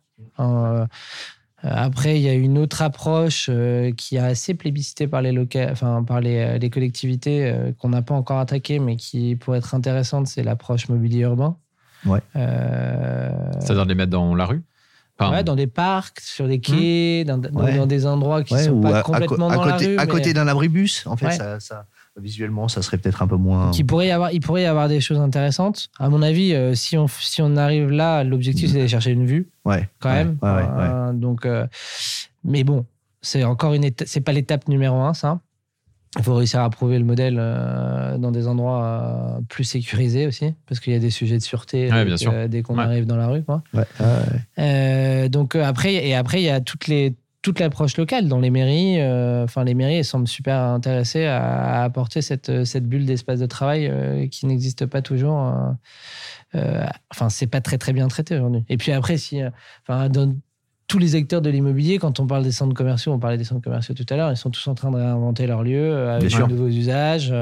Euh, 1.64 1.68
après, 1.70 2.18
il 2.18 2.22
y 2.22 2.28
a 2.28 2.35
une 2.35 2.58
autre 2.58 2.82
approche 2.82 3.46
euh, 3.48 3.92
qui 3.92 4.16
est 4.16 4.20
assez 4.20 4.54
plébiscitée 4.54 5.06
par 5.06 5.22
les, 5.22 5.32
enfin, 5.70 6.02
par 6.02 6.20
les, 6.20 6.38
euh, 6.38 6.58
les 6.58 6.70
collectivités 6.70 7.54
qu'on 7.78 7.90
n'a 7.90 8.02
pas 8.02 8.14
encore 8.14 8.38
attaquée, 8.38 8.78
mais 8.78 8.96
qui 8.96 9.37
pourrait 9.37 9.58
être 9.58 9.74
intéressante, 9.74 10.26
c'est 10.26 10.42
l'approche 10.42 10.88
mobilier 10.88 11.20
urbain. 11.20 11.56
Ouais. 12.04 12.20
C'est-à-dire 12.35 13.85
les 13.85 13.94
mettre 13.94 14.11
dans 14.11 14.35
la 14.35 14.46
rue? 14.46 14.62
Ouais, 15.20 15.44
dans 15.44 15.54
des 15.54 15.68
parcs, 15.68 16.18
sur 16.18 16.48
des 16.48 16.58
quais, 16.58 17.24
dans, 17.24 17.38
dans, 17.38 17.87
des 17.87 18.06
endroits 18.06 18.42
qui 18.42 18.54
ne 18.54 18.58
sont 18.58 18.80
pas 18.80 19.02
complètement 19.02 19.50
à, 19.50 19.54
dans 19.54 19.62
côté, 19.62 19.85
la 19.85 19.90
rue. 19.90 19.98
À 19.98 20.06
côté 20.06 20.35
d'un 20.35 20.48
abribus, 20.48 21.06
en 21.06 21.16
fait, 21.16 21.30
ça, 21.30 21.61
ça, 21.61 21.87
visuellement, 22.20 22.68
ça 22.68 22.83
serait 22.83 22.98
peut-être 22.98 23.22
un 23.22 23.27
peu 23.27 23.37
moins. 23.37 23.70
Il 23.72 23.87
pourrait, 23.87 24.09
y 24.09 24.11
avoir, 24.11 24.33
il 24.33 24.40
pourrait 24.40 24.62
y 24.62 24.66
avoir 24.66 24.88
des 24.88 25.01
choses 25.01 25.18
intéressantes. 25.18 25.88
À 25.98 26.09
mon 26.09 26.22
avis, 26.22 26.55
euh, 26.55 26.75
si, 26.75 26.98
on, 26.98 27.07
si 27.09 27.40
on 27.42 27.57
arrive 27.57 27.90
là, 27.90 28.25
l'objectif, 28.25 28.68
c'est 28.68 28.77
d'aller 28.77 28.88
chercher 28.88 29.12
une 29.12 29.27
vue. 29.27 29.48
Ouais. 29.64 29.88
Quand 30.01 30.12
même. 30.12 30.37
Euh, 30.42 31.12
donc, 31.12 31.46
euh, 31.46 31.66
mais 32.44 32.64
bon, 32.64 32.85
c'est 33.20 33.44
encore 33.44 33.75
une 33.75 33.88
c'est 34.05 34.20
pas 34.20 34.33
l'étape 34.33 34.68
numéro 34.68 34.96
un, 34.96 35.14
ça. 35.14 35.40
Il 36.18 36.22
faut 36.22 36.35
réussir 36.35 36.61
à 36.61 36.68
prouver 36.68 36.98
le 36.98 37.07
modèle 37.07 37.37
dans 38.18 38.31
des 38.31 38.46
endroits 38.46 39.40
plus 39.48 39.64
sécurisés 39.64 40.27
aussi, 40.27 40.53
parce 40.66 40.79
qu'il 40.79 40.92
y 40.92 40.96
a 40.96 40.98
des 40.98 41.09
sujets 41.09 41.38
de 41.38 41.42
sûreté 41.42 41.88
dès 42.51 42.61
qu'on 42.61 42.77
arrive 42.77 43.07
dans 43.07 43.16
la 43.16 43.29
rue. 43.29 43.42
Quoi. 43.42 43.62
donc 45.31 45.55
après, 45.57 45.94
et 46.07 46.14
après, 46.14 46.42
il 46.42 46.44
y 46.44 46.51
a 46.51 46.61
toutes 46.61 46.87
les 46.87 47.14
toute 47.42 47.59
l'approche 47.59 47.96
locale 47.96 48.28
dans 48.28 48.38
les 48.38 48.50
mairies. 48.50 49.00
Euh, 49.00 49.44
enfin, 49.44 49.64
les 49.64 49.74
mairies 49.74 49.96
elles 49.96 50.05
semblent 50.05 50.28
super 50.28 50.57
intéressées 50.57 51.26
à, 51.26 51.83
apporter 51.83 52.22
cette, 52.22 52.64
cette 52.64 52.88
bulle 52.88 53.05
d'espace 53.05 53.40
de 53.40 53.46
travail 53.46 53.88
euh, 53.88 54.28
qui 54.28 54.46
n'existe 54.46 54.87
pas 54.87 55.02
toujours. 55.02 55.52
Euh, 56.55 56.87
enfin, 57.11 57.28
c'est 57.28 57.48
pas 57.48 57.61
très 57.61 57.78
très 57.78 57.92
bien 57.92 58.07
traité 58.09 58.37
aujourd'hui. 58.37 58.64
Et 58.68 58.76
puis 58.76 58.92
après, 58.92 59.16
si, 59.16 59.40
enfin, 59.83 60.09
dans 60.09 60.35
tous 60.87 60.98
les 60.98 61.16
acteurs 61.16 61.42
de 61.42 61.50
l'immobilier, 61.50 61.98
quand 61.98 62.20
on 62.20 62.26
parle 62.26 62.44
des 62.44 62.52
centres 62.52 62.74
commerciaux, 62.74 63.12
on 63.12 63.18
parlait 63.18 63.38
des 63.38 63.44
centres 63.44 63.62
commerciaux 63.62 63.94
tout 63.94 64.07
à 64.09 64.16
l'heure, 64.16 64.31
ils 64.31 64.37
sont 64.37 64.50
tous 64.50 64.66
en 64.68 64.74
train 64.74 64.90
de 64.90 64.96
réinventer 64.96 65.46
leur 65.46 65.64
lieu 65.64 66.09
avec 66.09 66.31
de 66.31 66.46
nouveaux 66.46 66.68
usages. 66.68 67.35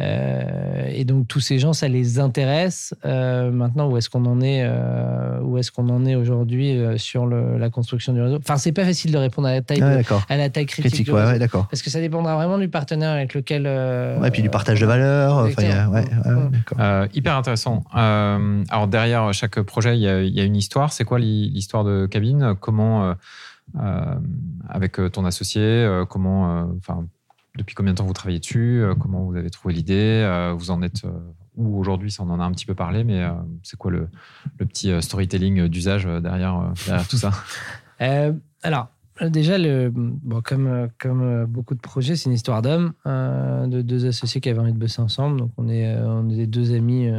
Euh, 0.00 0.88
et 0.92 1.04
donc 1.04 1.26
tous 1.26 1.40
ces 1.40 1.58
gens, 1.58 1.72
ça 1.72 1.88
les 1.88 2.18
intéresse. 2.18 2.94
Euh, 3.04 3.50
maintenant, 3.50 3.90
où 3.90 3.96
est-ce 3.96 4.08
qu'on 4.08 4.24
en 4.26 4.40
est 4.40 4.62
euh, 4.62 5.40
Où 5.40 5.58
est-ce 5.58 5.72
qu'on 5.72 5.88
en 5.88 6.06
est 6.06 6.14
aujourd'hui 6.14 6.78
sur 6.96 7.26
le, 7.26 7.58
la 7.58 7.70
construction 7.70 8.12
du 8.12 8.20
réseau? 8.20 8.38
Enfin, 8.38 8.56
c'est 8.56 8.72
pas 8.72 8.84
facile 8.84 9.12
de 9.12 9.18
répondre 9.18 9.48
à 9.48 9.52
la 9.52 9.62
taille, 9.62 9.82
à 9.82 10.36
la 10.36 10.50
taille 10.50 10.66
critique. 10.66 11.12
ouais, 11.12 11.38
d'accord. 11.38 11.66
Parce 11.68 11.82
que 11.82 11.90
ça 11.90 12.00
dépendra 12.00 12.36
vraiment 12.36 12.58
du 12.58 12.68
partenaire 12.68 13.10
avec 13.10 13.34
lequel. 13.34 13.66
ouais, 13.66 14.28
et 14.28 14.30
puis 14.30 14.42
du 14.42 14.50
partage 14.50 14.80
de 14.80 14.86
valeur. 14.86 15.48
hyper 17.14 17.36
intéressant. 17.36 17.84
alors 17.92 18.86
derrière 18.88 19.32
chaque 19.32 19.60
projet, 19.62 19.96
il 19.96 20.02
y, 20.02 20.08
a, 20.08 20.22
il 20.22 20.34
y 20.34 20.40
a 20.40 20.44
une 20.44 20.56
histoire. 20.56 20.92
C'est 20.92 21.04
quoi 21.04 21.18
l'histoire 21.18 21.84
de 21.84 22.06
cabine? 22.06 22.54
Comment 22.60 23.14
avec 24.68 25.00
ton 25.12 25.24
associé 25.24 26.02
Comment 26.08 26.68
Enfin 26.78 27.04
depuis 27.58 27.74
combien 27.74 27.92
de 27.92 27.98
temps 27.98 28.06
vous 28.06 28.14
travaillez 28.14 28.38
dessus 28.38 28.80
euh, 28.82 28.94
Comment 28.94 29.24
vous 29.24 29.36
avez 29.36 29.50
trouvé 29.50 29.74
l'idée 29.74 30.22
euh, 30.24 30.54
Vous 30.56 30.70
en 30.70 30.80
êtes 30.80 31.04
euh, 31.04 31.10
où 31.56 31.78
aujourd'hui 31.78 32.10
Ça, 32.10 32.22
on 32.22 32.30
en 32.30 32.40
a 32.40 32.44
un 32.44 32.52
petit 32.52 32.64
peu 32.64 32.74
parlé, 32.74 33.04
mais 33.04 33.26
c'est 33.64 33.76
quoi 33.76 33.90
le, 33.90 34.08
petit 34.56 34.90
storytelling 35.02 35.66
d'usage 35.66 36.06
derrière, 36.06 36.72
tout 37.10 37.16
ça? 37.16 37.32
Alors, 38.62 38.88
déjà, 39.20 39.56
comme, 40.44 41.46
beaucoup 41.48 41.74
de 41.74 41.80
projets, 41.80 42.14
c'est 42.14 42.26
une 42.26 42.34
histoire 42.34 42.62
d'hommes, 42.62 42.92
de 43.04 43.82
deux 43.82 44.06
associés 44.06 44.40
qui 44.40 44.48
avaient 44.48 44.60
envie 44.60 44.72
de 44.72 44.78
bosser 44.78 45.02
ensemble. 45.02 45.40
Donc, 45.40 45.50
on 45.56 45.68
est, 45.68 45.82
est 45.82 46.46
deux 46.46 46.74
amis 46.74 47.10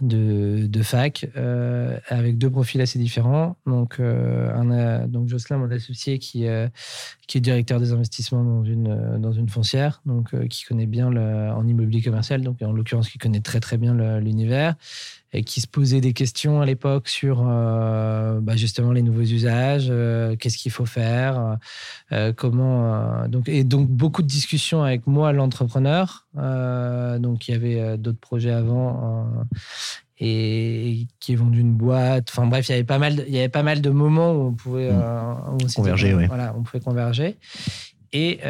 de, 0.00 0.82
fac 0.82 1.26
euh, 1.36 1.98
avec 2.08 2.38
deux 2.38 2.50
profils 2.50 2.80
assez 2.80 2.98
différents. 2.98 3.56
Donc, 3.66 4.00
euh, 4.00 5.06
donc 5.06 5.28
Jocelyn, 5.28 5.58
mon 5.58 5.70
associé, 5.70 6.18
qui, 6.18 6.46
euh, 6.46 6.68
qui 7.26 7.38
est 7.38 7.40
directeur 7.40 7.80
des 7.80 7.92
investissements 7.92 8.42
dans 8.42 8.64
une, 8.64 9.18
dans 9.18 9.32
une 9.32 9.48
foncière, 9.48 10.00
donc 10.06 10.34
qui 10.48 10.64
connaît 10.64 10.86
bien 10.86 11.08
en 11.08 11.66
immobilier 11.66 12.02
commercial, 12.02 12.42
donc 12.42 12.62
en 12.62 12.72
l'occurrence 12.72 13.08
qui 13.08 13.18
connaît 13.18 13.40
très 13.40 13.60
très 13.60 13.78
bien 13.78 13.94
l'univers 14.20 14.74
et 15.32 15.44
qui 15.44 15.60
se 15.60 15.68
posait 15.68 16.00
des 16.00 16.12
questions 16.12 16.60
à 16.60 16.66
l'époque 16.66 17.08
sur 17.08 17.44
euh, 17.46 18.40
bah, 18.40 18.56
justement 18.56 18.90
les 18.90 19.02
nouveaux 19.02 19.20
usages, 19.20 19.86
euh, 19.88 20.34
qu'est-ce 20.36 20.58
qu'il 20.58 20.72
faut 20.72 20.86
faire, 20.86 21.56
euh, 22.10 22.32
comment 22.32 23.26
donc 23.28 23.48
et 23.48 23.62
donc 23.62 23.88
beaucoup 23.88 24.22
de 24.22 24.26
discussions 24.26 24.82
avec 24.82 25.06
moi 25.06 25.32
l'entrepreneur 25.32 26.26
donc 26.34 27.46
il 27.48 27.52
y 27.52 27.54
avait 27.54 27.96
d'autres 27.98 28.18
projets 28.18 28.50
avant 28.50 29.28
et, 30.18 30.90
et 30.90 31.06
qui 31.20 31.34
vendu 31.36 31.60
une 31.60 31.74
boîte 31.74 32.28
enfin 32.30 32.46
bref 32.46 32.68
il 32.68 32.72
y 32.72 32.74
avait 32.74 32.84
pas 32.84 32.98
mal 32.98 33.16
de, 33.16 33.24
il 33.26 33.34
y 33.34 33.38
avait 33.38 33.48
pas 33.48 33.62
mal 33.62 33.80
de 33.80 33.90
moments 33.90 34.32
où 34.32 34.48
on 34.48 34.52
pouvait 34.52 34.90
Mm. 34.90 34.96
où 34.96 35.54
on 35.54 35.58
s'était- 35.60 35.74
Converger, 35.76 36.14
ouais. 36.14 36.26
voilà 36.26 36.54
on 36.58 36.62
pouvait 36.62 36.82
converger 36.82 37.36
et 38.12 38.40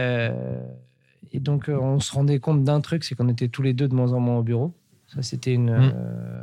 et 1.33 1.39
donc 1.41 1.69
on 1.69 2.01
se 2.01 2.13
rendait 2.13 2.39
compte 2.41 2.65
d'un 2.65 2.81
truc 2.81 3.05
c'est 3.05 3.15
qu'on 3.15 3.29
était 3.29 3.49
tous 3.49 3.63
les 3.63 3.73
deux 3.75 3.87
de 3.89 3.95
moins 3.95 4.13
en 4.13 4.21
moins 4.21 4.39
au 4.39 4.43
bureau 4.43 4.73
ça, 5.15 5.23
c'était 5.23 5.55
une, 5.55 5.71
Mm. 5.71 5.93
euh, 5.95 6.43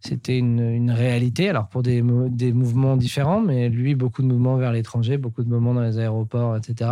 c'était 0.00 0.38
une, 0.38 0.60
une 0.60 0.90
réalité. 0.90 1.48
Alors, 1.48 1.68
pour 1.68 1.82
des, 1.82 2.02
des 2.30 2.52
mouvements 2.52 2.96
différents, 2.96 3.40
mais 3.40 3.68
lui, 3.68 3.94
beaucoup 3.94 4.20
de 4.22 4.26
mouvements 4.26 4.56
vers 4.56 4.72
l'étranger, 4.72 5.16
beaucoup 5.16 5.42
de 5.42 5.48
moments 5.48 5.72
dans 5.74 5.80
les 5.82 5.98
aéroports, 5.98 6.56
etc. 6.56 6.90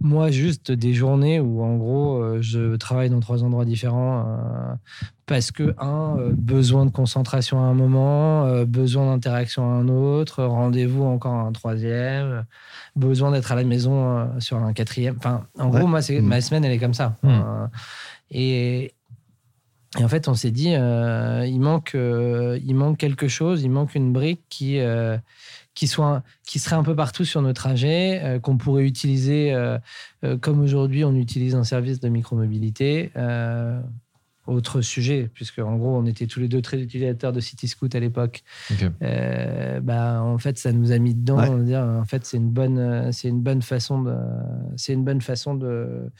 Moi, 0.00 0.30
juste 0.30 0.72
des 0.72 0.94
journées 0.94 1.40
où, 1.40 1.62
en 1.62 1.76
gros, 1.76 2.16
euh, 2.22 2.38
je 2.40 2.76
travaille 2.76 3.10
dans 3.10 3.20
trois 3.20 3.44
endroits 3.44 3.64
différents 3.66 4.20
euh, 4.20 4.74
parce 5.26 5.50
que, 5.50 5.74
un, 5.78 6.16
euh, 6.18 6.32
besoin 6.36 6.86
de 6.86 6.90
concentration 6.90 7.58
à 7.60 7.64
un 7.66 7.74
moment, 7.74 8.46
besoin 8.64 9.06
d'interaction 9.06 9.62
à 9.70 9.74
un 9.74 9.88
autre, 9.88 10.42
rendez-vous 10.44 11.04
encore 11.04 11.34
à 11.34 11.42
un 11.42 11.52
troisième, 11.52 12.44
besoin 12.94 13.30
d'être 13.32 13.52
à 13.52 13.56
la 13.56 13.64
maison 13.64 14.28
sur 14.38 14.56
un 14.58 14.72
quatrième. 14.72 15.16
Enfin, 15.18 15.44
en 15.58 15.70
Ouais. 15.70 15.80
gros, 15.80 15.88
moi, 15.88 16.00
c'est, 16.00 16.20
Mm. 16.20 16.26
ma 16.26 16.40
semaine, 16.40 16.64
elle 16.64 16.72
est 16.72 16.78
comme 16.78 16.94
ça. 16.94 17.16
Mm. 17.22 17.28
Et, 18.30 18.92
et 19.98 20.04
en 20.04 20.08
fait, 20.08 20.28
on 20.28 20.34
s'est 20.34 20.50
dit, 20.50 20.74
euh, 20.74 21.46
il, 21.46 21.60
manque, 21.60 21.94
euh, 21.94 22.58
il 22.64 22.74
manque 22.74 22.98
quelque 22.98 23.28
chose, 23.28 23.62
il 23.62 23.70
manque 23.70 23.94
une 23.94 24.12
brique 24.12 24.42
qui, 24.48 24.78
euh, 24.78 25.16
qui, 25.74 25.86
soit, 25.86 26.22
qui 26.46 26.58
serait 26.58 26.76
un 26.76 26.82
peu 26.82 26.94
partout 26.94 27.24
sur 27.24 27.40
nos 27.42 27.52
trajets, 27.52 28.38
qu'on 28.42 28.56
pourrait 28.56 28.84
utiliser 28.84 29.54
comme 30.40 30.60
aujourd'hui 30.60 31.04
on 31.04 31.14
utilise 31.14 31.54
un 31.54 31.64
service 31.64 32.00
de 32.00 32.08
micromobilité. 32.08 33.10
Autre 34.46 34.80
sujet, 34.80 35.28
puisque 35.34 35.58
en 35.58 35.74
gros, 35.74 35.96
on 35.96 36.06
était 36.06 36.28
tous 36.28 36.38
les 36.38 36.46
deux 36.46 36.62
très 36.62 36.80
utilisateurs 36.80 37.32
de 37.32 37.40
CityScoot 37.40 37.88
à 37.94 37.98
l'époque. 37.98 38.44
Bah, 39.82 40.22
en 40.22 40.38
fait, 40.38 40.56
ça 40.56 40.70
nous 40.72 40.92
a 40.92 40.98
mis 40.98 41.14
dedans. 41.14 41.38
Ouais. 41.38 41.48
On 41.48 41.56
va 41.56 41.62
dire, 41.64 41.80
en 41.80 42.04
fait, 42.04 42.24
c'est 42.24 42.36
une 42.36 42.50
bonne, 42.50 43.10
c'est 43.12 43.28
une 43.28 43.40
bonne 43.40 43.62
façon 43.62 44.02
de, 44.02 44.14
c'est 44.76 44.92
une 44.92 45.04
bonne 45.04 45.20
façon 45.20 45.56
de, 45.56 46.10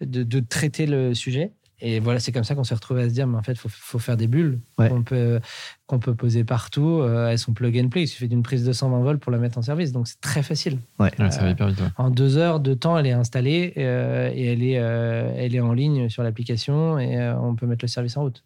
de, 0.00 0.22
de 0.22 0.40
traiter 0.40 0.86
le 0.86 1.12
sujet. 1.12 1.52
Et 1.80 2.00
voilà, 2.00 2.20
c'est 2.20 2.32
comme 2.32 2.44
ça 2.44 2.54
qu'on 2.54 2.64
s'est 2.64 2.74
retrouvé 2.74 3.02
à 3.02 3.08
se 3.08 3.12
dire, 3.14 3.26
mais 3.26 3.36
en 3.36 3.42
fait, 3.42 3.54
faut, 3.58 3.68
faut 3.70 3.98
faire 3.98 4.16
des 4.16 4.26
bulles 4.28 4.60
Ouais. 4.78 4.88
qu'on 4.88 5.02
peut, 5.02 5.40
qu'on 5.86 5.98
peut 5.98 6.14
poser 6.14 6.42
partout. 6.42 7.00
Euh, 7.02 7.28
elles 7.28 7.38
sont 7.38 7.52
plug 7.52 7.78
and 7.78 7.88
play. 7.88 8.04
Il 8.04 8.06
suffit 8.08 8.28
d'une 8.28 8.42
prise 8.42 8.64
de 8.64 8.72
120 8.72 9.00
volts 9.02 9.20
pour 9.20 9.30
la 9.30 9.36
mettre 9.38 9.58
en 9.58 9.62
service. 9.62 9.92
Donc, 9.92 10.08
c'est 10.08 10.20
très 10.20 10.42
facile. 10.42 10.78
Ouais. 10.98 11.10
Ouais, 11.18 11.30
ça 11.30 11.42
va 11.42 11.50
hyper 11.50 11.68
vite. 11.68 11.80
ouais. 11.80 11.88
En 11.98 12.08
deux 12.10 12.38
heures 12.38 12.60
de 12.60 12.72
temps, 12.72 12.96
elle 12.96 13.06
est 13.06 13.12
installée 13.12 13.74
euh, 13.76 14.30
et 14.34 14.46
elle 14.46 14.62
est, 14.62 14.78
euh, 14.78 15.30
elle 15.36 15.54
est 15.54 15.60
en 15.60 15.74
ligne 15.74 16.08
sur 16.08 16.22
l'application 16.22 16.98
et 16.98 17.18
euh, 17.18 17.36
on 17.38 17.54
peut 17.54 17.66
mettre 17.66 17.84
le 17.84 17.88
service 17.88 18.16
en 18.16 18.22
route. 18.22 18.42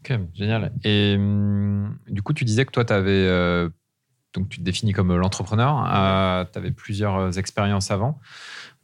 Ok, 0.00 0.18
génial. 0.34 0.72
Et 0.84 1.14
hum, 1.16 1.96
du 2.08 2.20
coup, 2.22 2.34
tu 2.34 2.44
disais 2.44 2.66
que 2.66 2.70
toi, 2.70 2.84
tu 2.84 2.92
avais. 2.92 3.26
donc, 4.34 4.50
tu 4.50 4.58
te 4.58 4.62
définis 4.62 4.92
comme 4.92 5.16
l'entrepreneur. 5.16 6.46
tu 6.52 6.58
avais 6.58 6.70
plusieurs 6.70 7.38
expériences 7.38 7.90
avant. 7.90 8.20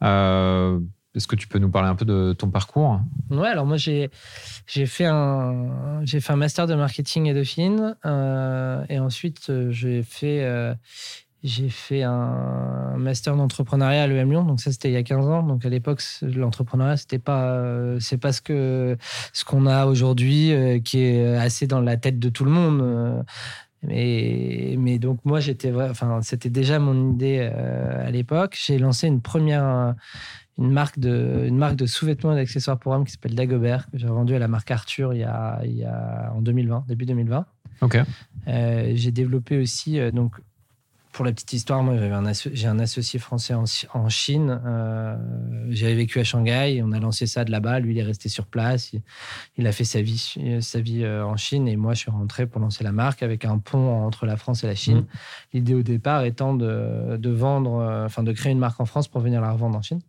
Euh, 0.03 0.79
Est-ce 1.15 1.27
que 1.27 1.35
tu 1.35 1.47
peux 1.47 1.59
nous 1.59 1.69
parler 1.69 1.89
un 1.89 1.95
peu 1.95 2.05
de 2.05 2.33
ton 2.33 2.49
parcours? 2.49 2.99
Ouais, 3.29 3.47
alors 3.47 3.65
moi 3.65 3.77
j'ai 3.77 4.09
fait 4.67 5.05
un 5.05 6.01
j'ai 6.03 6.19
fait 6.19 6.33
un 6.33 6.37
master 6.37 6.65
de 6.65 6.73
marketing 6.73 7.27
et 7.27 7.33
de 7.33 7.43
film 7.43 7.95
euh, 8.05 8.83
et 8.89 8.97
ensuite 8.97 9.49
euh, 9.49 9.69
j'ai 9.71 10.01
fait 10.01 10.43
euh, 10.43 10.73
j'ai 11.43 11.69
fait 11.69 12.01
un 12.01 12.95
master 12.97 13.35
d'entrepreneuriat 13.35 14.03
à 14.03 14.07
l'EM 14.07 14.31
Lyon 14.31 14.43
donc 14.43 14.59
ça 14.59 14.71
c'était 14.71 14.89
il 14.89 14.93
y 14.93 14.97
a 14.97 15.03
15 15.03 15.27
ans. 15.27 15.43
Donc 15.43 15.65
à 15.65 15.69
l'époque 15.69 16.01
l'entrepreneuriat 16.23 16.97
c'était 16.97 17.19
pas 17.19 17.63
c'est 17.99 18.17
pas 18.17 18.31
ce 18.33 18.41
que 18.41 18.97
ce 19.33 19.45
qu'on 19.45 19.67
a 19.67 19.85
aujourd'hui 19.85 20.81
qui 20.83 20.99
est 20.99 21.35
assez 21.35 21.67
dans 21.67 21.81
la 21.81 21.97
tête 21.97 22.17
de 22.17 22.29
tout 22.29 22.45
le 22.45 22.51
monde 22.51 23.23
mais, 23.83 24.75
mais 24.79 24.97
donc 24.97 25.19
moi 25.25 25.41
j'étais 25.41 25.73
enfin 25.73 26.21
c'était 26.23 26.49
déjà 26.49 26.79
mon 26.79 27.11
idée 27.11 27.39
à 27.41 28.09
l'époque. 28.09 28.57
J'ai 28.59 28.79
lancé 28.79 29.07
une 29.07 29.21
première 29.21 29.93
une 30.57 30.71
marque 30.71 30.99
de, 30.99 31.45
une 31.47 31.57
marque 31.57 31.75
de 31.75 31.85
sous-vêtements 31.85 32.33
et 32.33 32.35
d'accessoires 32.35 32.77
pour 32.77 32.91
hommes 32.91 33.05
qui 33.05 33.11
s'appelle 33.11 33.35
Dagobert, 33.35 33.89
que 33.91 33.97
j'ai 33.97 34.07
vendu 34.07 34.35
à 34.35 34.39
la 34.39 34.47
marque 34.47 34.69
Arthur 34.71 35.13
il 35.13 35.19
y 35.19 35.23
a, 35.23 35.61
il 35.63 35.75
y 35.75 35.85
a, 35.85 36.31
en 36.35 36.41
2020, 36.41 36.85
début 36.87 37.05
2020. 37.05 37.45
Ok. 37.81 37.97
Euh, 38.47 38.91
j'ai 38.95 39.11
développé 39.11 39.57
aussi, 39.57 39.99
euh, 39.99 40.11
donc, 40.11 40.35
pour 41.13 41.23
la 41.23 41.31
petite 41.31 41.53
histoire, 41.53 41.81
moi, 41.83 41.95
j'avais 41.95 42.11
un 42.13 42.25
asso- 42.25 42.49
j'ai 42.53 42.67
un 42.67 42.79
associé 42.79 43.19
français 43.19 43.53
en, 43.53 43.65
Chi- 43.65 43.87
en 43.93 44.09
Chine. 44.09 44.59
Euh, 44.65 45.15
j'avais 45.69 45.95
vécu 45.95 46.19
à 46.19 46.23
Shanghai. 46.23 46.81
On 46.83 46.91
a 46.91 46.99
lancé 46.99 47.27
ça 47.27 47.45
de 47.45 47.51
là-bas. 47.51 47.79
Lui, 47.79 47.93
il 47.93 47.97
est 47.99 48.03
resté 48.03 48.29
sur 48.29 48.45
place. 48.47 48.91
Il, 48.93 49.01
il 49.57 49.65
a 49.67 49.71
fait 49.71 49.83
sa 49.85 50.01
vie, 50.01 50.35
sa 50.61 50.79
vie 50.81 51.03
euh, 51.03 51.25
en 51.25 51.37
Chine. 51.37 51.67
Et 51.67 51.75
moi, 51.75 51.93
je 51.93 51.99
suis 51.99 52.11
rentré 52.11 52.47
pour 52.47 52.59
lancer 52.61 52.83
la 52.83 52.91
marque 52.91 53.23
avec 53.23 53.45
un 53.45 53.57
pont 53.59 54.03
entre 54.05 54.25
la 54.25 54.37
France 54.37 54.63
et 54.63 54.67
la 54.67 54.75
Chine. 54.75 54.97
Mhm. 54.99 55.05
L'idée 55.53 55.73
au 55.75 55.83
départ 55.83 56.23
étant 56.23 56.53
de, 56.53 57.17
de 57.17 57.29
vendre, 57.29 57.75
euh, 57.79 58.05
enfin, 58.05 58.23
de 58.23 58.31
créer 58.31 58.51
une 58.51 58.59
marque 58.59 58.79
en 58.79 58.85
France 58.85 59.07
pour 59.07 59.21
venir 59.21 59.41
la 59.41 59.51
revendre 59.51 59.77
en 59.77 59.81
Chine. 59.81 60.01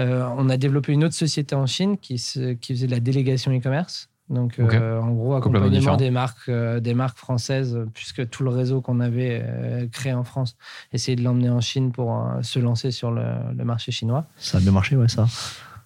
Euh, 0.00 0.28
on 0.36 0.48
a 0.50 0.56
développé 0.58 0.92
une 0.92 1.04
autre 1.04 1.14
société 1.14 1.54
en 1.54 1.66
Chine 1.66 1.96
qui, 1.98 2.18
se- 2.18 2.52
qui 2.52 2.74
faisait 2.74 2.86
de 2.86 2.92
la 2.92 3.00
délégation 3.00 3.50
e-commerce. 3.56 4.09
Donc, 4.30 4.58
euh, 4.74 5.00
en 5.00 5.10
gros, 5.10 5.34
accompagnement 5.34 5.96
des 5.96 6.10
marques, 6.12 6.48
euh, 6.48 6.78
des 6.80 6.94
marques 6.94 7.18
françaises, 7.18 7.78
puisque 7.94 8.30
tout 8.30 8.44
le 8.44 8.50
réseau 8.50 8.80
qu'on 8.80 9.00
avait 9.00 9.42
euh, 9.44 9.86
créé 9.88 10.12
en 10.14 10.22
France, 10.24 10.56
essayer 10.92 11.16
de 11.16 11.22
l'emmener 11.24 11.50
en 11.50 11.60
Chine 11.60 11.90
pour 11.90 12.16
se 12.42 12.58
lancer 12.60 12.92
sur 12.92 13.10
le, 13.10 13.24
le 13.56 13.64
marché 13.64 13.90
chinois. 13.92 14.26
Ça 14.36 14.58
a 14.58 14.60
bien 14.60 14.70
marché, 14.72 14.96
ouais, 14.96 15.08
ça. 15.08 15.26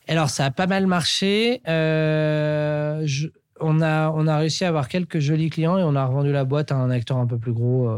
Alors, 0.09 0.29
ça 0.29 0.45
a 0.45 0.51
pas 0.51 0.67
mal 0.67 0.87
marché. 0.87 1.63
Je- 1.67 3.29
on, 3.61 3.81
a, 3.81 4.11
on 4.11 4.27
a 4.27 4.37
réussi 4.37 4.65
à 4.65 4.69
avoir 4.69 4.89
quelques 4.89 5.21
jolis 5.21 5.49
clients 5.49 5.79
et 5.79 5.83
on 5.83 5.95
a 5.95 6.05
revendu 6.05 6.33
la 6.33 6.45
boîte 6.45 6.71
à 6.73 6.77
un 6.77 6.91
acteur 6.91 7.17
un 7.19 7.27
peu 7.27 7.39
plus 7.39 7.53
gros 7.53 7.89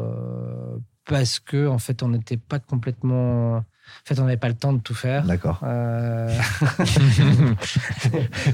parce 1.08 1.38
que, 1.40 1.66
en 1.66 1.78
fait, 1.78 2.02
on 2.02 2.08
n'était 2.10 2.36
pas 2.36 2.58
complètement. 2.58 3.64
En 3.86 4.14
fait, 4.14 4.20
on 4.20 4.24
n'avait 4.24 4.36
pas 4.36 4.48
le 4.48 4.54
temps 4.54 4.72
de 4.72 4.80
tout 4.80 4.94
faire. 4.94 5.24
D'accord. 5.24 5.60
Euh, 5.64 6.30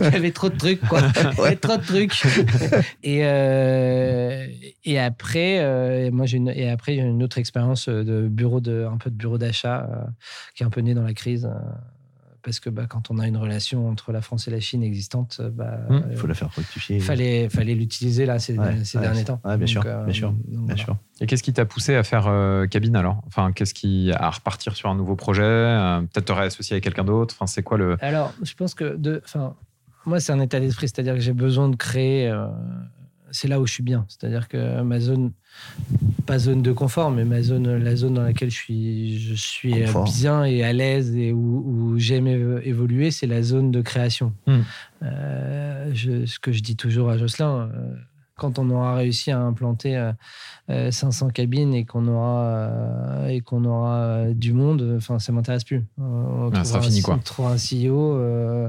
Il 0.00 0.02
y 0.02 0.16
avait 0.16 0.30
trop 0.30 0.48
de 0.48 0.56
trucs, 0.56 0.80
quoi. 0.80 1.00
Avait 1.38 1.56
trop 1.56 1.76
de 1.76 1.82
trucs. 1.82 2.22
Et, 3.02 3.20
euh, 3.24 4.46
et 4.84 4.98
après, 4.98 5.58
euh, 5.60 6.10
moi, 6.10 6.26
j'ai 6.26 6.38
une, 6.38 6.48
et 6.48 6.70
après, 6.70 6.96
une 6.96 7.22
autre 7.22 7.38
expérience 7.38 7.88
de 7.88 8.28
bureau 8.28 8.60
de, 8.60 8.88
un 8.90 8.96
peu 8.96 9.10
de 9.10 9.16
bureau 9.16 9.38
d'achat 9.38 9.88
euh, 9.90 10.04
qui 10.54 10.62
est 10.62 10.66
un 10.66 10.70
peu 10.70 10.80
née 10.80 10.94
dans 10.94 11.04
la 11.04 11.14
crise. 11.14 11.48
Euh, 12.42 12.44
parce 12.44 12.60
que 12.60 12.70
bah, 12.70 12.86
quand 12.88 13.10
on 13.10 13.18
a 13.18 13.26
une 13.26 13.36
relation 13.36 13.88
entre 13.88 14.12
la 14.12 14.20
France 14.20 14.48
et 14.48 14.50
la 14.50 14.60
Chine 14.60 14.82
existante, 14.82 15.38
euh, 15.40 15.50
bah, 15.50 15.78
Hmm, 15.88 16.00
Il 16.10 16.16
faut 16.16 16.26
la 16.26 16.34
faire 16.34 16.52
fructifier. 16.52 16.96
il 16.96 17.02
fallait, 17.02 17.48
fallait 17.48 17.74
l'utiliser 17.74 18.26
là 18.26 18.38
ces, 18.38 18.58
Ouais, 18.58 18.84
ces 18.84 18.98
ouais, 18.98 19.04
derniers 19.04 19.24
temps. 19.24 19.40
ouais, 19.44 19.56
bien 19.56 19.66
sûr, 19.66 19.82
euh, 19.86 20.04
bien 20.04 20.12
sûr, 20.14 20.30
donc 20.32 20.42
Bien 20.46 20.60
voilà. 20.60 20.76
sûr. 20.76 20.96
Et 21.20 21.26
qu'est-ce 21.26 21.42
qui 21.42 21.52
t'a 21.52 21.64
poussé 21.64 21.94
à 21.94 22.02
faire 22.02 22.26
euh, 22.26 22.66
cabine 22.66 22.96
alors? 22.96 23.22
Enfin, 23.26 23.52
qu'est-ce 23.52 23.74
qui 23.74 24.10
à 24.12 24.30
repartir 24.30 24.74
sur 24.76 24.88
un 24.90 24.94
nouveau 24.94 25.14
projet? 25.16 25.42
Euh, 25.44 26.00
Peut-être 26.12 26.26
te 26.26 26.32
réassocier 26.32 26.74
avec 26.74 26.84
quelqu'un 26.84 27.04
d'autre? 27.04 27.34
Enfin, 27.36 27.46
c'est 27.46 27.62
quoi 27.62 27.78
le 27.78 27.96
Alors, 28.00 28.32
je 28.42 28.54
pense 28.54 28.74
que 28.74 28.96
de, 28.96 29.20
enfin, 29.24 29.54
moi, 30.06 30.18
c'est 30.20 30.32
un 30.32 30.40
état 30.40 30.58
d'esprit, 30.60 30.88
c'est-à-dire 30.88 31.14
que 31.14 31.20
j'ai 31.20 31.32
besoin 31.32 31.68
de 31.68 31.76
créer. 31.76 32.28
euh, 32.28 32.46
c'est 33.34 33.48
là 33.48 33.60
où 33.60 33.66
je 33.66 33.72
suis 33.72 33.82
bien, 33.82 34.04
c'est-à-dire 34.08 34.46
que 34.48 34.82
ma 34.82 35.00
zone, 35.00 35.32
pas 36.32 36.38
zone 36.38 36.62
de 36.62 36.72
confort, 36.72 37.10
mais 37.10 37.26
ma 37.26 37.42
zone, 37.42 37.76
la 37.76 37.94
zone 37.94 38.14
dans 38.14 38.22
laquelle 38.22 38.50
je 38.50 38.54
suis, 38.56 39.18
je 39.18 39.34
suis 39.34 39.74
euh, 39.74 39.84
Confort. 39.84 40.04
bien 40.04 40.44
et 40.44 40.62
à 40.62 40.72
l'aise 40.72 41.14
et 41.14 41.30
où, 41.30 41.62
où 41.92 41.98
j'aime 41.98 42.26
évo- 42.26 42.60
évoluer, 42.64 43.10
c'est 43.10 43.26
la 43.26 43.42
zone 43.42 43.70
de 43.70 43.82
création. 43.82 44.32
Hmm. 44.46 44.60
Euh, 45.02 45.90
je- 45.92 46.24
ce 46.24 46.38
que 46.38 46.50
je 46.50 46.62
dis 46.62 46.74
toujours 46.76 47.10
à 47.10 47.18
Jocelyn. 47.18 47.68
Euh, 48.36 48.40
quand 48.40 48.58
on 48.58 48.70
aura 48.70 48.96
réussi 48.96 49.30
à 49.30 49.38
implanter 49.40 49.96
euh, 49.96 50.12
euh, 50.70 50.90
500 50.90 51.28
cabines 51.30 51.74
et 51.74 51.84
qu'on 51.84 52.06
aura 52.08 52.42
euh, 52.44 53.28
et 53.28 53.40
qu'on 53.40 53.64
aura 53.64 53.96
euh, 53.98 54.34
du 54.34 54.52
monde, 54.52 54.94
enfin 54.96 55.18
ça 55.18 55.32
m'intéresse 55.32 55.64
plus. 55.64 55.78
Euh, 55.78 56.02
on 56.02 56.50
Ah, 56.54 56.64
ça 56.64 56.80
finit, 56.80 57.00
un- 57.00 57.02
quoi. 57.02 57.14
on 57.14 57.18
trouvera 57.18 57.52
un 57.54 57.56
CEO, 57.58 58.16
euh, 58.16 58.68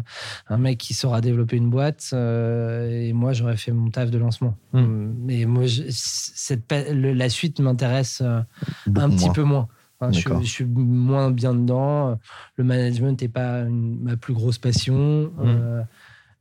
un 0.49 0.57
mec 0.57 0.77
qui 0.77 0.93
saura 0.93 1.21
développer 1.21 1.57
une 1.57 1.69
boîte, 1.69 2.09
euh, 2.13 2.89
et 3.07 3.13
moi 3.13 3.33
j'aurais 3.33 3.57
fait 3.57 3.71
mon 3.71 3.89
taf 3.89 4.11
de 4.11 4.17
lancement. 4.17 4.55
Hmm. 4.73 5.13
Mais 5.19 5.45
moi, 5.45 5.65
je- 5.65 5.83
cette, 5.89 6.65
pa- 6.65 6.91
le- 6.91 7.13
la 7.13 7.29
suite 7.29 7.59
m'intéresse 7.59 8.21
euh, 8.23 8.41
Beaucoup 8.87 9.05
un 9.05 9.09
petit 9.09 9.25
moins. 9.25 9.33
peu 9.33 9.43
moins. 9.43 9.67
Enfin, 9.99 10.11
je, 10.11 10.17
suis, 10.19 10.23
D'accord. 10.29 10.41
je 10.43 10.49
suis 10.49 10.65
moins 10.65 11.31
bien 11.31 11.53
dedans. 11.53 12.17
Le 12.57 12.63
management 12.65 13.21
n'est 13.21 13.27
pas 13.29 13.59
une- 13.61 13.99
ma 14.01 14.17
plus 14.17 14.33
grosse 14.33 14.57
passion. 14.57 15.31
Hmm. 15.37 15.45
Euh, 15.45 15.81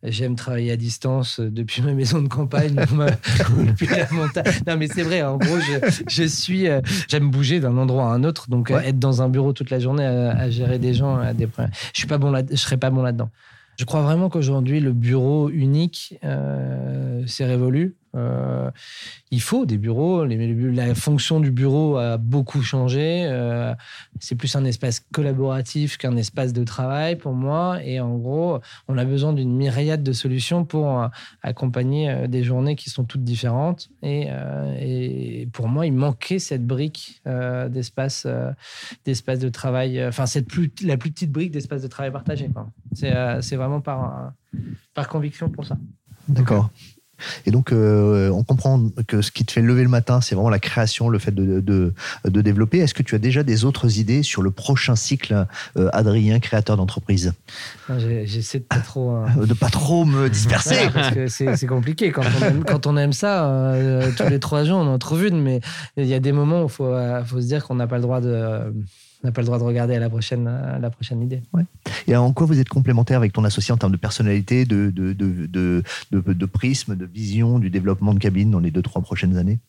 J'aime 0.05 0.35
travailler 0.35 0.73
à 0.73 0.77
distance 0.77 1.39
euh, 1.39 1.49
depuis 1.51 1.81
ma 1.83 1.93
maison 1.93 2.21
de 2.23 2.29
campagne 2.29 2.75
ou 2.77 3.65
depuis 3.65 3.87
la 3.87 4.11
montagne. 4.11 4.45
Non, 4.67 4.77
mais 4.77 4.89
c'est 4.89 5.03
vrai. 5.03 5.23
En 5.23 5.37
gros, 5.37 5.59
je, 5.61 6.03
je 6.09 6.23
suis. 6.25 6.67
euh, 6.69 6.81
J'aime 7.09 7.31
bouger 7.31 7.61
d'un 7.61 7.77
endroit 7.77 8.05
à 8.07 8.09
un 8.15 8.25
autre. 8.25 8.51
Donc, 8.51 8.71
euh, 8.71 8.81
être 8.81 8.99
dans 8.99 9.23
un 9.23 9.29
bureau 9.29 9.53
toute 9.53 9.71
la 9.71 9.79
journée 9.79 10.05
à, 10.05 10.31
à 10.37 10.51
gérer 10.51 10.79
des 10.79 10.93
gens, 10.95 11.17
à 11.17 11.33
des 11.35 11.47
problèmes. 11.47 11.73
Je 11.93 11.99
suis 11.99 12.09
pas 12.09 12.19
bon 12.19 12.31
là. 12.31 12.43
Je 12.51 12.57
serais 12.57 12.79
pas 12.79 12.91
bon 12.91 13.03
là-dedans. 13.03 13.31
Je 13.79 13.85
crois 13.85 14.03
vraiment 14.03 14.29
qu'aujourd'hui, 14.29 14.81
le 14.81 14.93
bureau 14.93 15.49
unique, 15.51 16.19
euh, 16.25 17.23
c'est 17.27 17.45
révolu. 17.45 17.95
Euh, 18.15 18.71
il 19.31 19.41
faut 19.41 19.65
des 19.65 19.79
bureaux. 19.79 20.25
La 20.25 20.95
fonction 20.95 21.41
du 21.41 21.51
bureau 21.51 21.97
a 21.97 22.19
beaucoup 22.19 22.63
changé. 22.63 23.25
Euh, 23.27 23.75
c'est 24.21 24.35
plus 24.35 24.55
un 24.57 24.65
espace 24.65 25.01
collaboratif 25.13 25.97
qu'un 25.97 26.17
espace 26.17 26.53
de 26.53 26.65
travail 26.65 27.17
pour 27.17 27.33
moi. 27.33 27.83
Et 27.85 28.01
en 28.01 28.17
gros, 28.17 28.61
on 28.89 28.99
a 28.99 29.05
besoin 29.05 29.33
d'une 29.33 29.55
myriade 29.55 30.03
de 30.03 30.13
solutions 30.13 30.65
pour 30.65 31.01
euh, 31.01 31.09
accompagner 31.43 32.29
des 32.29 32.43
journées 32.43 32.77
qui 32.77 32.91
sont 32.91 33.05
toutes 33.05 33.25
différentes. 33.25 33.89
Et, 34.03 34.29
pour 35.53 35.69
moi, 35.69 35.87
il 35.87 35.93
manquait 35.93 36.39
cette 36.39 36.67
brique 36.67 37.23
d'espace, 37.71 38.27
d'espace 39.05 39.39
de 39.39 39.49
travail. 39.49 40.05
Enfin, 40.05 40.27
cette 40.27 40.47
plus, 40.47 40.71
la 40.83 40.97
plus 40.97 41.11
petite 41.11 41.33
brique 41.33 41.51
d'espace 41.51 41.83
de 41.83 41.89
travail 41.89 42.13
partagé. 42.13 42.51
C'est, 42.95 43.57
vraiment 43.57 43.81
par, 43.81 44.33
par 44.95 45.09
conviction 45.09 45.49
pour 45.49 45.65
ça. 45.65 45.77
D'accord. 46.29 46.71
Et 47.47 47.51
donc, 47.51 47.73
euh, 47.73 48.31
on 48.31 48.43
comprend 48.45 48.81
que 49.07 49.23
ce 49.23 49.31
qui 49.31 49.45
te 49.45 49.53
fait 49.53 49.63
lever 49.63 49.83
le 49.83 49.89
matin, 49.89 50.21
c'est 50.21 50.35
vraiment 50.35 50.51
la 50.51 50.59
création, 50.59 51.09
le 51.09 51.19
fait 51.19 51.35
de, 51.35 51.61
de, 51.61 51.93
de 52.25 52.41
développer. 52.41 52.79
Est-ce 52.79 52.95
que 52.95 53.03
tu 53.03 53.15
as 53.15 53.19
déjà 53.19 53.43
des 53.43 53.65
autres 53.65 53.99
idées 53.99 54.23
sur 54.23 54.43
le 54.43 54.51
prochain 54.51 54.97
cycle, 54.97 55.47
euh, 55.77 55.89
Adrien, 55.93 56.39
créateur 56.41 56.77
d'entreprise? 56.77 57.33
J'ai- 57.99 58.27
J'essaie 58.27 58.59
de 58.61 58.65
pas 58.65 58.79
trop. 58.81 59.17
euh, 59.17 59.27
Euh, 59.41 59.47
De 59.47 59.55
pas 59.55 59.69
trop 59.71 60.05
me 60.05 60.29
disperser 60.29 60.75
Voilà, 60.77 60.91
parce 60.91 61.11
que 61.15 61.27
c'est 61.29 61.67
compliqué 61.67 62.11
quand 62.13 62.23
on 62.41 62.45
aime, 62.47 62.65
quand 62.65 62.87
on 62.87 62.97
aime 62.97 63.13
ça. 63.13 63.47
euh, 63.47 64.11
tous 64.17 64.29
les 64.29 64.39
trois 64.41 64.65
jours, 64.65 64.79
on 64.79 64.87
en 64.87 64.99
trouve 64.99 65.25
une, 65.27 65.41
mais 65.41 65.61
il 65.97 66.07
y 66.07 66.15
a 66.15 66.21
des 66.21 66.33
moments 66.33 66.63
où 66.63 66.67
il 66.67 66.71
faut, 66.71 66.95
faut 67.27 67.41
se 67.41 67.47
dire 67.47 67.65
qu'on 67.65 67.75
n'a 67.77 67.87
pas 67.87 67.97
le 67.97 68.03
droit 68.03 68.21
de. 68.21 68.73
On 69.23 69.29
n'a 69.29 69.33
pas 69.33 69.41
le 69.41 69.47
droit 69.47 69.59
de 69.59 69.65
regarder 69.65 69.95
à 69.95 70.01
la 70.01 70.11
prochaine, 70.11 70.49
à 70.49 70.79
la 70.79 70.91
prochaine 70.91 71.23
idée. 71.23 71.43
Et 72.09 72.17
en 72.17 72.33
quoi 72.33 72.47
vous 72.47 72.59
êtes 72.59 72.69
complémentaire 72.69 73.19
avec 73.19 73.33
ton 73.33 73.45
associé 73.45 73.73
en 73.73 73.77
termes 73.77 73.93
de 73.93 73.97
personnalité, 73.97 74.65
de, 74.65 74.91
de, 74.91 75.13
de, 75.13 75.83
de, 76.11 76.47
prisme, 76.47 76.97
de 76.97 77.07
vision 77.07 77.59
du 77.59 77.71
développement 77.71 78.15
de 78.15 78.19
cabine 78.19 78.51
dans 78.51 78.59
les 78.59 78.71
deux, 78.71 78.83
trois 78.83 79.03
prochaines 79.03 79.37
années? 79.37 79.61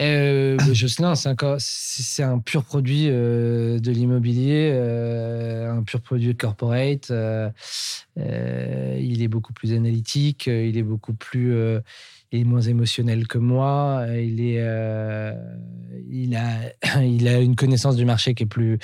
Euh, 0.00 0.58
Jocelyn, 0.72 1.14
c'est 1.14 2.22
un, 2.22 2.38
pur 2.38 2.64
produit 2.64 3.08
euh, 3.08 3.78
de 3.78 3.90
l'immobilier, 3.90 4.70
euh, 4.72 5.70
un 5.70 5.82
pur 5.82 6.00
produit 6.00 6.34
corporate. 6.34 7.10
euh, 7.10 7.50
euh, 8.18 8.98
il 9.00 9.22
est 9.22 9.28
beaucoup 9.28 9.52
plus 9.52 9.72
analytique, 9.74 10.48
euh, 10.48 10.66
il 10.66 10.76
est 10.78 10.82
beaucoup 10.82 11.12
plus, 11.12 11.52
euh, 11.54 11.80
il 12.32 12.40
est 12.40 12.44
moins 12.44 12.60
émotionnel 12.62 13.26
que 13.28 13.38
moi. 13.38 14.04
euh, 14.08 14.20
Il 14.22 14.40
est, 14.40 14.56
euh, 14.60 15.32
il 16.10 16.34
a, 16.36 17.02
il 17.02 17.28
a 17.28 17.38
une 17.40 17.56
connaissance 17.56 17.96
du 17.96 18.04
marché 18.04 18.34
qui 18.34 18.44
est 18.44 18.46
plus. 18.46 18.78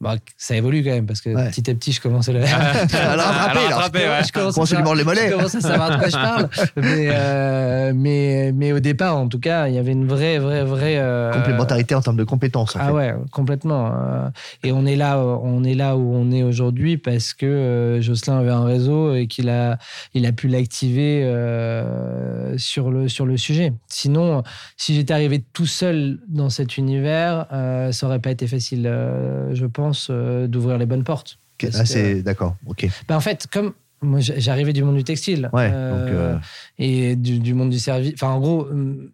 Bah, 0.00 0.16
ça 0.36 0.56
évolue 0.56 0.82
quand 0.84 0.90
même 0.90 1.06
parce 1.06 1.20
que 1.20 1.30
Ouais. 1.30 1.48
petit 1.50 1.70
à 1.70 1.74
petit, 1.74 1.92
je 1.92 2.00
commence 2.00 2.28
à 2.28 2.32
le. 2.32 2.40
Rattraper, 2.44 3.98
ouais. 4.00 4.24
je 4.26 4.32
commence, 4.32 4.54
Commence 4.54 4.72
à 4.72 4.76
lui 4.76 4.82
mordre 4.82 4.98
les 4.98 5.04
mollets. 5.04 5.28
je 5.30 5.34
commence 5.34 5.54
à 5.54 5.60
savoir 5.60 5.90
de 5.92 5.96
quoi 5.98 6.08
je 6.08 6.12
parle. 6.16 6.48
Mais, 6.76 7.08
euh, 7.12 7.92
mais, 7.94 8.52
mais 8.52 8.72
au 8.72 8.80
départ, 8.80 9.16
en 9.16 9.28
tout 9.28 9.38
cas, 9.40 9.68
il 9.68 9.74
y 9.74 9.78
avait 9.78 9.92
une 9.92 10.06
vraie, 10.06 10.38
vraie, 10.38 10.64
vraie. 10.64 10.96
euh, 10.98 11.32
Complémentarité 11.32 11.94
en 11.94 12.00
termes 12.02 12.16
de 12.16 12.24
compétences, 12.24 12.76
en 12.76 12.80
Ah 12.82 12.86
fait. 12.86 12.92
ouais, 12.92 13.14
complètement. 13.30 13.86
euh, 13.86 14.28
Et 14.62 14.72
on 14.72 14.84
est 14.84 14.96
là, 14.96 15.18
on 15.18 15.64
est 15.64 15.74
là 15.74 15.96
où 15.96 16.14
on 16.14 16.30
est 16.30 16.42
aujourd'hui 16.42 16.98
parce 16.98 17.32
que 17.32 17.46
euh, 17.46 18.00
Jocelyn 18.00 18.38
avait 18.40 18.50
un 18.50 18.64
réseau 18.64 19.14
et 19.14 19.26
qu'il 19.26 19.48
a, 19.48 19.78
il 20.12 20.26
a 20.26 20.32
pu 20.32 20.48
l'activer 20.48 21.22
euh, 21.24 22.54
sur 22.58 22.90
le 22.90 23.08
sur 23.08 23.26
le 23.26 23.36
sujet. 23.36 23.72
Sinon, 23.88 24.42
si 24.76 24.94
j'étais 24.94 25.14
arrivé 25.14 25.44
tout 25.52 25.66
seul 25.66 26.18
dans 26.28 26.50
cet 26.50 26.76
univers, 26.76 27.46
euh, 27.52 27.92
ça 27.92 28.06
aurait 28.06 28.18
pas 28.18 28.30
été 28.30 28.46
facile, 28.46 28.86
euh, 28.86 29.54
je 29.54 29.66
pense, 29.66 29.83
euh, 30.10 30.46
d'ouvrir 30.46 30.78
les 30.78 30.86
bonnes 30.86 31.04
portes. 31.04 31.38
Ah, 31.62 31.84
c'est 31.84 32.22
d'accord, 32.22 32.56
ok. 32.66 32.86
Ben, 33.08 33.16
en 33.16 33.20
fait, 33.20 33.46
comme 33.50 33.72
moi, 34.02 34.20
j'arrivais 34.20 34.72
du 34.72 34.82
monde 34.82 34.96
du 34.96 35.04
textile. 35.04 35.48
Ouais, 35.52 35.70
euh, 35.72 36.04
donc, 36.04 36.14
euh, 36.14 36.36
et 36.78 37.16
du, 37.16 37.38
du 37.38 37.54
monde 37.54 37.70
du 37.70 37.78
service. 37.78 38.14
Enfin, 38.14 38.28
en 38.28 38.40
gros, 38.40 38.68
hum, 38.68 39.10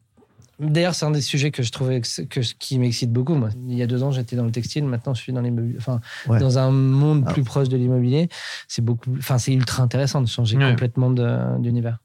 d'ailleurs, 0.60 0.94
c'est 0.94 1.04
un 1.06 1.10
des 1.10 1.20
sujets 1.20 1.50
que 1.50 1.62
je 1.62 1.70
trouvais 1.72 2.00
que, 2.00 2.22
que- 2.22 2.40
qui 2.58 2.78
m'excite 2.78 3.12
beaucoup. 3.12 3.34
Moi. 3.34 3.48
Il 3.68 3.76
y 3.76 3.82
a 3.82 3.86
deux 3.86 4.02
ans, 4.02 4.10
j'étais 4.12 4.36
dans 4.36 4.44
le 4.44 4.50
textile. 4.52 4.84
Maintenant, 4.84 5.14
je 5.14 5.20
suis 5.22 5.32
dans 5.32 5.40
l'immobilier. 5.40 5.76
Enfin, 5.78 6.00
Ouais. 6.28 6.38
dans 6.38 6.58
un 6.58 6.70
monde 6.70 7.24
Ah. 7.26 7.32
plus 7.32 7.42
proche 7.44 7.68
de 7.68 7.76
l'immobilier. 7.76 8.28
C'est 8.68 8.82
beaucoup. 8.84 9.10
Enfin, 9.18 9.38
c'est 9.38 9.52
ultra 9.52 9.82
intéressant 9.82 10.20
de 10.20 10.28
changer 10.28 10.56
Ouais. 10.56 10.70
complètement 10.70 11.10
d'univers. 11.58 11.98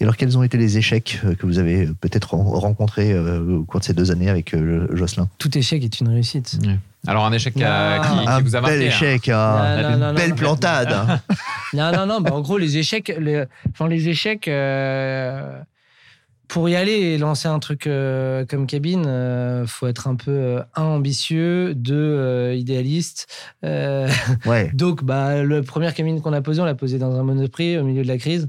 Et 0.00 0.02
alors, 0.02 0.16
quels 0.16 0.36
ont 0.36 0.42
été 0.42 0.58
les 0.58 0.76
échecs 0.76 1.20
euh, 1.24 1.34
que 1.34 1.46
vous 1.46 1.58
avez 1.58 1.86
peut-être 2.00 2.34
ren- 2.34 2.58
rencontrés 2.60 3.12
euh, 3.12 3.58
au 3.60 3.64
cours 3.64 3.80
de 3.80 3.84
ces 3.86 3.94
deux 3.94 4.10
années 4.10 4.28
avec 4.28 4.52
euh, 4.54 4.86
Jocelyn? 4.94 5.28
Tout 5.38 5.56
échec 5.56 5.82
est 5.82 6.00
une 6.00 6.08
réussite. 6.08 6.58
Alors, 7.06 7.24
un 7.24 7.32
échec 7.32 7.54
qui, 7.54 7.64
a- 7.64 7.98
Non. 7.98 8.02
qui- 8.02 8.22
qui 8.24 8.28
Un 8.28 8.40
vous 8.40 8.56
a 8.56 8.60
marqué. 8.60 8.76
bel 8.78 8.84
hein. 8.86 8.88
échec, 8.90 9.28
hein. 9.28 9.76
Non, 9.76 9.82
non, 9.82 9.94
une 9.94 10.00
non, 10.00 10.14
belle 10.14 10.30
non. 10.30 10.36
plantade. 10.36 10.94
Non, 11.74 11.90
non, 11.92 12.06
non. 12.06 12.20
bah, 12.20 12.32
en 12.32 12.40
gros, 12.42 12.58
les 12.58 12.76
échecs, 12.78 13.14
les, 13.18 13.44
enfin, 13.70 13.88
les 13.88 14.08
échecs, 14.08 14.46
euh, 14.48 15.58
pour 16.48 16.68
y 16.68 16.76
aller 16.76 16.92
et 16.92 17.18
lancer 17.18 17.48
un 17.48 17.58
truc 17.58 17.86
euh, 17.86 18.44
comme 18.46 18.66
cabine, 18.66 19.04
euh, 19.06 19.66
faut 19.66 19.86
être 19.86 20.06
un 20.08 20.14
peu 20.14 20.30
euh, 20.30 20.60
un 20.74 20.82
ambitieux, 20.84 21.74
deux 21.74 22.52
idéaliste. 22.54 23.26
Ouais. 23.62 24.70
donc, 24.74 25.04
bah, 25.04 25.42
la 25.44 25.62
première 25.62 25.94
cabine 25.94 26.20
qu'on 26.20 26.32
a 26.32 26.40
posée, 26.42 26.60
on 26.62 26.64
l'a 26.64 26.74
posée 26.74 26.98
dans 26.98 27.18
un 27.18 27.22
monoprix 27.22 27.78
au 27.78 27.84
milieu 27.84 28.02
de 28.02 28.08
la 28.08 28.18
crise. 28.18 28.48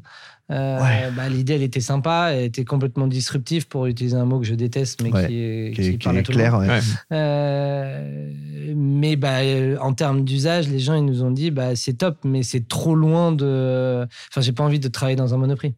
Ouais. 0.49 1.09
bah, 1.15 1.27
L'idée, 1.29 1.55
elle 1.55 1.63
était 1.63 1.81
sympa, 1.81 2.29
elle 2.33 2.45
était 2.45 2.63
complètement 2.63 3.07
disruptive 3.07 3.67
pour 3.67 3.85
utiliser 3.85 4.15
un 4.15 4.23
mot 4.25 4.39
que 4.39 4.45
je 4.45 4.55
déteste, 4.55 5.01
mais 5.03 5.11
Ouais. 5.11 5.27
qui 5.27 5.39
est, 5.41 5.73
Qui, 5.75 5.97
qui 5.97 6.07
à 6.07 6.13
est 6.13 6.15
le 6.15 6.21
clair. 6.23 6.57
mais 8.75 9.15
bah, 9.15 9.39
en 9.81 9.93
termes 9.93 10.23
d'usage, 10.23 10.69
les 10.69 10.79
gens 10.79 10.93
ils 10.93 11.05
nous 11.05 11.23
ont 11.23 11.31
dit 11.31 11.51
bah, 11.51 11.75
c'est 11.75 11.93
top, 11.93 12.17
mais 12.23 12.43
c'est 12.43 12.67
trop 12.67 12.95
loin 12.95 13.31
de. 13.31 14.05
Enfin, 14.31 14.41
j'ai 14.41 14.51
pas 14.53 14.63
envie 14.63 14.79
de 14.79 14.87
travailler 14.87 15.15
dans 15.15 15.33
un 15.33 15.37
monoprix. 15.37 15.73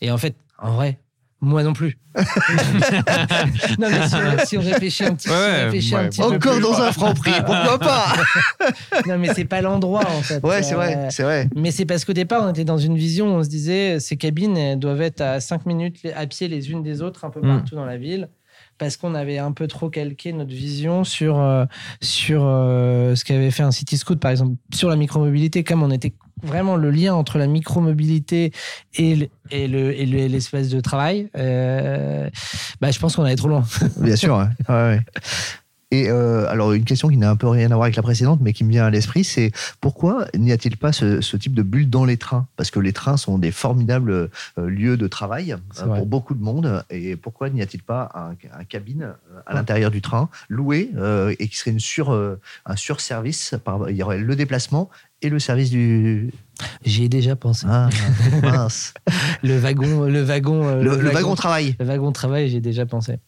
Et 0.00 0.10
en 0.10 0.18
fait, 0.18 0.34
en 0.58 0.72
vrai, 0.72 0.98
moi 1.40 1.62
non 1.62 1.72
plus. 1.74 1.98
non, 3.78 3.88
mais 3.90 4.08
si 4.08 4.14
on, 4.14 4.44
si 4.46 4.58
on 4.58 4.60
réfléchit 4.62 5.04
un 5.04 5.14
petit, 5.14 5.28
si 5.28 5.34
on 5.34 5.36
Ouais, 5.36 5.64
réfléchit 5.64 5.94
un 5.94 5.98
ouais. 6.02 6.08
petit 6.08 6.20
peu 6.20 6.26
Encore 6.26 6.52
plus- 6.54 6.62
dans 6.62 6.80
un 6.80 6.92
franc 6.92 7.14
prix, 7.14 7.32
pourquoi 7.44 7.78
pas 7.78 8.06
Non, 9.06 9.18
mais 9.18 9.28
c'est 9.34 9.44
pas 9.44 9.60
l'endroit 9.60 10.04
en 10.08 10.22
fait. 10.22 10.42
Ouais, 10.44 10.62
c'est 10.62 10.74
Euh, 10.74 10.76
vrai, 10.76 11.08
c'est 11.10 11.22
vrai. 11.22 11.48
mais 11.54 11.70
c'est 11.70 11.84
parce 11.84 12.04
qu'au 12.04 12.12
départ, 12.14 12.42
on 12.44 12.50
était 12.50 12.64
dans 12.64 12.78
une 12.78 12.96
vision, 12.96 13.36
on 13.36 13.42
se 13.42 13.48
disait, 13.48 14.00
ces 14.00 14.16
cabines 14.16 14.56
elles 14.56 14.78
doivent 14.78 15.02
être 15.02 15.20
à 15.20 15.40
5 15.40 15.66
minutes 15.66 15.98
à 16.16 16.26
pied 16.26 16.48
les 16.48 16.70
unes 16.70 16.82
des 16.82 17.02
autres, 17.02 17.24
un 17.24 17.30
peu 17.30 17.40
Mm. 17.40 17.56
partout 17.58 17.74
dans 17.74 17.84
la 17.84 17.96
ville, 17.98 18.28
parce 18.78 18.96
qu'on 18.96 19.14
avait 19.14 19.38
un 19.38 19.52
peu 19.52 19.66
trop 19.66 19.90
calqué 19.90 20.32
notre 20.32 20.50
vision 20.54 21.04
sur, 21.04 21.38
euh, 21.38 21.64
sur 22.00 22.42
euh, 22.44 23.14
ce 23.14 23.24
qu'avait 23.24 23.50
fait 23.50 23.62
un 23.62 23.70
City 23.72 23.96
Scoot, 23.98 24.18
par 24.20 24.30
exemple, 24.30 24.56
sur 24.74 24.88
la 24.88 24.96
micromobilité, 24.96 25.64
comme 25.64 25.82
on 25.82 25.90
était 25.90 26.14
vraiment 26.42 26.76
le 26.76 26.90
lien 26.90 27.14
entre 27.14 27.38
la 27.38 27.46
micromobilité 27.46 28.52
et 28.96 29.30
et 29.50 29.68
le- 29.68 29.98
et 29.98 30.06
le- 30.06 30.26
l'espace 30.26 30.68
de 30.68 30.80
travail, 30.80 31.28
euh, 31.36 32.28
bah, 32.80 32.90
je 32.90 32.98
pense 32.98 33.14
qu'on 33.16 33.22
allait 33.24 33.36
trop 33.36 33.48
loin. 33.48 33.64
Bien 34.00 34.16
sûr. 34.16 34.36
ouais. 34.36 34.46
Ouais, 34.68 34.74
ouais. 34.74 35.00
Et 35.92 36.10
euh, 36.10 36.48
alors, 36.50 36.72
une 36.72 36.84
question 36.84 37.06
qui 37.08 37.16
n'a 37.16 37.30
un 37.30 37.36
peu 37.36 37.46
rien 37.46 37.66
à 37.70 37.74
voir 37.76 37.84
avec 37.84 37.94
la 37.94 38.02
précédente, 38.02 38.40
mais 38.42 38.52
qui 38.52 38.64
me 38.64 38.70
vient 38.70 38.84
à 38.86 38.90
l'esprit, 38.90 39.22
c'est 39.22 39.52
pourquoi 39.80 40.26
n'y 40.36 40.50
a-t-il 40.50 40.76
pas 40.76 40.90
ce, 40.92 41.20
ce 41.20 41.36
type 41.36 41.54
de 41.54 41.62
bulle 41.62 41.88
dans 41.88 42.04
les 42.04 42.16
trains? 42.16 42.48
Parce 42.56 42.72
que 42.72 42.80
les 42.80 42.92
trains 42.92 43.16
sont 43.16 43.38
des 43.38 43.52
formidables 43.52 44.10
euh, 44.10 44.28
lieux 44.68 44.96
de 44.96 45.06
travail 45.06 45.52
euh, 45.52 45.86
pour 45.96 46.06
beaucoup 46.06 46.34
de 46.34 46.42
monde. 46.42 46.82
Et 46.90 47.14
pourquoi 47.14 47.50
n'y 47.50 47.62
a-t-il 47.62 47.84
pas 47.84 48.10
un, 48.16 48.32
un 48.58 48.64
cabine 48.64 49.14
à 49.46 49.54
l'intérieur 49.54 49.92
du 49.92 50.02
train 50.02 50.28
loué 50.48 50.90
et 51.38 51.46
qui 51.48 51.56
serait 51.56 51.70
une 51.70 51.78
sur, 51.78 52.10
un 52.10 52.76
surservice 52.76 53.54
Il 53.88 53.94
y 53.96 54.02
aurait 54.02 54.18
le 54.18 54.34
déplacement 54.34 54.90
et 55.22 55.28
le 55.28 55.38
service 55.38 55.70
du. 55.70 56.30
J'y 56.84 57.04
ai 57.04 57.08
déjà 57.08 57.36
pensé. 57.36 57.66
Ah, 57.68 57.88
mince. 58.42 58.94
Le 59.42 59.58
wagon, 59.58 60.04
le 60.04 60.22
wagon, 60.22 60.64
euh, 60.66 60.82
le, 60.82 60.96
le 61.02 61.10
wagon 61.10 61.34
travail. 61.34 61.74
le 61.78 61.84
wagon 61.84 62.12
travail, 62.12 62.48
j'ai 62.48 62.60
déjà 62.60 62.86
pensé. 62.86 63.18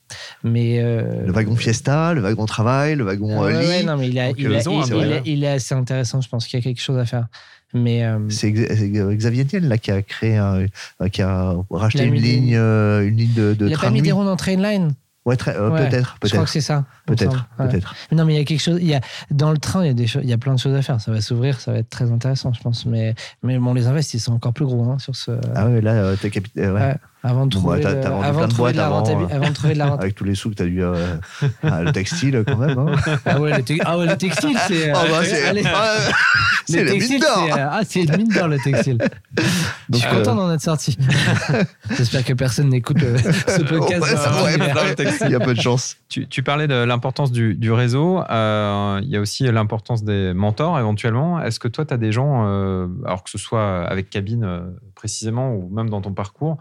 Mais 0.44 0.78
euh, 0.80 1.26
Le 1.26 1.32
wagon 1.32 1.54
Fiesta, 1.56 2.14
le 2.14 2.20
wagon 2.22 2.46
travail, 2.46 2.94
le 2.96 3.04
wagon 3.04 3.42
euh, 3.42 3.46
ouais, 3.46 3.60
lit. 3.62 3.66
ouais, 3.68 3.82
non, 3.82 3.96
mais 3.98 4.08
il, 4.08 4.18
a, 4.18 4.24
a- 4.24 4.28
est- 4.30 5.22
il 5.26 5.44
est 5.44 5.48
assez 5.48 5.74
intéressant. 5.74 6.20
Je 6.20 6.28
pense 6.28 6.46
qu'il 6.46 6.58
y 6.58 6.62
a 6.62 6.64
quelque 6.64 6.80
chose 6.80 6.98
à 6.98 7.04
faire. 7.04 7.26
Mais 7.74 8.02
euh, 8.04 8.18
C'est 8.30 8.50
Xavier 8.50 9.44
Niel 9.44 9.68
là 9.68 9.76
qui 9.76 9.90
a 9.90 10.00
créé, 10.00 10.36
un- 10.38 10.64
qui 11.12 11.20
a 11.20 11.54
racheté 11.70 12.00
a 12.00 12.04
une 12.04 12.14
ligne, 12.14 12.54
une 12.54 13.16
ligne 13.16 13.34
de, 13.34 13.52
de 13.52 13.66
il 13.68 13.72
train 13.74 13.88
pas 13.88 13.90
mis 13.92 13.98
de 13.98 14.04
des 14.04 14.08
nuit. 14.08 14.12
ronds 14.12 14.24
dans 14.24 14.36
Trainline? 14.36 14.92
Ouais, 15.28 15.36
très- 15.36 15.54
euh, 15.56 15.70
Ouais, 15.70 15.88
peut-être, 15.88 16.16
Je 16.24 16.28
crois 16.30 16.44
que 16.44 16.50
c'est 16.50 16.60
ça. 16.60 16.84
peut-être. 17.06 17.46
Ouais. 17.58 17.68
peut-être. 17.68 17.94
Non, 18.12 18.24
mais 18.24 18.34
il 18.34 18.38
y 18.38 18.40
a 18.40 18.44
quelque 18.44 18.60
chose. 18.62 18.78
Il 18.80 18.86
y 18.88 18.94
a, 18.94 19.00
dans 19.30 19.50
le 19.52 19.58
train, 19.58 19.84
il 19.84 19.88
y, 19.88 19.90
a 19.90 19.94
des 19.94 20.06
choses, 20.06 20.22
il 20.24 20.28
y 20.30 20.32
a 20.32 20.38
plein 20.38 20.54
de 20.54 20.58
choses 20.58 20.74
à 20.74 20.80
faire. 20.82 21.00
Ça 21.00 21.12
va 21.12 21.20
s'ouvrir, 21.20 21.60
ça 21.60 21.72
va 21.72 21.78
être 21.78 21.90
très 21.90 22.10
intéressant, 22.10 22.52
je 22.52 22.60
pense. 22.60 22.86
Mais, 22.86 23.14
mais 23.42 23.58
bon, 23.58 23.74
les 23.74 23.86
invests, 23.86 24.14
ils 24.14 24.20
sont 24.20 24.32
encore 24.32 24.52
plus 24.54 24.64
gros 24.64 24.84
hein, 24.90 24.98
sur 24.98 25.14
ce. 25.14 25.32
Ah 25.54 25.66
ouais, 25.68 25.80
là, 25.82 25.92
euh, 25.92 26.16
t'es 26.20 26.30
capi- 26.30 26.50
euh, 26.58 26.74
ouais. 26.74 26.96
Ouais. 27.24 27.30
Avant 27.30 27.46
de 27.46 27.54
Bon, 27.56 27.60
trouver, 27.60 27.80
bah, 27.82 27.90
avant 28.22 28.46
de 28.46 28.52
trouver 28.52 28.72
de 28.72 28.76
la 28.78 28.88
boîtes 28.88 29.08
avant, 29.08 29.20
rentabi- 29.26 29.32
avant 29.34 29.48
de 29.48 29.52
trouver 29.54 29.72
de 29.74 29.78
la 29.78 29.84
rentabilité. 29.86 30.04
Avec 30.04 30.14
tous 30.14 30.24
les 30.24 30.34
sous 30.36 30.50
que 30.50 30.54
tu 30.54 30.62
as 30.62 30.66
eu 30.66 30.82
euh, 30.84 31.16
ah, 31.64 31.82
le 31.82 31.90
textile, 31.92 32.44
quand 32.46 32.56
même. 32.56 32.78
hein. 32.78 32.92
Ah 33.26 33.40
ouais, 33.40 33.56
le, 33.56 33.62
te- 33.64 33.72
ah 33.84 33.98
ouais, 33.98 34.06
le 34.06 34.16
textile, 34.16 34.56
c'est. 34.68 34.90
euh, 34.90 34.92
bah, 34.92 35.24
c'est 35.24 36.84
la 36.84 36.92
textile, 36.92 37.14
mine 37.18 37.20
d'or. 37.20 37.48
euh, 37.58 37.68
Ah, 37.72 37.80
c'est 37.88 38.02
une 38.04 38.16
mine 38.16 38.28
d'or, 38.28 38.46
le 38.48 38.58
textile. 38.58 38.98
Je 39.92 39.96
suis 39.98 40.08
content 40.08 40.32
euh, 40.32 40.34
d'en 40.36 40.52
être 40.54 40.60
sorti. 40.62 40.96
J'espère 41.96 42.24
que 42.24 42.34
personne 42.34 42.68
n'écoute 42.68 42.98
ce 43.00 43.62
podcast. 43.62 44.02
Ouais, 44.02 44.16
ça 44.16 44.30
dans 44.30 44.44
ouais. 44.44 44.56
Il 45.26 45.30
y 45.32 45.34
a 45.34 45.40
peu 45.40 45.54
de 45.54 45.60
chance. 45.60 45.96
Tu, 46.08 46.42
parlais 46.42 46.66
de 46.66 46.74
l'importance 46.74 47.30
du, 47.30 47.70
réseau. 47.70 48.22
euh, 48.30 49.00
il 49.02 49.10
y 49.10 49.16
a 49.16 49.20
aussi 49.20 49.44
l'importance 49.44 50.04
des 50.04 50.32
mentors 50.32 50.78
éventuellement. 50.78 51.40
Est-ce 51.40 51.60
que 51.60 51.68
toi, 51.68 51.84
tu 51.84 51.92
as 51.92 51.98
des 51.98 52.12
gens, 52.12 52.46
euh, 52.46 52.88
alors 53.04 53.22
que 53.22 53.28
ce 53.28 53.36
soit 53.36 53.82
avec 53.84 54.08
Cabine 54.08 54.44
euh, 54.44 54.60
précisément 54.94 55.52
ou 55.52 55.68
même 55.68 55.90
dans 55.90 56.00
ton 56.00 56.14
parcours, 56.14 56.56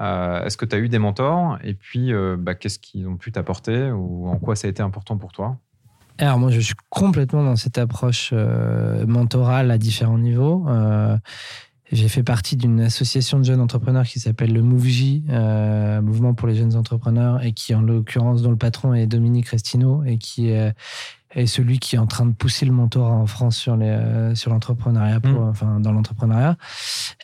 est-ce 0.00 0.56
que 0.56 0.64
tu 0.64 0.74
as 0.74 0.80
eu 0.80 0.88
des 0.88 0.98
mentors? 0.98 1.58
Et 1.62 1.74
puis, 1.74 2.12
bah, 2.38 2.56
qu'est-ce 2.56 2.80
qu'ils 2.80 3.06
ont 3.06 3.16
pu 3.16 3.30
t'apporter 3.30 3.92
ou 3.92 4.26
en 4.28 4.36
quoi 4.36 4.56
ça 4.56 4.66
a 4.66 4.70
été 4.70 4.82
important 4.82 5.16
pour 5.16 5.30
toi? 5.30 5.58
Alors 6.18 6.40
moi, 6.40 6.50
je 6.50 6.58
suis 6.58 6.74
complètement 6.90 7.44
dans 7.44 7.54
cette 7.54 7.78
approche 7.78 8.32
mentorale 9.06 9.70
à 9.70 9.78
différents 9.78 10.18
niveaux. 10.18 10.66
J'ai 11.92 12.08
fait 12.08 12.22
partie 12.22 12.56
d'une 12.56 12.80
association 12.80 13.38
de 13.38 13.44
jeunes 13.44 13.60
entrepreneurs 13.60 14.06
qui 14.06 14.18
s'appelle 14.18 14.54
le 14.54 14.62
MoveJ, 14.62 15.20
euh, 15.28 16.00
Mouvement 16.00 16.32
pour 16.32 16.48
les 16.48 16.54
jeunes 16.54 16.74
entrepreneurs, 16.74 17.44
et 17.44 17.52
qui, 17.52 17.74
en 17.74 17.82
l'occurrence, 17.82 18.40
dont 18.40 18.50
le 18.50 18.56
patron 18.56 18.94
est 18.94 19.06
Dominique 19.06 19.48
Restino, 19.48 20.02
et 20.02 20.16
qui 20.16 20.52
euh, 20.52 20.70
est 21.34 21.46
celui 21.46 21.78
qui 21.78 21.96
est 21.96 21.98
en 21.98 22.06
train 22.06 22.26
de 22.26 22.32
pousser 22.32 22.66
le 22.66 22.72
mentorat 22.72 23.12
en 23.14 23.26
France 23.26 23.56
sur 23.56 23.76
les 23.76 23.86
euh, 23.88 24.34
sur 24.34 24.50
l'entrepreneuriat, 24.50 25.20
Mm. 25.22 25.36
enfin 25.48 25.80
dans 25.80 25.92
l'entrepreneuriat. 25.92 26.56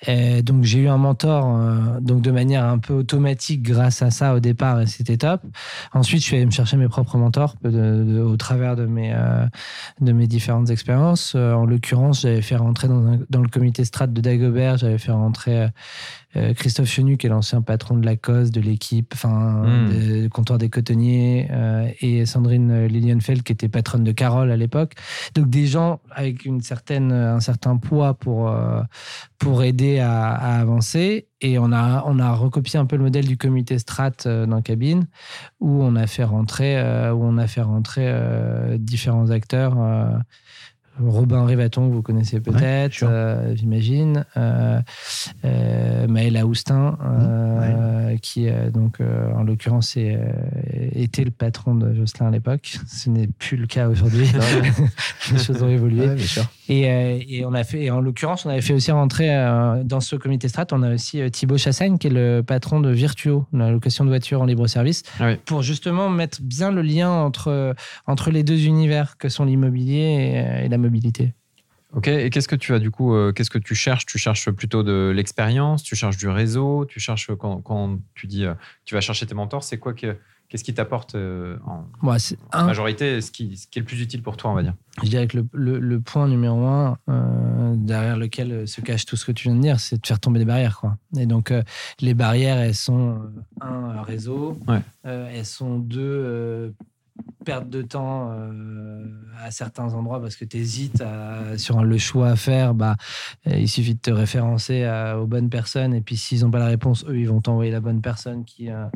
Et 0.07 0.43
donc 0.43 0.65
j'ai 0.65 0.81
eu 0.81 0.89
un 0.89 0.97
mentor, 0.97 1.45
euh, 1.57 2.01
donc 2.01 2.23
de 2.23 2.31
manière 2.31 2.65
un 2.65 2.79
peu 2.79 2.95
automatique 2.95 3.63
grâce 3.63 4.03
à 4.03 4.11
ça 4.11 4.35
au 4.35 4.41
départ, 4.41 4.81
et 4.81 4.87
c'était 4.87 5.17
top. 5.19 5.43
Ensuite, 5.93 6.21
je 6.21 6.25
suis 6.27 6.37
allé 6.37 6.47
me 6.47 6.51
chercher 6.51 6.77
mes 6.77 6.89
propres 6.89 7.19
mentors 7.19 7.57
de- 7.63 7.71
de- 7.71 8.21
au 8.21 8.37
travers 8.37 8.77
de 8.77 8.87
mes, 8.87 9.13
euh, 9.15 9.47
de 10.01 10.13
mes 10.13 10.27
différentes 10.27 10.71
expériences. 10.71 11.35
Euh, 11.37 11.53
en 11.53 11.67
l'occurrence, 11.67 12.23
j'avais 12.23 12.43
fait 12.43 12.57
rentrer 12.57 12.89
dans, 12.89 13.05
un- 13.07 13.19
dans 13.31 13.41
le 13.43 13.49
comité 13.49 13.85
strat 13.85 14.07
de 14.07 14.21
Dagobert, 14.21 14.79
j'avais 14.79 14.99
fait 14.99 15.13
rentrer 15.13 15.69
Christophe 16.57 16.89
Chenu, 16.89 17.17
qui 17.17 17.27
est 17.27 17.31
l'ancien 17.31 17.63
patron 17.63 17.97
de 17.97 18.05
la 18.05 18.15
COS, 18.15 18.51
de 18.51 18.61
l'équipe, 18.61 19.13
enfin, 19.15 19.63
Mm. 19.65 19.89
de- 19.89 20.23
du 20.23 20.29
comptoir 20.31 20.59
des 20.59 20.69
cotonniers, 20.69 21.49
et 22.01 22.27
Sandrine 22.27 22.87
Lilienfeld, 22.87 23.43
qui 23.43 23.53
était 23.53 23.69
patronne 23.69 23.98
de 24.05 24.13
Carole 24.13 24.51
à 24.51 24.57
l'époque. 24.57 24.95
Donc, 25.35 25.49
des 25.51 25.67
gens 25.67 26.01
avec 26.11 26.45
une 26.45 26.61
certaine, 26.61 27.13
un 27.13 27.41
certain 27.41 27.77
poids 27.77 28.15
pour, 28.15 28.49
euh, 28.49 28.83
pour 29.39 29.63
aider 29.63 29.99
à, 29.99 30.31
à 30.31 30.61
avancer. 30.61 31.29
Et 31.41 31.59
on 31.59 31.73
a, 31.73 32.03
on 32.07 32.19
a 32.19 32.33
recopié 32.33 32.79
un 32.79 32.87
peu 32.87 32.97
le 32.97 33.05
modèle 33.05 33.27
du 33.27 33.37
comité 33.37 33.79
strat 33.79 34.11
euh, 34.27 34.47
dans 34.47 34.61
Cabine, 34.61 35.07
où 35.61 35.83
on 35.83 35.95
a 35.97 36.07
fait 36.07 36.25
rentrer, 36.25 36.79
euh, 36.79 37.13
où 37.13 37.25
on 37.25 37.39
a 37.39 37.47
fait 37.47 37.63
rentrer 37.63 38.13
différents 38.79 39.31
acteurs. 39.31 39.77
Robin 41.01 41.45
Rivaton, 41.45 41.89
que 41.89 41.95
vous 41.95 42.03
connaissez 42.03 42.41
peut-être, 42.41 43.03
euh, 43.03 43.55
j'imagine. 43.55 44.25
Euh, 44.37 44.81
euh, 45.45 46.07
euh, 46.11 48.17
qui, 48.21 48.49
euh, 48.49 48.71
donc, 48.71 48.99
en 49.01 49.43
l'occurrence, 49.43 49.97
était 49.97 51.25
le 51.25 51.31
patron 51.31 51.75
de 51.75 51.95
Jocelyn 51.95 52.29
à 52.29 52.31
l'époque. 52.31 52.79
Ce 52.87 53.11
n'est 53.11 53.27
plus 53.27 53.57
le 53.57 53.67
cas 53.67 53.89
aujourd'hui. 53.89 54.29
Les 55.33 55.39
choses 55.39 55.63
ont 55.63 55.69
évolué. 55.69 56.09
Ouais, 56.09 56.15
bien 56.15 56.27
sûr. 56.27 56.45
Et, 56.69 56.91
euh, 56.91 57.19
et 57.27 57.45
on 57.47 57.55
a 57.55 57.65
fait, 57.65 57.85
et 57.85 57.91
en 57.91 58.01
l'occurrence, 58.01 58.45
on 58.45 58.51
avait 58.51 58.61
fait 58.61 58.75
aussi 58.75 58.91
rentrer 58.93 59.35
euh, 59.35 59.83
dans 59.85 60.01
ce 60.01 60.17
comité 60.17 60.49
strat, 60.49 60.67
on 60.73 60.83
a 60.83 60.93
aussi 60.95 61.21
euh, 61.21 61.29
Thibaut 61.31 61.57
Chassagne, 61.57 61.97
qui 61.99 62.09
est 62.09 62.11
le 62.11 62.43
patron 62.43 62.81
de 62.81 62.91
Virtuo, 62.91 63.47
la 63.53 63.71
location 63.71 64.05
de 64.05 64.11
voitures 64.11 64.43
en 64.43 64.45
libre 64.45 64.67
service, 64.67 65.03
Ah 65.19 65.29
oui. 65.29 65.37
pour 65.47 65.63
justement 65.63 66.11
mettre 66.11 66.43
bien 66.43 66.71
le 66.71 66.83
lien 66.83 67.11
entre, 67.11 67.75
entre 68.07 68.31
les 68.31 68.43
deux 68.43 68.67
univers 68.67 69.17
que 69.17 69.29
sont 69.29 69.45
l'immobilier 69.47 70.45
et, 70.61 70.67
et 70.67 70.69
la 70.69 70.79
mobilité. 70.79 71.33
Ok, 71.95 72.09
et 72.09 72.29
qu'est-ce 72.29 72.49
que 72.49 72.55
tu 72.57 72.75
as 72.75 72.79
du 72.81 72.91
coup 72.91 73.15
euh, 73.15 73.33
Qu'est-ce 73.33 73.49
que 73.49 73.57
tu 73.57 73.75
cherches? 73.75 74.05
Tu 74.05 74.19
cherches 74.19 74.51
plutôt 74.51 74.83
de 74.83 75.11
l'expérience 75.17 75.83
Tu 75.83 75.97
cherches 75.97 76.19
du 76.19 76.29
réseau 76.29 76.85
Tu 76.85 77.01
cherches 77.01 77.31
quand, 77.39 77.63
quand 77.63 77.99
tu 78.15 78.27
dis 78.27 78.45
euh, 78.45 78.53
tu 78.85 78.95
vas 78.95 79.01
chercher 79.01 79.25
tes 79.25 79.35
mentors, 79.35 79.65
c'est 79.65 79.79
quoi 79.79 79.95
que 79.95 80.15
qu'est-ce 80.49 80.65
qui 80.65 80.73
t'apporte 80.75 81.15
euh, 81.15 81.59
en 81.67 82.19
c'est 82.19 82.39
un, 82.53 82.65
majorité 82.67 83.21
ce 83.21 83.31
qui, 83.31 83.57
ce 83.57 83.67
qui 83.67 83.79
est 83.79 83.83
le 83.83 83.87
plus 83.87 84.01
utile 84.01 84.23
pour 84.23 84.37
toi, 84.37 84.51
on 84.51 84.55
va 84.55 84.63
dire 84.63 84.75
je 85.03 85.09
dirais 85.09 85.27
que 85.29 85.37
le, 85.37 85.47
le- 85.53 85.79
le 85.79 86.01
point 86.01 86.27
numéro 86.27 86.65
un, 86.67 86.97
euh, 87.09 87.75
derrière 87.77 88.17
lequel 88.17 88.67
se 88.67 88.81
cache 88.81 89.05
tout 89.07 89.15
ce 89.17 89.25
que 89.25 89.31
tu 89.33 89.45
viens 89.49 89.57
de 89.57 89.61
dire, 89.63 89.79
c'est 89.79 90.01
de 90.03 90.07
faire 90.07 90.19
tomber 90.19 90.41
les 90.41 90.45
barrières. 90.45 90.79
Quoi. 90.81 90.97
Et 91.17 91.27
donc, 91.27 91.53
euh, 91.53 91.63
les 92.01 92.15
barrières, 92.15 92.59
elles 92.59 92.75
sont, 92.75 93.21
euh, 93.63 93.65
un, 93.65 94.03
réseau, 94.03 94.59
Ouais. 94.67 94.81
elles 95.05 95.45
sont 95.47 95.79
deux, 95.79 96.75
perte 97.45 97.69
de 97.71 97.83
temps 97.83 98.31
euh, 98.33 99.05
à 99.41 99.51
certains 99.53 99.93
endroits 99.95 100.21
parce 100.21 100.35
que 100.37 100.45
tu 100.45 100.57
hésites 100.57 101.03
sur 101.57 101.83
le 101.85 101.99
choix 101.99 102.31
à 102.31 102.37
faire. 102.37 102.75
Bah, 102.75 102.97
il 103.47 103.69
suffit 103.69 103.95
de 103.95 104.01
te 104.01 104.11
référencer 104.11 104.83
à- 104.85 105.21
aux 105.21 105.27
bonnes 105.29 105.49
personnes 105.51 105.95
et 105.95 106.01
puis 106.01 106.17
s'ils 106.17 106.41
n'ont 106.43 106.51
pas 106.51 106.59
la 106.59 106.67
réponse, 106.67 107.05
eux, 107.09 107.19
ils 107.19 107.29
vont 107.29 107.41
t'envoyer 107.41 107.71
la 107.71 107.81
bonne 107.81 108.01
personne 108.01 108.45
qui. 108.45 108.69
euh, 108.71 108.87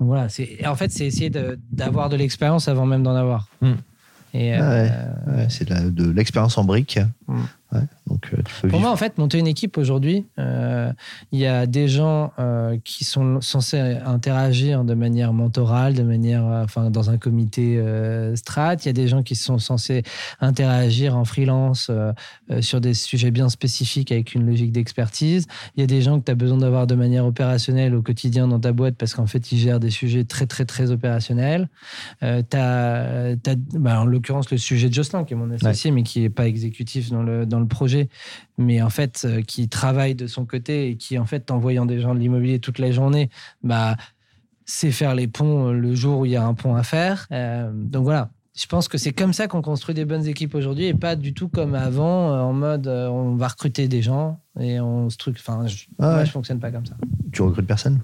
donc 0.00 0.08
voilà, 0.08 0.28
c'est 0.28 0.66
en 0.66 0.74
fait, 0.74 0.90
c'est 0.90 1.06
essayer 1.06 1.30
de- 1.30 1.58
d'avoir 1.70 2.08
de, 2.08 2.16
l'expérience 2.16 2.66
avant 2.68 2.86
même 2.86 3.02
d'en 3.04 3.14
avoir. 3.14 3.46
Hmm. 3.60 3.74
Et, 4.34 4.54
Ah 4.54 4.70
ouais. 4.70 4.90
euh, 5.28 5.36
Ouais, 5.36 5.46
c'est 5.50 5.68
de 5.70 6.10
l'expérience 6.10 6.56
en 6.58 6.64
brique. 6.64 6.98
Mm. 7.28 7.40
Ouais, 7.72 7.82
donc, 8.08 8.28
euh, 8.32 8.38
tu 8.38 8.42
peux 8.42 8.68
Pour 8.68 8.78
vivre. 8.78 8.80
moi, 8.80 8.90
en 8.90 8.96
fait, 8.96 9.16
monter 9.16 9.38
une 9.38 9.46
équipe 9.46 9.78
aujourd'hui, 9.78 10.26
euh, 10.38 10.92
il 11.30 11.38
y 11.38 11.46
a 11.46 11.66
des 11.66 11.86
gens 11.86 12.32
euh, 12.40 12.76
qui 12.84 13.04
sont 13.04 13.40
censés 13.40 13.78
interagir 13.78 14.82
de 14.82 14.94
manière 14.94 15.32
mentorale, 15.32 15.94
de 15.94 16.02
manière, 16.02 16.44
enfin, 16.44 16.90
dans 16.90 17.10
un 17.10 17.18
comité 17.18 17.78
euh, 17.78 18.34
strat. 18.34 18.74
Il 18.74 18.86
y 18.86 18.88
a 18.88 18.92
des 18.92 19.06
gens 19.06 19.22
qui 19.22 19.36
sont 19.36 19.58
censés 19.58 20.02
interagir 20.40 21.16
en 21.16 21.24
freelance 21.24 21.90
sur 22.60 22.80
des 22.80 22.94
sujets 22.94 23.30
bien 23.30 23.48
spécifiques 23.48 24.10
avec 24.10 24.34
une 24.34 24.46
logique 24.46 24.72
d'expertise. 24.72 25.46
Il 25.76 25.80
y 25.80 25.84
a 25.84 25.86
des 25.86 26.02
gens 26.02 26.18
que 26.18 26.24
tu 26.24 26.32
as 26.32 26.34
besoin 26.34 26.58
d'avoir 26.58 26.88
de 26.88 26.96
manière 26.96 27.24
opérationnelle 27.24 27.94
au 27.94 28.02
quotidien 28.02 28.48
dans 28.48 28.58
ta 28.58 28.72
boîte 28.72 28.96
parce 28.96 29.14
qu'en 29.14 29.26
fait, 29.26 29.52
ils 29.52 29.58
gèrent 29.58 29.80
des 29.80 29.90
sujets 29.90 30.24
très, 30.24 30.46
très, 30.46 30.64
très 30.64 30.90
opérationnels. 30.90 31.68
As, 32.20 33.36
bah, 33.74 34.00
en 34.00 34.04
l'occurrence, 34.04 34.50
le 34.50 34.58
sujet 34.58 34.88
de 34.88 34.94
Jocelyn, 34.94 35.24
qui 35.24 35.34
est 35.34 35.36
mon 35.36 35.50
associé, 35.52 35.92
mais 35.92 36.02
qui 36.02 36.20
n'est 36.20 36.30
pas 36.30 36.48
exécutif 36.48 37.10
dans 37.10 37.22
le, 37.22 37.46
dans 37.46 37.59
le 37.60 37.66
projet, 37.66 38.08
mais 38.58 38.82
en 38.82 38.90
fait, 38.90 39.22
euh, 39.24 39.42
qui 39.42 39.68
travaille 39.68 40.14
de 40.14 40.26
son 40.26 40.44
côté 40.44 40.88
et 40.88 40.96
qui, 40.96 41.18
en 41.18 41.26
fait, 41.26 41.50
en 41.50 41.58
voyant 41.58 41.86
des 41.86 42.00
gens 42.00 42.14
de 42.14 42.20
l'immobilier 42.20 42.58
toute 42.58 42.78
la 42.78 42.90
journée, 42.90 43.30
bah, 43.62 43.96
sait 44.64 44.90
faire 44.90 45.14
les 45.14 45.28
ponts 45.28 45.68
euh, 45.68 45.72
le 45.72 45.94
jour 45.94 46.20
où 46.20 46.26
il 46.26 46.32
y 46.32 46.36
a 46.36 46.44
un 46.44 46.54
pont 46.54 46.74
à 46.74 46.82
faire. 46.82 47.26
Euh, 47.32 47.70
donc 47.72 48.04
voilà. 48.04 48.30
Je 48.56 48.66
pense 48.66 48.88
que 48.88 48.98
c'est 48.98 49.12
comme 49.12 49.32
ça 49.32 49.46
qu'on 49.46 49.62
construit 49.62 49.94
des 49.94 50.04
bonnes 50.04 50.26
équipes 50.26 50.54
aujourd'hui 50.54 50.86
et 50.86 50.94
pas 50.94 51.14
du 51.14 51.32
tout 51.32 51.48
comme 51.48 51.74
avant, 51.74 52.32
en 52.42 52.52
mode 52.52 52.88
on 52.88 53.36
va 53.36 53.48
recruter 53.48 53.86
des 53.86 54.02
gens 54.02 54.40
et 54.58 54.80
on 54.80 55.08
se 55.08 55.16
truc. 55.16 55.36
Enfin, 55.38 55.66
je, 55.68 55.84
Ah 56.00 56.14
moi, 56.14 56.24
je 56.24 56.32
fonctionne 56.32 56.58
pas 56.58 56.72
comme 56.72 56.84
ça. 56.84 56.96
Tu 57.32 57.42
recrutes 57.42 57.66
personne? 57.66 58.00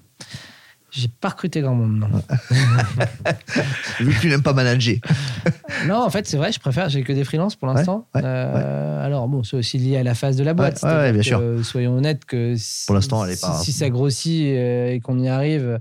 J'ai 0.96 1.08
pas 1.08 1.28
recruté 1.28 1.60
grand 1.60 1.74
monde, 1.74 1.98
non. 1.98 2.08
Vu 4.00 4.14
que 4.14 4.20
tu 4.20 4.28
n'aimes 4.28 4.42
pas 4.42 4.52
manager. 4.54 4.96
non, 5.86 5.96
en 6.02 6.10
fait, 6.10 6.26
c'est 6.26 6.36
vrai, 6.36 6.52
je 6.52 6.58
préfère, 6.58 6.88
j'ai 6.88 7.02
que 7.02 7.12
des 7.12 7.24
freelances 7.24 7.54
pour 7.56 7.68
l'instant. 7.68 8.06
ouais, 8.14 8.22
Euh, 8.24 9.04
Alors, 9.04 9.28
bon, 9.28 9.42
c'est 9.42 9.56
aussi 9.56 9.78
lié 9.78 9.98
à 9.98 10.02
la 10.02 10.14
phase 10.14 10.36
de 10.36 10.44
la 10.44 10.54
boîte. 10.54 10.80
Bien 10.82 11.12
que, 11.12 11.22
sûr. 11.22 11.38
euh, 11.40 11.62
soyons 11.62 11.96
honnêtes 11.96 12.24
que 12.24 12.54
si, 12.56 12.86
Pour 12.86 12.94
l'instant, 12.94 13.24
elle 13.24 13.32
est 13.32 13.40
pas- 13.40 13.58
si 13.58 13.72
ça 13.72 13.90
grossit 13.90 14.42
euh, 14.46 14.92
et 14.92 15.00
qu'on 15.00 15.18
y 15.18 15.28
arrive, 15.28 15.80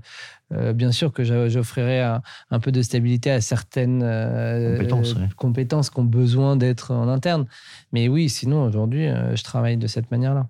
euh, 0.52 0.72
bien 0.72 0.92
sûr 0.92 1.12
que 1.12 1.24
j'offrirai 1.48 2.00
un, 2.02 2.22
un 2.50 2.60
peu 2.60 2.70
de 2.70 2.82
stabilité 2.82 3.30
à 3.30 3.40
certaines 3.40 4.02
euh, 4.04 4.76
Compétences, 4.76 5.14
ouais. 5.14 5.28
compétences 5.36 5.90
qui 5.90 5.98
ont 6.00 6.04
besoin 6.04 6.56
d'être 6.56 6.92
en 6.92 7.08
interne. 7.08 7.46
Mais 7.92 8.08
oui, 8.08 8.28
sinon, 8.28 8.64
aujourd'hui, 8.64 9.08
euh, 9.08 9.34
je 9.34 9.42
travaille 9.44 9.76
de 9.78 9.86
cette 9.86 10.10
manière-là. 10.10 10.46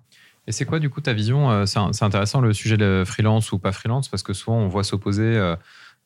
Et 0.47 0.53
c'est 0.53 0.65
quoi 0.65 0.79
du 0.79 0.89
coup 0.89 1.01
ta 1.01 1.13
vision 1.13 1.51
Euh, 1.51 1.65
C'est 1.65 2.03
intéressant 2.03 2.41
le 2.41 2.53
sujet 2.53 2.77
de 2.77 3.03
freelance 3.05 3.51
ou 3.51 3.59
pas 3.59 3.73
freelance 3.73 4.07
parce 4.07 4.23
que 4.23 4.33
souvent 4.33 4.57
on 4.57 4.67
voit 4.67 4.83
s'opposer 4.83 5.55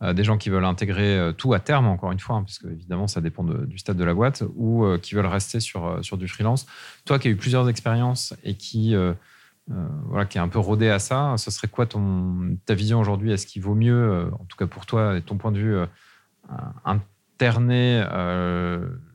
euh, 0.01 0.13
des 0.13 0.23
gens 0.23 0.37
qui 0.37 0.49
veulent 0.49 0.65
intégrer 0.65 1.15
euh, 1.15 1.31
tout 1.31 1.53
à 1.53 1.59
terme, 1.59 1.85
encore 1.85 2.11
une 2.11 2.19
fois, 2.19 2.37
hein, 2.37 2.43
parce 2.43 2.57
que 2.57 2.67
évidemment 2.67 3.07
ça 3.07 3.21
dépend 3.21 3.43
du 3.43 3.77
stade 3.77 3.97
de 3.97 4.03
la 4.03 4.15
boîte, 4.15 4.43
ou 4.55 4.85
qui 4.97 5.13
veulent 5.13 5.27
rester 5.27 5.59
sur, 5.59 6.03
sur 6.03 6.17
du 6.17 6.27
freelance. 6.27 6.65
Toi 7.05 7.19
qui 7.19 7.27
as 7.27 7.31
eu 7.31 7.35
plusieurs 7.35 7.69
expériences 7.69 8.33
et 8.43 8.55
qui, 8.55 8.95
euh, 8.95 9.13
voilà, 10.07 10.25
qui 10.25 10.39
est 10.39 10.41
un 10.41 10.47
peu 10.47 10.57
rodé 10.57 10.89
à 10.89 10.97
ça, 10.97 11.35
ce 11.37 11.51
serait 11.51 11.67
quoi 11.67 11.85
ta 11.85 12.73
vision 12.73 12.99
aujourd'hui? 12.99 13.31
Est-ce 13.31 13.45
qu'il 13.45 13.61
vaut 13.61 13.75
mieux, 13.75 14.31
en 14.33 14.45
tout 14.45 14.57
cas 14.57 14.65
pour 14.65 14.87
toi 14.87 15.17
et 15.17 15.21
ton 15.21 15.37
point 15.37 15.51
de 15.51 15.59
vue, 15.59 15.77
interner 16.83 18.03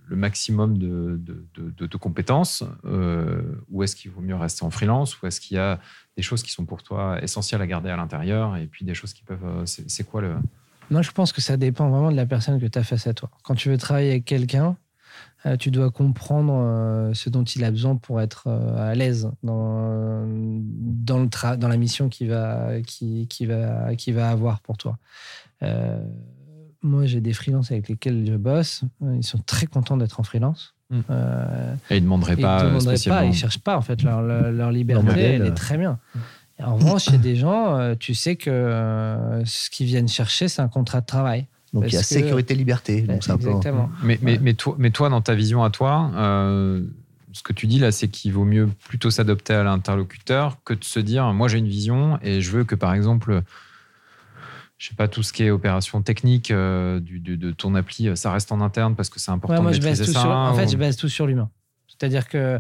le 0.07 0.16
maximum 0.16 0.79
de, 0.79 1.97
compétences 1.97 2.64
euh, 2.85 3.42
ou 3.71 3.83
est-ce 3.83 3.97
qu'il 3.97 4.11
vaut 4.11 4.21
mieux 4.21 4.37
rester 4.37 4.64
en 4.64 4.71
freelance 4.71 5.21
ou 5.21 5.27
est-ce 5.27 5.40
qu'il 5.40 5.57
y 5.57 5.61
a 5.61 5.81
des 6.16 6.23
choses 6.23 6.42
qui 6.42 6.51
sont 6.51 6.64
pour 6.64 6.83
toi 6.83 7.21
essentielles 7.23 7.61
à 7.62 7.66
garder 7.66 7.90
à 7.90 7.97
l'intérieur 7.97 8.57
et 8.57 8.66
puis 8.66 8.85
des 8.85 8.95
choses 8.95 9.12
qui 9.12 9.23
peuvent 9.23 9.45
euh, 9.45 9.64
c'est 9.66 10.05
quoi 10.05 10.21
le 10.21 10.37
Moi, 10.90 11.03
je 11.03 11.11
pense 11.11 11.33
que 11.33 11.40
ça 11.40 11.57
dépend 11.57 11.88
vraiment 11.88 12.11
de 12.12 12.16
la 12.16 12.27
personne 12.27 12.61
que 12.61 12.66
tu 12.66 12.79
as 12.79 12.85
face 12.85 13.07
à 13.07 13.14
toi. 13.14 13.31
Quand 13.42 13.55
tu 13.55 13.69
veux 13.69 13.79
travailler 13.79 14.11
avec 14.11 14.25
quelqu'un, 14.25 14.77
euh, 15.45 15.57
tu 15.57 15.71
dois 15.71 15.90
comprendre 15.90 17.11
ce 17.14 17.31
dont 17.31 17.45
il 17.45 17.64
a 17.64 17.71
besoin 17.71 17.97
pour 17.97 18.21
être 18.21 18.49
à 18.49 18.95
l'aise 18.95 19.31
dans, 19.42 20.27
la 21.61 21.77
mission 21.77 22.09
qu'il 22.09 22.29
va, 22.29 22.71
avoir 24.29 24.61
pour 24.61 24.77
toi. 24.77 24.99
Moi, 26.83 27.07
j'ai 27.07 27.21
des 27.21 27.33
freelances 27.33 27.71
avec 27.73 27.89
lesquels 27.89 28.25
je 28.27 28.37
bosse. 28.37 28.83
Ils 29.15 29.25
sont 29.25 29.39
très 29.39 29.67
contents 29.67 29.97
d'être 29.97 30.21
en 30.21 30.23
freelance. 30.23 30.75
Mm. 30.91 31.01
Euh, 31.11 31.75
Et 31.91 32.01
ne 32.01 32.07
ils 32.07 32.07
pas 32.07 32.07
ne 32.07 32.07
euh, 32.07 32.07
demanderaient 32.07 32.37
pas, 32.37 32.81
spécialement. 32.81 33.23
ils 33.29 33.35
cherchent 33.35 33.59
pas 33.59 33.77
en 33.77 33.83
fait 33.83 34.03
leur, 34.03 34.23
leur, 34.23 34.53
leur 34.53 34.71
liberté, 34.71 35.05
modèle. 35.07 35.41
elle 35.43 35.47
est 35.49 35.55
très 35.55 35.77
bien. 35.79 35.99
Et 36.59 36.62
en 36.62 36.77
revanche, 36.77 37.05
chez 37.11 37.19
des 37.19 37.37
gens, 37.37 37.77
euh, 37.77 37.95
tu 37.99 38.15
sais 38.15 38.37
que 38.37 38.49
euh, 38.51 39.45
ce 39.45 39.69
qu'ils 39.69 39.87
viennent 39.87 40.09
chercher, 40.09 40.49
c'est 40.49 40.62
un 40.62 40.69
contrat 40.69 41.01
de 41.01 41.07
travail. 41.07 41.47
Donc 41.73 41.83
Parce 41.83 41.93
il 41.93 41.97
y 41.97 41.99
a 41.99 42.01
que- 42.03 42.07
sécurité, 42.07 42.55
liberté. 42.55 43.03
Donc 43.03 43.25
c'est 43.25 43.33
un 43.33 43.37
peu- 43.37 43.49
Exactement. 43.49 43.91
Mais, 44.03 44.19
mais, 44.23 44.33
Ouais. 44.35 44.39
mais, 44.41 44.55
toi, 44.55 44.77
mais 44.79 44.91
toi, 44.91 45.09
dans 45.09 45.21
ta 45.21 45.35
vision 45.35 45.64
à 45.64 45.70
toi, 45.70 46.11
euh, 46.14 46.83
ce 47.33 47.43
que 47.43 47.53
tu 47.53 47.66
dis 47.66 47.79
là, 47.81 47.91
c'est 47.93 48.09
qu'il 48.09 48.33
vaut 48.33 48.45
mieux 48.45 48.68
plutôt 48.89 49.11
s'adopter 49.11 49.53
à 49.55 49.64
l'interlocuteur 49.64 50.57
que 50.64 50.72
de 50.72 50.85
se 50.85 51.01
dire 51.01 51.31
moi 51.35 51.49
j'ai 51.49 51.59
une 51.59 51.68
vision 51.68 52.18
et 52.22 52.41
je 52.41 52.51
veux 52.53 52.64
que 52.64 52.74
par 52.77 52.95
exemple, 52.95 53.43
je 54.79 54.89
sais 54.89 54.95
pas, 54.95 55.09
tout 55.09 55.22
ce 55.22 55.33
qui 55.33 55.43
est 55.45 55.51
opération 55.51 56.03
technique 56.03 56.51
euh, 56.51 57.01
du, 57.01 57.18
de, 57.18 57.35
de 57.35 57.51
ton 57.51 57.74
appli, 57.74 58.14
ça 58.16 58.31
reste 58.33 58.53
en 58.53 58.61
interne 58.61 58.95
parce 58.95 59.09
que 59.11 59.18
c'est 59.18 59.31
important 59.31 59.57
Ouais, 59.57 59.62
moi, 59.62 59.70
de 59.70 59.77
je 59.77 59.81
base 59.81 59.91
maîtriser 60.01 60.12
tout 60.12 60.18
ça. 60.18 60.20
sur, 60.20 60.31
en 60.31 60.55
fait, 60.55 60.68
je 60.68 60.77
base 60.77 60.97
tout 60.97 61.09
sur 61.09 61.27
l'humain. 61.27 61.49
C'est-à-dire 61.89 62.29
que 62.29 62.59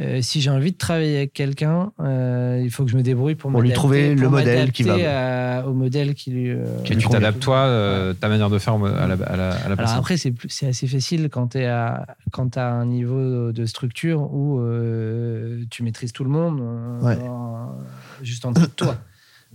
euh, 0.00 0.22
si 0.22 0.40
j'ai 0.40 0.50
envie 0.50 0.72
de 0.72 0.76
travailler 0.76 1.18
avec 1.18 1.32
quelqu'un, 1.34 1.92
euh, 2.00 2.60
il 2.64 2.70
faut 2.72 2.84
que 2.84 2.90
je 2.90 2.96
me 2.96 3.02
débrouille 3.02 3.36
pour, 3.36 3.52
Pour 3.52 3.60
lui 3.62 3.72
trouver 3.72 4.16
le 4.16 4.28
modèle 4.28 4.72
qui 4.72 4.82
va- 4.82 5.58
à- 5.60 5.66
au 5.66 5.72
modèle 5.72 6.14
qui 6.14 6.32
lui. 6.32 6.50
euh, 6.50 6.64
Et 6.86 6.96
tu 6.96 7.08
t'adaptes 7.08 7.38
toi, 7.38 7.58
euh, 7.58 8.12
ta 8.12 8.28
manière 8.28 8.50
de 8.50 8.58
faire 8.58 8.74
à 8.74 9.06
la, 9.06 9.14
à 9.14 9.16
la, 9.16 9.16
à 9.16 9.36
la 9.36 9.52
Alors 9.66 9.76
personne. 9.76 9.98
après, 9.98 10.16
c'est 10.16 10.32
plus- 10.32 10.48
c'est 10.48 10.66
assez 10.66 10.88
facile 10.88 11.28
quand 11.30 11.48
tu 11.52 11.58
as 11.58 12.06
un 12.58 12.86
niveau 12.86 13.52
de 13.52 13.66
structure 13.66 14.22
où 14.34 14.58
euh, 14.58 15.62
tu 15.70 15.84
maîtrises 15.84 16.12
tout 16.12 16.24
le 16.24 16.30
monde 16.30 16.58
euh, 16.60 17.00
Ouais. 17.02 17.18
en- 17.22 17.76
juste 18.22 18.44
en 18.46 18.50
dessous 18.50 18.66
de 18.66 18.72
toi. 18.72 18.96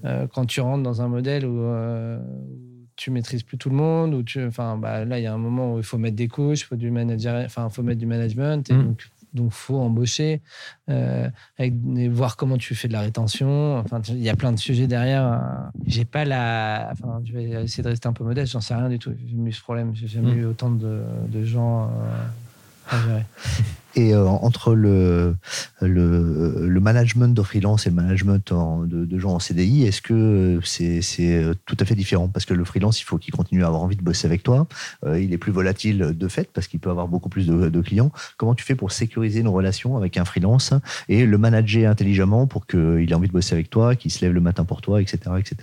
Euh, 0.05 0.27
quand 0.33 0.45
tu 0.45 0.61
rentres 0.61 0.83
dans 0.83 1.01
un 1.01 1.07
modèle 1.07 1.45
où, 1.45 1.59
euh, 1.61 2.19
où 2.19 2.85
tu 2.95 3.11
maîtrises 3.11 3.43
plus 3.43 3.57
tout 3.57 3.69
le 3.69 3.75
monde, 3.75 4.13
où 4.13 4.23
tu, 4.23 4.43
enfin, 4.45 4.77
bah, 4.77 5.05
là, 5.05 5.19
il 5.19 5.23
y 5.23 5.27
a 5.27 5.33
un 5.33 5.37
moment 5.39 5.73
où 5.73 5.77
il 5.77 5.83
faut 5.83 5.97
mettre 5.97 6.15
des 6.15 6.27
couches, 6.27 6.61
il 6.61 6.65
faut 6.65 6.75
du 6.75 6.91
manager, 6.91 7.43
enfin, 7.45 7.69
faut 7.69 7.83
mettre 7.83 7.99
du 7.99 8.05
management, 8.05 8.69
et 8.69 8.73
Mm. 8.73 8.83
donc 8.85 9.07
donc 9.33 9.51
faut 9.51 9.77
embaucher, 9.77 10.41
euh, 10.89 11.29
avec, 11.59 11.73
et 11.97 12.07
voir 12.09 12.37
comment 12.37 12.57
tu 12.57 12.73
fais 12.73 12.87
de 12.87 12.93
la 12.93 13.01
rétention. 13.01 13.77
Enfin, 13.77 14.01
il 14.07 14.17
y 14.23 14.29
a 14.29 14.35
plein 14.35 14.51
de 14.51 14.57
sujets 14.57 14.87
derrière. 14.87 15.25
euh. 15.31 15.37
J'ai 15.85 16.05
pas 16.05 16.25
la, 16.25 16.89
enfin, 16.93 17.21
je 17.23 17.33
vais 17.33 17.43
essayer 17.65 17.83
de 17.83 17.89
rester 17.89 18.07
un 18.07 18.13
peu 18.13 18.23
modeste. 18.23 18.53
J'en 18.53 18.61
sais 18.61 18.73
rien 18.73 18.89
du 18.89 18.97
tout. 18.97 19.11
J'ai 19.19 19.35
jamais 19.35 19.49
eu 19.49 19.53
ce 19.53 19.61
problème. 19.61 19.91
J'ai 19.93 20.07
jamais 20.07 20.31
Mm. 20.33 20.39
eu 20.39 20.45
autant 20.45 20.71
de, 20.71 21.03
de 21.27 21.43
gens 21.43 21.83
euh, 21.83 22.95
à 22.95 22.99
gérer. 23.05 23.23
Et 23.95 24.13
euh, 24.13 24.27
entre 24.27 24.75
le, 24.75 25.35
le, 25.81 26.67
le 26.67 26.79
management 26.79 27.33
de 27.33 27.41
freelance 27.41 27.87
et 27.87 27.89
le 27.89 27.95
management 27.95 28.51
en- 28.51 28.83
de, 28.83 29.05
de 29.05 29.17
gens 29.19 29.31
en 29.33 29.39
CDI, 29.39 29.83
est-ce 29.85 30.01
que 30.01 30.59
c'est 30.63 31.01
euh, 31.43 31.53
tout 31.65 31.77
à 31.79 31.85
fait 31.85 31.95
différent? 31.95 32.27
Parce 32.27 32.45
que 32.45 32.53
le 32.53 32.63
freelance, 32.63 33.01
il 33.01 33.05
faut 33.05 33.17
qu'il 33.17 33.33
continue 33.33 33.63
à 33.63 33.67
avoir 33.67 33.81
envie 33.81 33.95
de 33.95 34.01
bosser 34.03 34.27
avec 34.27 34.43
toi. 34.43 34.67
Euh, 35.05 35.19
il 35.19 35.33
est 35.33 35.37
plus 35.37 35.51
volatile 35.51 36.13
de 36.15 36.27
fait 36.27 36.49
parce 36.53 36.67
qu'il 36.67 36.79
peut 36.79 36.89
avoir 36.91 37.07
beaucoup 37.07 37.29
plus 37.29 37.47
de, 37.47 37.69
de 37.69 37.81
clients. 37.81 38.11
Comment 38.37 38.53
tu 38.53 38.63
fais 38.63 38.75
pour 38.75 38.91
sécuriser 38.91 39.39
une 39.39 39.47
relation 39.47 39.97
avec 39.97 40.17
un 40.17 40.25
freelance 40.25 40.73
et 41.09 41.25
le 41.25 41.37
manager 41.37 41.89
intelligemment 41.89 42.45
pour 42.45 42.67
qu'il 42.67 43.07
ait 43.09 43.13
envie 43.15 43.27
de 43.29 43.33
bosser 43.33 43.55
avec 43.55 43.69
toi, 43.69 43.95
qu'il 43.95 44.11
se 44.11 44.23
lève 44.23 44.33
le 44.33 44.41
matin 44.41 44.63
pour 44.63 44.81
toi, 44.81 45.01
etc. 45.01 45.17
etc. 45.39 45.55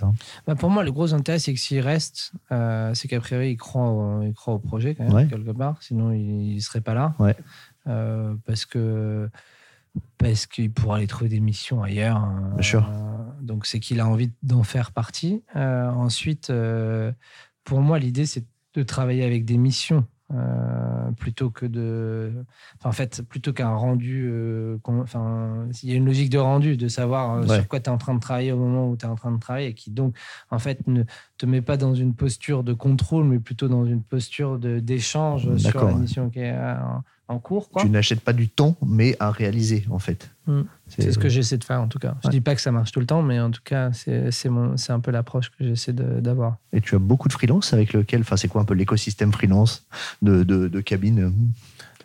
Bah, 0.45 0.55
pour 0.55 0.69
moi, 0.69 0.83
le 0.83 0.91
gros 0.91 1.13
intérêt, 1.13 1.39
c'est 1.39 1.53
que 1.53 1.59
s'il 1.59 1.79
reste, 1.79 2.33
euh, 2.51 2.91
c'est 2.93 3.07
qu'a 3.07 3.19
priori, 3.21 3.51
il 3.51 3.57
croit, 3.57 3.89
au, 3.89 4.23
il 4.23 4.33
croit 4.33 4.55
au 4.55 4.59
projet, 4.59 4.95
quand 4.95 5.03
même, 5.05 5.13
Ouais. 5.13 5.27
quelque 5.27 5.51
part. 5.51 5.77
Sinon, 5.79 6.11
il 6.11 6.55
ne 6.55 6.59
serait 6.59 6.81
pas 6.81 6.93
là. 6.93 7.13
Ouais. 7.19 7.35
Euh, 7.87 8.33
parce 8.45 8.65
que 8.65 9.29
parce 10.17 10.45
qu'il 10.45 10.71
pourra 10.71 10.97
aller 10.97 11.07
trouver 11.07 11.29
des 11.29 11.39
missions 11.39 11.81
ailleurs. 11.83 12.17
hein. 12.17 12.51
Bien 12.55 12.63
sûr. 12.63 12.89
Euh, 12.91 13.17
donc, 13.41 13.65
c'est 13.65 13.79
qu'il 13.79 13.99
a 13.99 14.07
envie 14.07 14.31
d'en 14.43 14.63
faire 14.63 14.91
partie. 14.91 15.43
Euh, 15.55 15.87
ensuite, 15.89 16.51
pour 17.63 17.81
moi, 17.81 17.99
l'idée, 17.99 18.25
c'est 18.25 18.43
de 18.73 18.83
travailler 18.83 19.23
avec 19.23 19.45
des 19.45 19.57
missions. 19.57 20.05
euh, 20.33 21.11
plutôt 21.19 21.51
que 21.51 21.67
de 21.67 22.31
enfin, 22.79 22.89
en 22.89 22.93
fait 22.93 23.21
plutôt 23.29 23.53
qu'un 23.53 23.69
rendu 23.69 24.25
euh, 24.27 24.77
enfin 24.87 25.67
il 25.83 25.89
y 25.89 25.93
a 25.93 25.95
une 25.95 26.05
logique 26.07 26.31
de 26.31 26.39
rendu 26.39 26.77
de 26.77 26.87
savoir 26.87 27.33
euh, 27.35 27.41
Ouais. 27.45 27.55
sur 27.57 27.67
quoi 27.67 27.79
tu 27.79 27.91
es 27.91 27.93
en 27.93 27.99
train 27.99 28.15
de 28.15 28.19
travailler 28.19 28.51
au 28.51 28.57
moment 28.57 28.89
où 28.89 28.97
tu 28.97 29.05
es 29.05 29.07
en 29.07 29.13
train 29.13 29.31
de 29.31 29.37
travailler 29.39 29.67
et 29.67 29.73
qui 29.75 29.91
donc 29.91 30.17
en 30.49 30.57
fait 30.57 30.87
ne 30.87 31.03
te 31.37 31.45
met 31.45 31.61
pas 31.61 31.77
dans 31.77 31.93
une 31.93 32.15
posture 32.15 32.63
de 32.63 32.73
contrôle 32.73 33.25
mais 33.25 33.37
plutôt 33.37 33.67
dans 33.67 33.85
une 33.85 34.01
posture 34.01 34.57
d'échange 34.57 35.55
sur 35.57 35.85
la 35.85 35.93
mission 35.93 36.31
qui 36.31 36.39
est 36.39 36.57
en, 36.57 37.03
en 37.27 37.39
cours 37.39 37.69
quoi. 37.69 37.81
Tu 37.81 37.89
n'achètes 37.89 38.21
pas 38.21 38.33
du 38.33 38.49
temps, 38.49 38.75
mais 38.85 39.15
à 39.19 39.31
réaliser 39.31 39.85
en 39.89 39.99
fait. 39.99 40.29
Mm. 40.47 40.61
C'est 40.87 41.11
ce 41.11 41.17
que 41.17 41.27
j'essaie 41.29 41.57
de 41.57 41.63
faire 41.63 41.81
en 41.81 41.87
tout 41.87 41.97
cas. 41.97 42.15
Je 42.23 42.27
Ouais. 42.27 42.31
dis 42.33 42.41
pas 42.41 42.53
que 42.53 42.61
ça 42.61 42.71
marche 42.71 42.91
tout 42.91 42.99
le 42.99 43.07
temps, 43.07 43.23
mais 43.23 43.39
en 43.39 43.49
tout 43.49 43.61
cas, 43.63 43.91
c'est 43.93 44.29
c'est 44.31 44.49
mon- 44.49 44.77
c'est 44.77 44.93
un 44.93 44.99
peu 44.99 45.09
l'approche 45.11 45.49
que 45.49 45.65
j'essaie 45.65 45.93
d'avoir. 45.93 46.57
Et 46.73 46.81
tu 46.81 46.93
as 46.95 46.99
beaucoup 46.99 47.27
de 47.27 47.33
freelance 47.33 47.73
avec 47.73 47.93
lequel, 47.93 48.21
enfin 48.21 48.37
c'est 48.37 48.47
quoi 48.47 48.61
un 48.61 48.65
peu 48.65 48.75
l'écosystème 48.75 49.31
freelance 49.31 49.85
de, 50.21 50.43
de, 50.43 50.67
de 50.67 50.81
cabine 50.81 51.33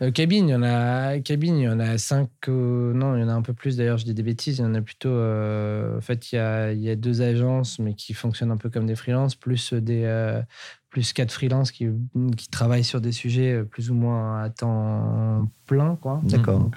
Euh, 0.02 0.10
cabine, 0.10 0.48
il 0.48 0.52
y 0.52 0.54
en 0.54 0.62
a 0.62 1.18
cabine, 1.20 1.58
il 1.58 1.64
y 1.64 1.68
en 1.68 1.78
a 1.78 1.98
cinq. 1.98 2.30
euh, 2.48 2.92
non, 2.94 3.16
il 3.16 3.20
y 3.20 3.24
en 3.24 3.28
a 3.28 3.34
un 3.34 3.42
peu 3.42 3.52
plus. 3.52 3.76
D'ailleurs, 3.76 3.98
je 3.98 4.04
dis 4.04 4.14
des 4.14 4.22
bêtises. 4.22 4.58
Il 4.58 4.62
y 4.62 4.64
en 4.64 4.74
a 4.74 4.80
plutôt. 4.80 5.10
euh, 5.10 5.98
en 5.98 6.00
fait, 6.00 6.32
il 6.32 6.36
y 6.36 6.38
a, 6.38 6.72
il 6.72 6.80
y 6.80 6.88
a 6.88 6.96
deux 6.96 7.20
agences, 7.22 7.78
mais 7.78 7.94
qui 7.94 8.14
fonctionnent 8.14 8.50
un 8.50 8.56
peu 8.56 8.70
comme 8.70 8.86
des 8.86 8.96
freelances, 8.96 9.34
plus 9.34 9.72
des 9.74 10.40
plus 10.88 11.12
quatre 11.12 11.32
freelances 11.32 11.70
qui, 11.70 11.88
qui 12.36 12.48
travaillent 12.48 12.82
sur 12.82 13.00
des 13.00 13.12
sujets 13.12 13.62
plus 13.62 13.90
ou 13.90 13.94
moins 13.94 14.42
à 14.42 14.50
temps 14.50 15.46
plein, 15.66 15.96
quoi. 15.96 16.20
D'accord. 16.24 16.70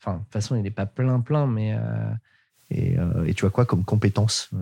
Enfin, 0.00 0.18
de 0.18 0.22
toute 0.22 0.32
façon, 0.32 0.54
il 0.54 0.62
n'est 0.62 0.70
pas 0.70 0.86
plein 0.86 1.20
plein, 1.20 1.46
mais 1.46 1.76
et, 2.70 2.98
euh, 2.98 3.24
et 3.26 3.32
tu 3.32 3.46
as 3.46 3.50
quoi 3.50 3.64
comme 3.64 3.82
compétences 3.84 4.50
euh, 4.52 4.58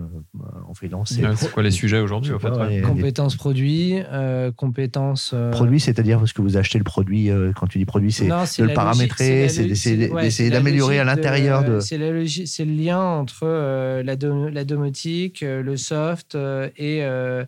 en 0.67 0.73
freelance 0.73 1.13
C'est 1.35 1.51
quoi 1.51 1.61
les 1.61 1.71
sujets 1.71 1.99
aujourd'hui 1.99 2.33
en 2.33 2.39
fait 2.39 2.49
Ouais, 2.49 2.81
compétences 2.81 3.35
produits, 3.35 3.99
euh, 4.11 4.51
compétences. 4.51 5.31
euh, 5.33 5.51
Produit, 5.51 5.79
c'est-à-dire 5.81 6.17
parce 6.19 6.31
que 6.31 6.41
vous 6.41 6.55
achetez 6.55 6.77
le 6.77 6.85
produit, 6.85 7.29
euh, 7.29 7.51
quand 7.53 7.67
tu 7.67 7.77
dis 7.79 7.85
produit, 7.85 8.11
c'est 8.13 8.27
de 8.27 8.67
le 8.67 8.73
paramétrer, 8.73 9.49
c'est 9.49 9.65
d'essayer 9.65 10.49
d'améliorer 10.49 10.99
à 10.99 11.03
l'intérieur 11.03 11.63
de. 11.65 11.79
C'est 11.81 11.97
le 11.97 12.71
lien 12.73 12.99
entre 13.01 13.41
euh, 13.43 14.03
la, 14.03 14.15
dom- 14.15 14.47
la 14.49 14.63
domotique, 14.63 15.43
euh, 15.43 15.61
le 15.61 15.75
soft 15.77 16.35
euh, 16.35 16.69
et 16.77 17.03
euh, 17.03 17.43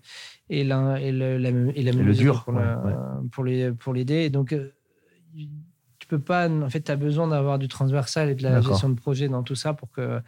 et 0.49 0.63
la 0.63 0.99
et 0.99 1.11
le, 1.11 1.37
la, 1.37 1.49
et 1.49 1.83
la 1.83 1.91
le 1.91 1.97
menuiserie 1.99 2.23
dur, 2.25 2.43
pour, 2.43 2.53
la- 2.53 2.79
ouais, 2.79 2.91
ouais. 2.91 3.29
pour 3.31 3.43
les 3.45 3.71
pour 3.71 3.93
l'aider. 3.93 4.15
Et 4.25 4.29
donc 4.29 4.49
tu 4.49 5.47
peux 6.09 6.19
pas. 6.19 6.49
En 6.49 6.69
fait, 6.69 6.81
tu 6.81 6.91
as 6.91 6.95
besoin 6.95 7.27
d'avoir 7.27 7.59
du 7.59 7.67
transversal 7.67 8.29
et 8.29 8.35
de 8.35 8.43
la 8.43 8.61
gestion 8.61 8.89
de 8.89 8.95
projet 8.95 9.29
dans 9.29 9.43
tout 9.43 9.55
ça 9.55 9.73
pour 9.73 9.89
que 9.91 10.21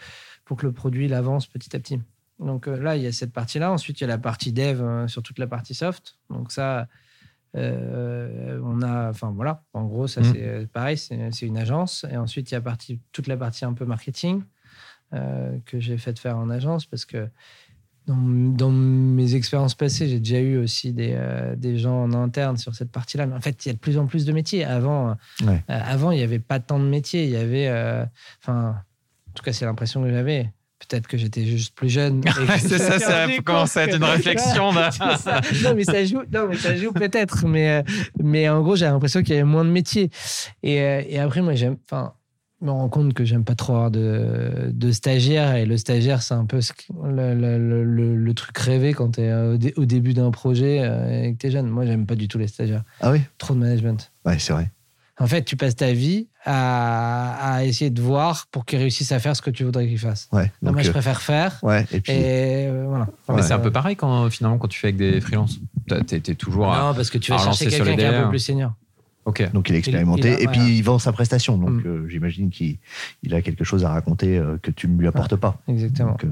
pour 0.45 0.57
que 0.57 0.65
le 0.65 0.71
produit 0.71 1.05
il 1.05 1.13
avance 1.13 1.47
petit 1.47 1.75
à 1.75 1.79
petit. 1.79 1.99
Donc 2.39 2.67
euh, 2.67 2.79
là, 2.79 2.95
il 2.95 3.03
y 3.03 3.07
a 3.07 3.11
cette 3.11 3.33
partie-là. 3.33 3.71
Ensuite, 3.71 3.99
il 3.99 4.03
y 4.03 4.05
a 4.05 4.07
la 4.07 4.17
partie 4.17 4.51
dev 4.51 4.81
euh, 4.81 5.07
sur 5.07 5.21
toute 5.21 5.39
la 5.39 5.47
partie 5.47 5.75
soft. 5.75 6.17
Donc 6.29 6.51
ça, 6.51 6.87
euh, 7.55 8.59
on 8.63 8.81
a, 8.81 9.09
enfin 9.09 9.31
voilà, 9.35 9.63
en 9.73 9.85
gros, 9.85 10.07
ça 10.07 10.21
Mm. 10.21 10.33
c'est 10.33 10.67
pareil, 10.71 10.97
c'est 10.97 11.31
c'est 11.31 11.45
une 11.45 11.57
agence. 11.57 12.05
Et 12.11 12.17
ensuite, 12.17 12.51
il 12.51 12.53
y 12.53 12.57
a 12.57 12.61
partie, 12.61 12.99
toute 13.11 13.27
la 13.27 13.37
partie 13.37 13.65
un 13.65 13.73
peu 13.73 13.85
marketing 13.85 14.43
euh, 15.13 15.57
que 15.65 15.79
j'ai 15.79 15.97
fait 15.97 16.17
faire 16.17 16.37
en 16.37 16.49
agence 16.49 16.85
parce 16.85 17.05
que 17.05 17.27
dans, 18.07 18.15
dans 18.17 18.71
mes 18.71 19.35
expériences 19.35 19.75
passées, 19.75 20.07
j'ai 20.09 20.19
déjà 20.19 20.39
eu 20.39 20.57
aussi 20.57 20.91
des, 20.91 21.13
euh, 21.15 21.55
des 21.55 21.77
gens 21.77 22.03
en 22.03 22.13
interne 22.13 22.57
sur 22.57 22.73
cette 22.75 22.91
partie-là. 22.91 23.25
Mais 23.27 23.35
en 23.35 23.41
fait, 23.41 23.65
il 23.65 23.69
y 23.69 23.71
a 23.71 23.73
de 23.73 23.79
plus 23.79 23.97
en 23.97 24.07
plus 24.07 24.25
de 24.25 24.31
métiers. 24.33 24.65
Avant, 24.65 25.15
Ouais. 25.45 25.63
euh, 25.69 25.79
avant 25.83 26.11
il 26.11 26.17
n'y 26.17 26.23
avait 26.23 26.39
pas 26.39 26.59
tant 26.59 26.79
de 26.79 26.85
métiers. 26.85 27.25
Il 27.25 27.29
y 27.31 27.37
avait, 27.37 27.67
euh, 27.67 28.03
enfin, 28.41 28.75
en 29.29 29.33
tout 29.35 29.43
cas, 29.43 29.53
c'est 29.53 29.65
l'impression 29.65 30.01
que 30.03 30.09
j'avais. 30.09 30.51
Peut-être 30.89 31.05
que 31.07 31.15
j'étais 31.15 31.45
juste 31.45 31.75
plus 31.75 31.89
jeune. 31.89 32.23
c'est 32.59 32.79
ça, 32.79 32.97
ça 32.97 33.27
commence 33.45 33.77
à 33.77 33.83
être 33.83 33.97
une 33.97 34.03
réflexion. 34.03 34.71
là. 34.73 34.89
ça. 34.89 35.39
Non, 35.63 35.75
mais 35.75 35.83
ça 35.83 36.03
joue, 36.03 36.23
non, 36.33 36.47
mais 36.49 36.55
ça 36.57 36.75
joue 36.75 36.91
peut-être. 36.91 37.45
Mais, 37.45 37.69
euh, 37.69 37.83
mais 38.21 38.49
en 38.49 38.61
gros, 38.63 38.75
j'ai 38.75 38.85
l'impression 38.85 39.21
qu'il 39.21 39.35
y 39.35 39.37
avait 39.37 39.43
moins 39.47 39.63
de 39.63 39.69
métiers. 39.69 40.09
Et, 40.63 40.81
euh, 40.81 41.03
et 41.07 41.19
après, 41.19 41.43
moi, 41.43 41.53
j'aime. 41.53 41.77
Enfin, 41.85 42.13
me 42.61 42.71
rends 42.71 42.89
compte 42.89 43.13
que 43.13 43.25
j'aime 43.25 43.43
pas 43.43 43.55
trop 43.55 43.73
avoir 43.73 43.91
de, 43.91 44.69
de 44.71 44.91
stagiaire. 44.91 45.55
Et 45.55 45.65
le 45.65 45.77
stagiaire, 45.77 46.21
c'est 46.21 46.33
un 46.33 46.45
peu 46.45 46.59
le, 47.03 47.33
le, 47.33 47.57
le- 47.57 47.83
le- 47.83 48.15
le 48.15 48.33
truc 48.33 48.57
rêvé 48.57 48.93
quand 48.93 49.15
tu 49.15 49.21
es 49.21 49.33
au, 49.33 49.57
dé- 49.57 49.73
au 49.77 49.85
début 49.85 50.13
d'un 50.13 50.31
projet 50.31 50.79
euh, 50.83 51.23
et 51.23 51.33
que 51.33 51.37
tu 51.39 51.47
es 51.47 51.51
jeune. 51.51 51.67
Moi, 51.67 51.85
j'aime 51.85 52.05
pas 52.05 52.15
du 52.15 52.27
tout 52.27 52.37
les 52.37 52.47
stagiaires. 52.47 52.83
Ah 53.01 53.11
oui? 53.11 53.21
Trop 53.37 53.53
de 53.53 53.59
management. 53.59 54.11
Ouais, 54.25 54.37
c'est 54.39 54.53
vrai. 54.53 54.69
En 55.19 55.27
fait, 55.27 55.43
tu 55.43 55.55
passes 55.55 55.75
ta 55.75 55.91
vie 55.93 56.29
à, 56.45 57.53
à 57.55 57.63
essayer 57.63 57.91
de 57.91 58.01
voir 58.01 58.47
pour 58.49 58.65
qu'ils 58.65 58.79
réussissent 58.79 59.11
à 59.11 59.19
faire 59.19 59.35
ce 59.35 59.41
que 59.43 59.51
tu 59.51 59.63
voudrais 59.63 59.87
qu'ils 59.87 59.99
fassent. 59.99 60.27
Ouais. 60.31 60.51
Donc, 60.63 60.73
moi, 60.73 60.81
je 60.81 60.89
euh, 60.89 60.93
préfère 60.93 61.21
faire. 61.21 61.59
ouais. 61.61 61.85
Et 61.91 61.99
puis. 62.01 62.11
Et 62.13 62.67
euh, 62.67 62.85
voilà. 62.87 63.07
Mais 63.29 63.35
Ouais. 63.35 63.41
c'est 63.43 63.53
un 63.53 63.59
peu 63.59 63.71
pareil 63.71 63.95
quand 63.95 64.29
finalement 64.31 64.57
quand 64.57 64.67
tu 64.67 64.79
fais 64.79 64.87
avec 64.87 64.97
des 64.97 65.21
freelances. 65.21 65.59
T'es 66.07 66.19
t'es 66.21 66.35
toujours. 66.35 66.73
à- 66.73 66.79
Non, 66.89 66.93
parce 66.95 67.09
que 67.11 67.17
tu 67.19 67.31
vas 67.31 67.37
chercher 67.37 67.67
quelqu'un 67.67 67.95
qui 67.95 68.01
est 68.01 68.05
un 68.05 68.23
peu 68.23 68.29
plus 68.29 68.39
senior. 68.39 68.73
Donc 69.53 69.69
il 69.69 69.75
est 69.75 69.79
expérimenté 69.79 70.29
il 70.29 70.33
a- 70.33 70.41
et 70.41 70.47
puis 70.47 70.59
voilà. 70.59 70.69
il 70.69 70.81
vend 70.83 70.99
sa 70.99 71.11
prestation. 71.11 71.57
Donc 71.57 71.69
Mm. 71.69 71.83
euh, 71.87 72.07
j'imagine 72.09 72.49
qu'il 72.49 72.77
il 73.23 73.33
a 73.35 73.41
quelque 73.41 73.63
chose 73.63 73.85
à 73.85 73.89
raconter 73.89 74.37
euh, 74.37 74.57
que 74.61 74.71
tu 74.71 74.87
ne 74.87 74.97
lui 74.97 75.07
apportes 75.07 75.35
pas. 75.35 75.61
Exactement. 75.67 76.11
Donc, 76.11 76.23
euh, 76.25 76.29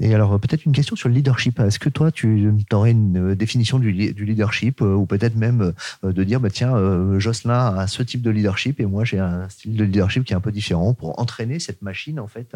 Et 0.00 0.14
alors, 0.14 0.38
peut-être 0.38 0.64
une 0.64 0.72
question 0.72 0.96
sur 0.96 1.08
le 1.08 1.14
leadership. 1.14 1.58
Est-ce 1.60 1.78
que 1.78 1.88
toi, 1.88 2.10
tu 2.10 2.52
aurais 2.72 2.92
une 2.92 3.34
définition 3.34 3.78
du, 3.78 3.92
leadership 3.92 4.80
ou 4.80 5.06
peut-être 5.06 5.36
même 5.36 5.72
de 6.02 6.24
dire, 6.24 6.40
bah, 6.40 6.50
tiens, 6.50 6.74
Jocelyn 7.18 7.76
a 7.76 7.86
ce 7.86 8.02
type 8.02 8.22
de 8.22 8.30
leadership 8.30 8.80
et 8.80 8.86
moi, 8.86 9.04
j'ai 9.04 9.18
un 9.18 9.48
style 9.48 9.76
de 9.76 9.84
leadership 9.84 10.24
qui 10.24 10.32
est 10.32 10.36
un 10.36 10.40
peu 10.40 10.52
différent 10.52 10.94
pour 10.94 11.18
entraîner 11.18 11.58
cette 11.58 11.82
machine, 11.82 12.20
en 12.20 12.28
fait, 12.28 12.54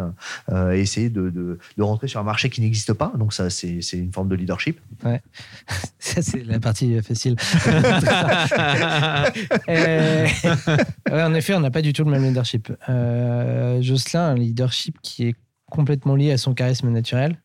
et 0.52 0.80
essayer 0.80 1.10
de, 1.10 1.30
de, 1.30 1.82
rentrer 1.82 2.08
sur 2.08 2.20
un 2.20 2.24
marché 2.24 2.50
qui 2.50 2.60
n'existe 2.60 2.92
pas. 2.92 3.12
Donc, 3.18 3.32
ça, 3.32 3.50
c'est 3.50 3.80
une 3.92 4.12
forme 4.12 4.28
de 4.28 4.34
leadership. 4.34 4.80
Ouais. 5.04 5.20
Ça, 5.98 6.22
c'est 6.22 6.44
la 6.44 6.60
partie 6.60 7.00
facile. 7.02 7.36
en 11.10 11.34
effet, 11.34 11.54
on 11.54 11.60
n'a 11.60 11.70
pas 11.70 11.82
du 11.82 11.92
tout 11.92 12.04
le 12.04 12.10
même 12.10 12.24
leadership. 12.24 12.72
Euh, 12.88 13.80
Jocelyn 13.80 14.20
a 14.20 14.28
un 14.28 14.34
leadership 14.34 14.96
qui 15.02 15.28
est 15.28 15.36
complètement 15.74 16.16
lié 16.16 16.32
à 16.32 16.38
son 16.38 16.54
charisme 16.54 16.88
naturel. 16.90 17.36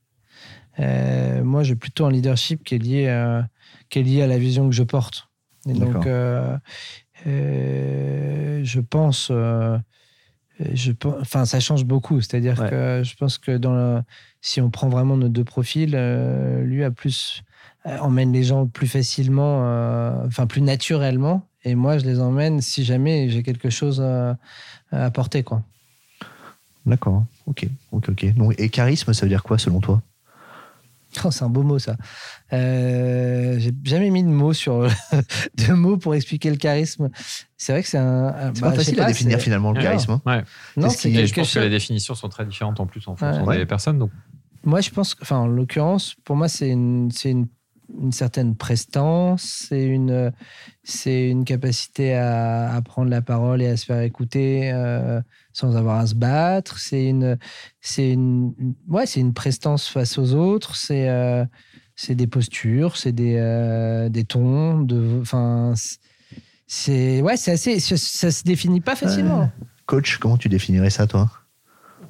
Euh, 0.79 1.43
moi, 1.43 1.63
j'ai 1.63 1.75
plutôt 1.75 2.05
un 2.05 2.11
leadership 2.11 2.63
qui 2.63 2.75
est 2.75 2.79
lié 2.79 3.09
à, 3.09 3.47
qui 3.89 3.99
est 3.99 4.03
lié 4.03 4.21
à 4.21 4.27
la 4.27 4.37
vision 4.37 4.69
que 4.69 4.75
je 4.75 4.83
porte. 4.83 5.27
Et 5.67 5.73
donc, 5.73 6.07
euh, 6.07 6.57
je 7.25 8.79
pense, 8.79 9.29
je, 9.29 10.91
enfin, 11.19 11.45
ça 11.45 11.59
change 11.59 11.85
beaucoup. 11.85 12.21
C'est-à-dire 12.21 12.69
que 12.69 13.01
je 13.03 13.15
pense 13.15 13.37
que 13.37 13.57
dans 13.57 14.03
si 14.41 14.61
on 14.61 14.69
prend 14.69 14.87
vraiment 14.87 15.17
nos 15.17 15.27
deux 15.27 15.43
profils, 15.43 15.91
lui 16.63 16.83
a 16.83 16.91
plus 16.91 17.43
emmène 17.85 18.31
les 18.31 18.43
gens 18.43 18.67
plus 18.67 18.87
facilement, 18.87 19.59
enfin 20.25 20.47
plus 20.47 20.61
naturellement, 20.61 21.49
et 21.63 21.75
moi 21.75 21.97
je 21.97 22.05
les 22.05 22.19
emmène 22.19 22.61
si 22.61 22.83
jamais 22.85 23.29
j'ai 23.29 23.43
quelque 23.43 23.69
chose 23.69 24.01
à, 24.01 24.37
apporter, 24.91 25.43
quoi. 25.43 25.63
D'accord, 26.85 27.25
ok, 27.45 27.67
ok, 27.91 28.09
ok. 28.09 28.25
et 28.57 28.69
charisme, 28.69 29.13
ça 29.13 29.25
veut 29.25 29.29
dire 29.29 29.43
quoi 29.43 29.57
selon 29.57 29.79
toi? 29.79 30.01
Oh, 31.25 31.31
C'est 31.31 31.43
un 31.43 31.49
beau 31.49 31.63
mot 31.63 31.79
ça. 31.79 31.95
Euh, 32.53 33.55
j'ai 33.57 33.73
jamais 33.83 34.11
mis 34.11 34.23
de 34.23 34.29
mots 34.29 34.53
sur 34.53 34.87
de 35.57 35.73
mots 35.73 35.97
pour 35.97 36.13
expliquer 36.15 36.51
le 36.51 36.57
charisme. 36.57 37.09
C'est 37.57 37.71
vrai 37.71 37.81
que 37.81 37.89
c'est 37.89 37.97
un. 37.97 38.51
C'est 38.53 38.61
pas 38.61 38.69
bah, 38.69 38.75
facile 38.75 39.01
à 39.01 39.05
définir 39.05 39.39
finalement 39.39 39.71
le 39.71 39.81
charisme. 39.81 40.11
Hein. 40.11 40.21
Ouais. 40.25 40.43
Non, 40.77 40.89
c'est 40.89 41.25
je 41.25 41.33
pense 41.33 41.53
que 41.53 41.59
les 41.59 41.69
définitions 41.69 42.15
sont 42.15 42.29
très 42.29 42.45
différentes 42.45 42.79
en 42.79 42.85
plus 42.85 43.07
en 43.07 43.15
fonction 43.15 43.45
des 43.45 43.65
personnes. 43.65 43.99
Donc. 43.99 44.11
Moi, 44.65 44.81
je 44.81 44.89
pense, 44.89 45.15
enfin, 45.21 45.37
en 45.37 45.47
l'occurrence, 45.47 46.15
pour 46.25 46.35
moi, 46.35 46.49
c'est 46.49 46.69
une, 46.69 47.09
c'est 47.11 47.31
une 47.31 47.47
une 48.01 48.11
certaine 48.11 48.55
prestance, 48.55 49.65
c'est 49.69 49.85
une, 49.85 50.31
c'est 50.83 51.29
une 51.29 51.45
capacité 51.45 52.15
à, 52.15 52.79
prendre 52.85 53.09
la 53.09 53.21
parole 53.21 53.61
et 53.61 53.67
à 53.67 53.77
se 53.77 53.85
faire 53.85 54.01
écouter 54.01 54.71
euh, 54.73 55.21
sans 55.53 55.75
avoir 55.75 55.99
à 55.99 56.07
se 56.07 56.15
battre. 56.15 56.79
C'est 56.79 57.07
une, 57.07 57.37
c'est 57.81 58.11
une, 58.11 58.53
ouais, 58.87 59.05
c'est 59.05 59.19
une 59.19 59.33
prestance 59.33 59.87
face 59.87 60.17
aux 60.17 60.33
autres. 60.33 60.75
C'est, 60.75 61.09
euh, 61.09 61.45
c'est 61.95 62.15
des 62.15 62.27
postures, 62.27 62.97
c'est 62.97 63.11
des, 63.11 63.35
euh, 63.37 64.09
des 64.09 64.23
tons. 64.23 64.81
De, 64.81 65.19
enfin, 65.21 65.73
c'est, 66.67 67.21
ouais, 67.21 67.37
c'est 67.37 67.51
assez, 67.51 67.79
ça, 67.79 67.97
ça, 67.97 68.31
se 68.31 68.43
définit 68.43 68.81
pas 68.81 68.95
facilement. 68.95 69.51
Coach, 69.85 70.17
comment 70.17 70.37
tu 70.37 70.49
définirais 70.49 70.91
ça, 70.91 71.07
toi? 71.07 71.29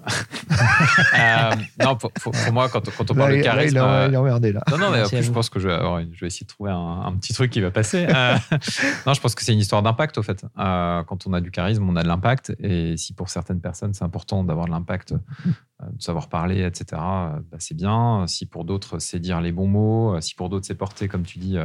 euh, 1.20 1.56
non, 1.84 1.96
pour, 1.96 2.12
moi, 2.52 2.70
quand, 2.70 2.84
quand 2.96 3.12
on 3.12 3.16
parle 3.16 3.38
de 3.38 3.42
charisme. 3.42 3.76
il, 3.76 4.14
est 4.14 4.18
emmerdé, 4.18 4.52
là. 4.52 4.62
Non, 4.70 4.78
non, 4.78 4.92
mais 4.92 5.00
après, 5.00 5.22
je 5.22 5.32
pense 5.32 5.50
que 5.50 5.60
je 5.60 5.68
vais, 5.68 6.08
je 6.12 6.20
vais 6.20 6.28
essayer 6.28 6.46
de 6.46 6.50
trouver 6.50 6.72
un, 6.72 7.14
petit 7.20 7.34
truc 7.34 7.52
qui 7.52 7.62
va 7.62 7.72
passer. 7.72 8.08
Euh, 8.08 8.36
non, 9.06 9.14
je 9.14 9.22
pense 9.22 9.36
que 9.36 9.44
c'est 9.44 9.54
une 9.54 9.60
histoire 9.60 9.84
d'impact, 9.84 10.18
au 10.18 10.24
fait. 10.24 10.46
Euh, 10.58 11.04
quand 11.04 11.28
on 11.28 11.34
a 11.34 11.42
du 11.42 11.52
charisme, 11.52 11.88
on 11.88 11.96
a 11.96 12.04
de 12.04 12.08
l'impact. 12.08 12.56
Et 12.60 12.98
si 12.98 13.14
pour 13.14 13.30
certaines 13.30 13.62
personnes, 13.62 13.94
c'est 13.94 14.04
important 14.04 14.44
d'avoir 14.44 14.66
de 14.66 14.72
l'impact, 14.72 15.14
de 15.14 16.02
savoir 16.02 16.30
parler, 16.30 16.64
etc., 16.64 16.86
bah, 16.92 17.58
c'est 17.60 17.76
bien. 17.76 18.26
Si 18.28 18.46
pour 18.46 18.66
d'autres, 18.66 19.00
c'est 19.00 19.20
dire 19.20 19.42
les 19.42 19.52
bons 19.52 19.68
mots. 19.68 20.22
Si 20.22 20.36
pour 20.36 20.50
d'autres, 20.50 20.66
c'est 20.66 20.76
porter, 20.76 21.08
comme 21.08 21.24
tu 21.24 21.40
dis, 21.40 21.58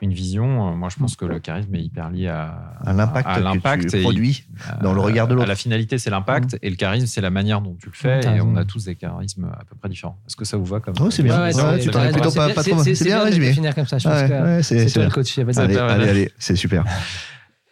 une 0.00 0.12
vision. 0.12 0.68
Euh, 0.68 0.74
moi, 0.74 0.88
je 0.88 0.96
pense 0.96 1.16
que 1.16 1.24
le 1.24 1.38
charisme 1.38 1.74
est 1.74 1.82
hyper 1.82 2.10
lié 2.10 2.28
à, 2.28 2.74
l'impact 2.84 3.84
que 3.84 3.96
tu 3.96 4.02
produis 4.02 4.44
dans 4.82 4.92
le 4.92 5.00
regard 5.00 5.28
de 5.28 5.34
l'autre. 5.34 5.48
La 5.48 5.54
finalité, 5.54 5.98
c'est 5.98 6.10
l'impact, 6.10 6.54
mmh. 6.54 6.58
et 6.62 6.70
le 6.70 6.76
charisme, 6.76 7.06
c'est 7.06 7.20
la 7.20 7.30
manière 7.30 7.60
dont 7.60 7.76
tu 7.80 7.86
le 7.86 7.94
fais. 7.94 8.20
Et 8.36 8.40
on 8.40 8.56
a 8.56 8.64
tous 8.64 8.84
des 8.84 8.96
charismes 8.96 9.50
à 9.58 9.64
peu 9.64 9.76
près 9.76 9.88
différents. 9.88 10.18
Est-ce 10.26 10.36
que 10.36 10.44
ça 10.44 10.56
vous 10.56 10.64
va 10.64 10.80
comme 10.80 10.94
oh, 11.00 11.10
c'est 11.10 11.22
bien. 11.22 11.50
c'est 11.52 13.04
bien 13.04 13.22
résumé. 13.22 13.46
Définir 13.46 13.74
comme 13.74 13.86
ça. 13.86 13.98
Je 13.98 14.08
pense 14.08 14.22
que 14.22 14.62
c'est 14.62 14.92
toi 14.92 15.04
le 15.04 15.10
coach. 15.10 15.38
Allez, 15.38 15.76
allez, 15.76 16.32
c'est 16.38 16.56
super. 16.56 16.84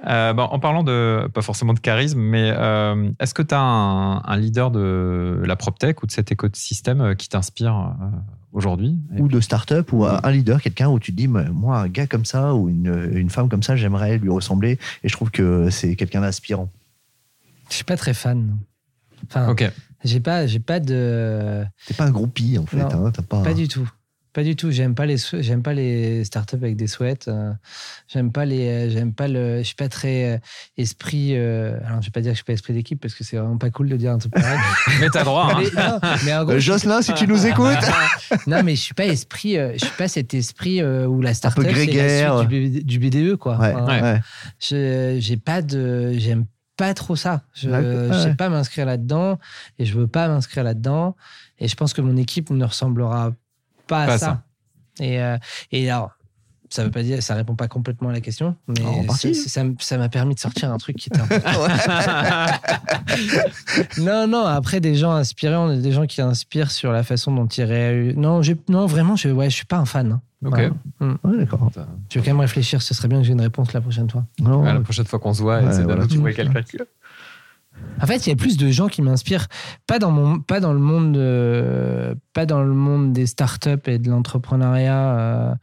Euh, 0.04 0.32
bon, 0.32 0.42
en 0.42 0.58
parlant 0.58 0.82
de, 0.82 1.28
pas 1.32 1.42
forcément 1.42 1.74
de 1.74 1.78
charisme, 1.78 2.18
mais 2.18 2.52
euh, 2.56 3.10
est-ce 3.20 3.34
que 3.34 3.42
tu 3.42 3.54
as 3.54 3.60
un, 3.60 4.20
un, 4.24 4.36
leader 4.36 4.72
de 4.72 5.40
la 5.44 5.54
PropTech 5.54 6.02
ou 6.02 6.06
de 6.06 6.10
cet 6.10 6.32
écosystème 6.32 7.14
qui 7.14 7.28
t'inspire 7.28 7.94
aujourd'hui. 8.52 8.98
Ou 9.18 9.28
de 9.28 9.40
start-up, 9.40 9.92
ou 9.92 10.04
un 10.04 10.30
leader, 10.30 10.60
quelqu'un 10.60 10.88
où 10.88 10.98
tu 10.98 11.12
te 11.12 11.16
dis, 11.16 11.28
moi, 11.28 11.78
un 11.78 11.88
gars 11.88 12.06
comme 12.06 12.24
ça, 12.24 12.54
ou 12.54 12.68
une, 12.68 13.10
une 13.12 13.30
femme 13.30 13.48
comme 13.48 13.62
ça, 13.62 13.76
j'aimerais 13.76 14.18
lui 14.18 14.30
ressembler. 14.30 14.78
Et 15.02 15.08
je 15.08 15.12
trouve 15.14 15.30
que 15.30 15.70
c'est 15.70 15.96
quelqu'un 15.96 16.20
d'inspirant. 16.20 16.68
Je 17.70 17.76
suis 17.76 17.84
pas 17.84 17.96
très 17.96 18.14
fan. 18.14 18.58
Enfin, 19.28 19.48
ok. 19.48 19.70
J'ai 20.04 20.20
pas, 20.20 20.46
j'ai 20.46 20.58
pas 20.58 20.80
de. 20.80 21.64
T'es 21.86 21.94
pas 21.94 22.06
un 22.06 22.10
groupie 22.10 22.58
en 22.58 22.66
fait. 22.66 22.80
hein, 22.80 23.12
pas... 23.28 23.42
pas 23.42 23.54
du 23.54 23.68
tout. 23.68 23.88
Pas 24.32 24.44
du 24.44 24.56
tout. 24.56 24.70
J'aime 24.70 24.94
pas 24.94 25.04
les 25.04 25.16
j'aime 25.18 25.62
pas 25.62 25.74
les 25.74 26.24
startups 26.24 26.56
avec 26.56 26.76
des 26.76 26.86
sweats. 26.86 27.28
Euh, 27.28 27.52
j'aime 28.08 28.32
pas 28.32 28.46
les 28.46 28.66
euh, 28.66 28.90
j'aime 28.90 29.12
pas 29.12 29.28
le 29.28 29.58
je 29.58 29.64
suis 29.64 29.74
pas 29.74 29.90
très 29.90 30.32
euh, 30.32 30.38
esprit 30.78 31.36
alors 31.36 32.00
je 32.00 32.06
vais 32.06 32.12
pas 32.12 32.22
dire 32.22 32.30
que 32.30 32.36
je 32.36 32.36
suis 32.36 32.44
pas 32.44 32.54
esprit 32.54 32.72
d'équipe 32.72 32.98
parce 33.00 33.14
que 33.14 33.24
c'est 33.24 33.36
vraiment 33.36 33.58
pas 33.58 33.68
cool 33.68 33.90
de 33.90 33.96
dire 33.96 34.12
un 34.12 34.18
truc 34.18 34.32
pareil. 34.32 34.58
mais 35.00 35.08
t'as 35.10 35.24
droit. 35.24 35.52
Hein. 35.76 36.58
Jocelyn 36.58 37.02
si 37.02 37.12
tu 37.12 37.26
nous 37.26 37.46
écoutes. 37.46 37.76
non 38.46 38.62
mais 38.62 38.74
je 38.74 38.80
suis 38.80 38.94
pas 38.94 39.04
esprit 39.04 39.56
je 39.56 39.84
suis 39.84 39.96
pas 39.98 40.08
cet 40.08 40.32
esprit 40.32 40.82
où 40.82 41.20
la 41.20 41.34
startup 41.34 41.64
c'est 41.64 41.86
la 41.86 42.42
suite 42.42 42.86
du, 42.86 42.98
BDE 42.98 43.36
quoi. 43.36 43.58
Ouais, 43.58 44.20
j'ai 44.58 45.36
pas 45.36 45.60
de 45.60 46.12
j'aime 46.16 46.46
pas 46.78 46.94
trop 46.94 47.16
ça. 47.16 47.42
Je 47.52 47.68
ne 47.68 48.12
sais 48.14 48.34
pas 48.34 48.48
m'inscrire 48.48 48.86
là-dedans 48.86 49.38
et 49.78 49.84
je 49.84 49.96
veux 49.96 50.06
pas 50.06 50.28
m'inscrire 50.28 50.64
là-dedans. 50.64 51.16
Et 51.58 51.68
je 51.68 51.76
pense 51.76 51.92
que 51.92 52.00
mon 52.00 52.16
équipe 52.16 52.50
ne 52.50 52.64
ressemblera 52.64 53.32
pas, 53.86 54.04
à 54.04 54.18
ça. 54.18 54.42
Et, 55.00 55.20
euh, 55.20 55.38
et 55.70 55.90
alors, 55.90 56.12
ça 56.72 56.84
veut 56.84 56.90
pas 56.90 57.02
dire, 57.02 57.22
ça 57.22 57.34
répond 57.34 57.54
pas 57.54 57.68
complètement 57.68 58.08
à 58.08 58.12
la 58.12 58.20
question, 58.20 58.56
mais 58.66 58.82
ça 59.78 59.98
m'a 59.98 60.08
permis 60.08 60.34
de 60.34 60.40
sortir 60.40 60.72
un 60.72 60.78
truc 60.78 60.96
qui 60.96 61.10
était 61.10 61.20
non, 64.00 64.26
non, 64.26 64.46
après 64.46 64.80
des 64.80 64.94
gens 64.94 65.12
inspirés, 65.12 65.56
on 65.56 65.68
a 65.68 65.76
des 65.76 65.92
gens 65.92 66.06
qui 66.06 66.22
inspirent 66.22 66.70
sur 66.70 66.92
la 66.92 67.02
façon 67.02 67.34
dont 67.34 67.46
ils 67.46 67.64
réagissent. 67.64 68.16
Non, 68.16 68.40
non, 68.68 68.86
vraiment, 68.86 69.16
je, 69.16 69.28
ouais, 69.28 69.50
je 69.50 69.56
suis 69.56 69.66
pas 69.66 69.76
un 69.76 69.84
fan. 69.84 70.12
Hein. 70.12 70.22
Ok. 70.44 70.72
Mm. 71.00 71.14
d'accord. 71.38 71.70
Tu 72.08 72.18
veux 72.18 72.24
quand 72.24 72.30
même 72.30 72.40
réfléchir, 72.40 72.82
ce 72.82 72.94
serait 72.94 73.08
bien 73.08 73.18
que 73.18 73.24
j'ai 73.24 73.32
une 73.32 73.40
réponse 73.40 73.72
la 73.72 73.80
prochaine 73.80 74.08
fois. 74.08 74.24
Non, 74.40 74.62
la 74.62 74.78
prochaine 74.80 75.04
fois 75.04 75.18
qu'on 75.18 75.34
se 75.34 75.42
voit, 75.42 75.72
c'est 75.72 75.84
de 75.86 76.06
trouver 76.06 76.34
quelqu'un 76.34 76.62
en 78.00 78.06
fait, 78.06 78.26
il 78.26 78.30
y 78.30 78.32
a 78.32 78.36
plus 78.36 78.56
de 78.56 78.68
gens 78.70 78.88
qui 78.88 79.02
m'inspirent, 79.02 79.46
pas 79.86 79.98
dans 79.98 80.10
mon, 80.10 80.40
pas 80.40 80.60
dans 80.60 80.72
le 80.72 80.80
monde, 80.80 81.16
pas 82.32 82.46
dans 82.46 82.62
le 82.62 82.74
monde 82.74 83.12
des 83.12 83.26
startups 83.26 83.86
et 83.86 83.98
de 83.98 84.10
l'entrepreneuriat. 84.10 85.18
Euh, 85.18 85.54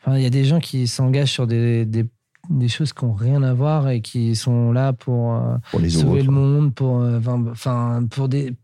enfin, 0.00 0.16
il 0.16 0.22
y 0.22 0.26
a 0.26 0.30
des 0.30 0.44
gens 0.44 0.60
qui 0.60 0.86
s'engagent 0.86 1.32
sur 1.32 1.46
des, 1.46 1.84
des, 1.84 2.06
des, 2.50 2.68
choses 2.68 2.92
qui 2.92 3.04
n'ont 3.04 3.14
rien 3.14 3.42
à 3.42 3.54
voir 3.54 3.88
et 3.88 4.00
qui 4.00 4.36
sont 4.36 4.72
là 4.72 4.92
pour, 4.92 5.34
euh, 5.34 5.56
pour 5.70 5.80
les 5.80 5.90
sauver 5.90 6.22
le 6.22 6.30
monde, 6.30 6.74
pour, 6.74 7.00
euh, 7.00 7.20
enfin, 7.50 8.06
pour 8.10 8.28
des, 8.28 8.54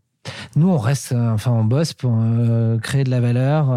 nous, 0.55 0.69
on 0.69 0.77
reste, 0.77 1.13
enfin, 1.13 1.51
on 1.51 1.63
bosse 1.63 1.93
pour 1.93 2.13
créer 2.81 3.03
de 3.03 3.09
la 3.09 3.19
valeur. 3.19 3.71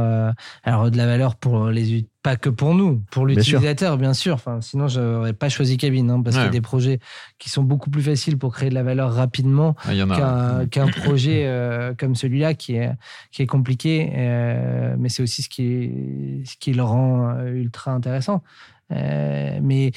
alors, 0.65 0.91
de 0.91 0.97
la 0.97 1.07
valeur 1.07 1.37
pour 1.37 1.69
les 1.69 2.07
pas 2.23 2.37
que 2.37 2.49
pour 2.49 2.75
nous, 2.75 3.03
pour 3.11 3.27
l'utilisateur, 3.27 3.99
bien, 3.99 4.15
sûr. 4.15 4.35
Enfin, 4.35 4.61
sinon, 4.61 4.87
je 4.87 5.01
n'aurais 5.01 5.33
pas 5.33 5.49
choisi 5.49 5.77
Cabine, 5.77 6.11
hein, 6.11 6.23
parce 6.23 6.37
qu'il 6.37 6.45
y 6.45 6.49
a 6.49 6.51
des 6.51 6.61
projets 6.61 7.01
qui 7.39 7.51
sont 7.51 7.63
beaucoup 7.63 7.91
plus 7.91 8.03
faciles 8.03 8.39
pour 8.39 8.55
créer 8.55 8.71
de 8.71 8.75
la 8.75 8.85
valeur 8.85 9.13
rapidement 9.13 9.75
ah, 9.85 10.63
qu'un 10.71 10.87
projet 10.87 11.47
euh, 11.47 11.95
comme 11.99 12.15
celui-là 12.15 12.55
qui 12.55 12.77
est, 12.77 12.93
qui 13.33 13.43
est 13.43 13.47
compliqué. 13.47 14.13
Euh, 14.15 14.95
mais 14.99 15.09
c'est 15.09 15.23
aussi 15.23 15.43
ce 15.43 15.49
qui, 15.49 16.43
ce 16.45 16.57
qui 16.57 16.73
le 16.73 16.85
rend 16.85 17.31
euh, 17.31 17.55
ultra 17.55 17.93
intéressant. 17.93 18.43
mais 18.91 19.91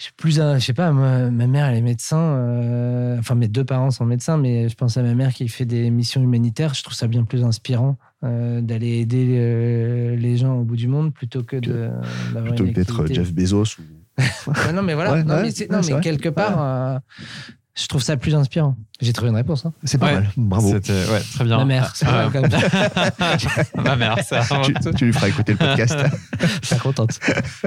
je 0.00 0.08
plus 0.16 0.36
je 0.36 0.58
sais 0.58 0.72
pas 0.72 0.92
ma 0.92 1.46
mère 1.46 1.66
elle 1.66 1.76
est 1.76 1.82
médecin 1.82 3.16
enfin 3.18 3.34
mes 3.34 3.48
deux 3.48 3.64
parents 3.64 3.90
sont 3.90 4.06
médecins 4.06 4.38
mais 4.38 4.68
je 4.68 4.74
pense 4.74 4.96
à 4.96 5.02
ma 5.02 5.14
mère 5.14 5.32
qui 5.32 5.48
fait 5.48 5.64
des 5.64 5.90
missions 5.90 6.22
humanitaires. 6.22 6.74
Je 6.74 6.82
trouve 6.82 6.94
ça 6.94 7.06
bien 7.06 7.24
plus 7.24 7.44
inspirant 7.44 7.98
euh, 8.24 8.60
d'aller 8.60 8.98
aider 8.98 9.36
euh, 9.38 10.16
les 10.16 10.36
gens 10.36 10.54
au 10.54 10.64
bout 10.64 10.76
du 10.76 10.88
monde 10.88 11.12
plutôt 11.12 11.42
que, 11.42 11.56
de 11.56 11.90
plutôt 12.44 12.64
que 12.64 12.70
d'être 12.70 13.06
Jeff 13.06 13.32
Bezos 13.32 13.78
ou 13.78 13.82
non 14.74 14.82
mais 14.82 14.92
voilà. 14.92 15.22
Non, 15.24 15.42
mais, 15.42 16.00
quelque 16.02 16.28
part 16.28 17.00
Je 17.76 17.86
trouve 17.86 18.02
ça 18.02 18.16
plus 18.16 18.34
inspirant. 18.34 18.76
J'ai 19.00 19.12
trouvé 19.12 19.30
une 19.30 19.36
réponse. 19.36 19.64
Hein. 19.64 19.72
C'est 19.84 19.96
pas 19.98 20.06
Ouais. 20.06 20.14
mal. 20.14 20.30
Bravo. 20.36 20.68
C'était 20.72 20.92
ouais, 20.92 21.20
très 21.34 21.44
bien. 21.44 21.58
Ma 21.58 21.64
mère, 21.64 21.94
c'est 21.94 22.04
Ah, 22.08 22.28
pas 22.28 22.40
comme 22.40 22.50
ça. 22.50 22.58
Ma 23.76 23.96
mère, 23.96 24.18
ça. 24.24 24.42
Tu, 24.64 24.74
tu 24.96 25.04
lui 25.06 25.12
feras 25.12 25.28
écouter 25.28 25.52
le 25.52 25.58
podcast. 25.58 25.96
Je 26.62 26.66
suis 26.66 26.78
contente. 26.78 27.18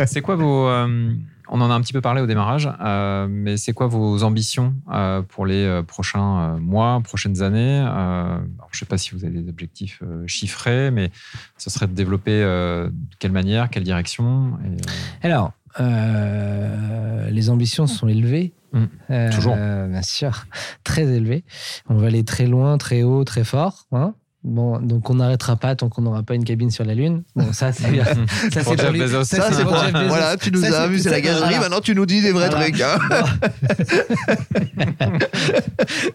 C'est 0.06 0.22
quoi 0.22 0.36
vos. 0.36 0.68
euh, 0.68 1.14
on 1.50 1.62
en 1.62 1.70
a 1.70 1.74
un 1.74 1.82
petit 1.82 1.94
peu 1.94 2.02
parlé 2.02 2.22
au 2.22 2.26
démarrage, 2.26 2.70
euh, 2.82 3.28
mais 3.30 3.58
c'est 3.58 3.74
quoi 3.74 3.88
vos 3.88 4.24
ambitions 4.24 4.74
euh, 4.92 5.22
pour 5.22 5.46
les 5.46 5.82
prochains 5.88 6.40
euh, 6.56 6.58
mois, 6.60 7.02
prochaines 7.04 7.42
années 7.42 7.80
Euh, 7.80 8.36
alors, 8.36 8.70
Je 8.72 8.78
ne 8.78 8.80
sais 8.80 8.86
pas 8.86 8.98
si 8.98 9.12
vous 9.12 9.24
avez 9.26 9.40
des 9.42 9.50
objectifs 9.50 10.00
euh, 10.04 10.26
chiffrés, 10.28 10.90
mais 10.92 11.12
ce 11.58 11.70
serait 11.70 11.88
de 11.88 11.94
développer 11.94 12.32
euh, 12.44 12.88
de 12.88 13.16
quelle 13.20 13.32
manière, 13.34 13.70
quelle 13.70 13.84
direction 13.84 14.54
et, 14.66 14.68
euh, 14.70 14.76
Alors, 15.22 15.52
euh, 15.80 17.30
les 17.30 17.50
ambitions 17.50 17.88
sont 17.88 18.08
élevées. 18.08 18.54
Mm. 18.74 18.84
Euh, 19.12 19.32
Toujours. 19.32 19.56
Bien 19.56 20.02
sûr, 20.02 20.46
très 20.84 21.04
élevées. 21.04 21.44
On 21.90 21.96
va 21.96 22.08
aller 22.08 22.24
très 22.24 22.48
loin, 22.48 22.78
très 22.78 23.04
haut, 23.04 23.24
très 23.24 23.44
fort. 23.44 23.86
hein. 23.92 24.14
Bon, 24.46 24.78
donc 24.82 25.10
on 25.10 25.14
n'arrêtera 25.16 25.56
pas 25.56 25.74
tant 25.74 25.88
qu'on 25.88 26.02
n'aura 26.02 26.22
pas 26.22 26.36
une 26.36 26.44
cabine 26.44 26.70
sur 26.70 26.84
la 26.84 26.94
Lune. 26.96 27.24
Bon, 27.34 27.54
ça 27.54 27.72
c'est 27.72 27.84
ça 28.04 28.62
Pour 28.64 28.74
c'est 28.76 28.84
pour 28.84 28.92
Bezos. 28.92 29.24
ça, 29.24 29.38
Ça, 29.38 29.52
c'est 29.54 29.64
pour 29.64 29.72
pour. 29.72 29.82
Jeff 29.84 29.94
Bezos. 29.94 30.08
Voilà, 30.10 30.36
tu 30.36 30.52
nous 30.52 30.60
Ça, 30.60 30.68
as 30.68 30.72
c'est- 30.72 30.76
amusé 30.78 31.10
la 31.10 31.16
ça, 31.16 31.22
gazerie, 31.22 31.42
voilà. 31.44 31.60
maintenant 31.62 31.80
tu 31.80 31.96
nous 31.96 32.06
dis 32.06 32.22
des 32.22 32.34
vrais 32.34 32.50
Voilà. 32.50 32.66
trucs. 32.66 32.82
hein. 32.82 32.98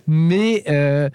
Mais 0.06 0.64
euh, 0.68 1.08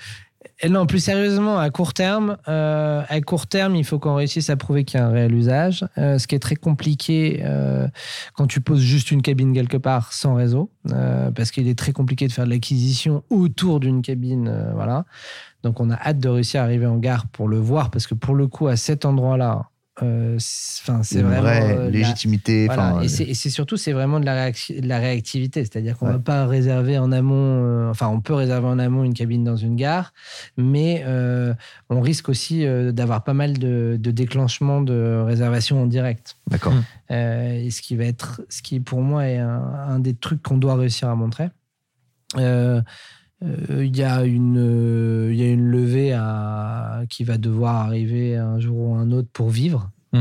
non, 0.69 0.85
plus 0.85 0.99
sérieusement, 0.99 1.59
à 1.59 1.69
court 1.69 1.93
terme, 1.93 2.37
euh, 2.47 3.03
à 3.07 3.21
court 3.21 3.47
terme, 3.47 3.75
il 3.75 3.83
faut 3.83 3.99
qu'on 3.99 4.15
réussisse 4.15 4.49
à 4.49 4.55
prouver 4.55 4.85
qu'il 4.85 4.99
y 4.99 5.03
a 5.03 5.07
un 5.07 5.11
réel 5.11 5.33
usage. 5.33 5.85
Euh, 5.97 6.17
ce 6.17 6.27
qui 6.27 6.35
est 6.35 6.39
très 6.39 6.55
compliqué 6.55 7.41
euh, 7.43 7.87
quand 8.33 8.47
tu 8.47 8.61
poses 8.61 8.79
juste 8.79 9.11
une 9.11 9.21
cabine 9.21 9.53
quelque 9.53 9.77
part 9.77 10.13
sans 10.13 10.35
réseau, 10.35 10.71
parce 11.35 11.51
qu'il 11.51 11.67
est 11.67 11.77
très 11.77 11.91
compliqué 11.91 12.27
de 12.27 12.31
faire 12.31 12.45
de 12.45 12.49
l'acquisition 12.49 13.23
autour 13.29 13.79
d'une 13.79 14.01
cabine, 14.01 14.71
voilà. 14.73 15.05
Donc 15.63 15.79
on 15.79 15.89
a 15.89 15.95
hâte 15.95 16.19
de 16.19 16.29
réussir 16.29 16.61
à 16.61 16.65
arriver 16.65 16.85
en 16.85 16.97
gare 16.97 17.27
pour 17.27 17.47
le 17.47 17.57
voir, 17.57 17.89
parce 17.89 18.07
que 18.07 18.13
pour 18.13 18.35
le 18.35 18.47
coup, 18.47 18.67
à 18.67 18.75
cet 18.75 19.05
endroit-là, 19.05 19.69
euh, 20.01 20.35
c'est 20.39 20.83
'fin, 20.83 21.03
c'est 21.03 21.21
vraiment 21.21 21.41
vraie 21.41 21.75
euh, 21.77 21.83
la- 21.83 21.89
légitimité. 21.89 22.65
voilà. 22.65 22.93
enfin, 22.95 23.01
et 23.01 23.05
euh, 23.05 23.07
c'est 23.07 23.23
et 23.25 23.33
c'est 23.35 23.51
surtout, 23.51 23.77
c'est 23.77 23.91
vraiment 23.91 24.19
de 24.19 24.25
la, 24.25 24.49
réac- 24.49 24.81
de 24.81 24.87
la 24.87 24.97
réactivité. 24.97 25.61
C'est-à-dire 25.63 25.97
qu'on 25.97 26.07
Ouais. 26.07 26.13
va 26.13 26.19
pas 26.19 26.47
réserver 26.47 26.97
en 26.97 27.11
amont, 27.11 27.89
enfin, 27.91 28.07
on 28.07 28.19
peut 28.19 28.33
réserver 28.33 28.65
en 28.67 28.79
amont 28.79 29.03
une 29.03 29.13
cabine 29.13 29.43
dans 29.43 29.55
une 29.55 29.75
gare, 29.75 30.13
mais 30.57 31.05
on 31.89 32.01
risque 32.01 32.29
aussi 32.29 32.65
d'avoir 32.91 33.23
pas 33.23 33.33
mal 33.35 33.59
de, 33.59 33.97
de 33.99 34.11
déclenchements 34.11 34.81
de 34.81 35.21
réservation 35.25 35.83
en 35.83 35.85
direct. 35.85 36.37
D'accord. 36.47 36.73
Euh, 37.11 37.53
et 37.63 37.69
ce 37.69 37.81
qui 37.83 37.95
va 37.95 38.05
être, 38.05 38.41
ce 38.49 38.63
qui 38.63 38.79
pour 38.79 39.01
moi 39.01 39.27
est 39.27 39.37
un, 39.37 39.61
un 39.89 39.99
des 39.99 40.15
trucs 40.15 40.41
qu'on 40.41 40.57
doit 40.57 40.75
réussir 40.75 41.07
à 41.09 41.15
montrer. 41.15 41.49
Euh, 42.37 42.81
Il 43.69 43.95
y, 43.97 44.03
a 44.03 44.23
une, 44.23 44.57
euh, 44.57 45.29
il 45.33 45.37
y 45.39 45.43
a 45.43 45.47
une 45.51 45.67
levée 45.69 46.13
à, 46.13 47.01
qui 47.09 47.23
va 47.25 47.37
devoir 47.37 47.75
arriver 47.87 48.37
un 48.37 48.59
jour 48.59 48.77
ou 48.91 48.95
un 48.95 49.11
autre 49.11 49.27
pour 49.33 49.49
vivre. 49.49 49.89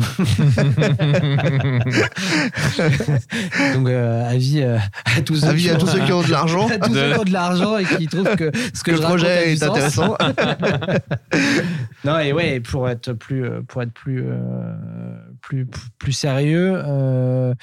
Donc, 3.75 3.89
euh, 3.89 4.29
avis 4.31 4.62
euh, 4.62 4.79
à 5.16 5.20
tous 5.23 5.37
ceux 5.37 5.49
Avis 5.49 5.68
à 5.70 5.75
qui 5.75 5.79
tous 5.85 5.91
ont- 5.91 5.93
ceux 5.93 6.01
qui 6.05 6.12
ont 6.12 6.23
de 6.23 6.31
l'argent. 6.31 6.66
à 6.70 6.79
tous 6.79 6.95
ceux 6.95 7.12
qui 7.12 7.18
ont 7.20 7.25
de 7.25 7.33
l'argent 7.33 7.79
et 7.79 7.85
qui 7.85 8.07
trouvent 8.07 8.37
que 8.37 8.51
ce 8.75 8.83
que, 8.83 8.91
Que 8.93 8.97
je 8.97 9.03
le 9.03 9.07
raconte 9.07 9.20
a 9.25 9.27
projet 9.27 9.45
du 9.47 9.53
est 9.53 9.57
sens. 9.57 9.68
intéressant. 9.70 10.16
Non, 12.05 12.18
et 12.18 12.33
ouais, 12.33 12.59
pour 12.61 12.89
être 12.89 13.12
plus, 13.12 13.45
euh, 13.45 13.61
pour 13.68 13.81
être 13.83 13.93
plus, 13.93 14.23
euh, 14.27 15.12
plus, 15.43 15.66
plus 15.99 16.12
sérieux, 16.12 16.72
euh, 16.74 17.55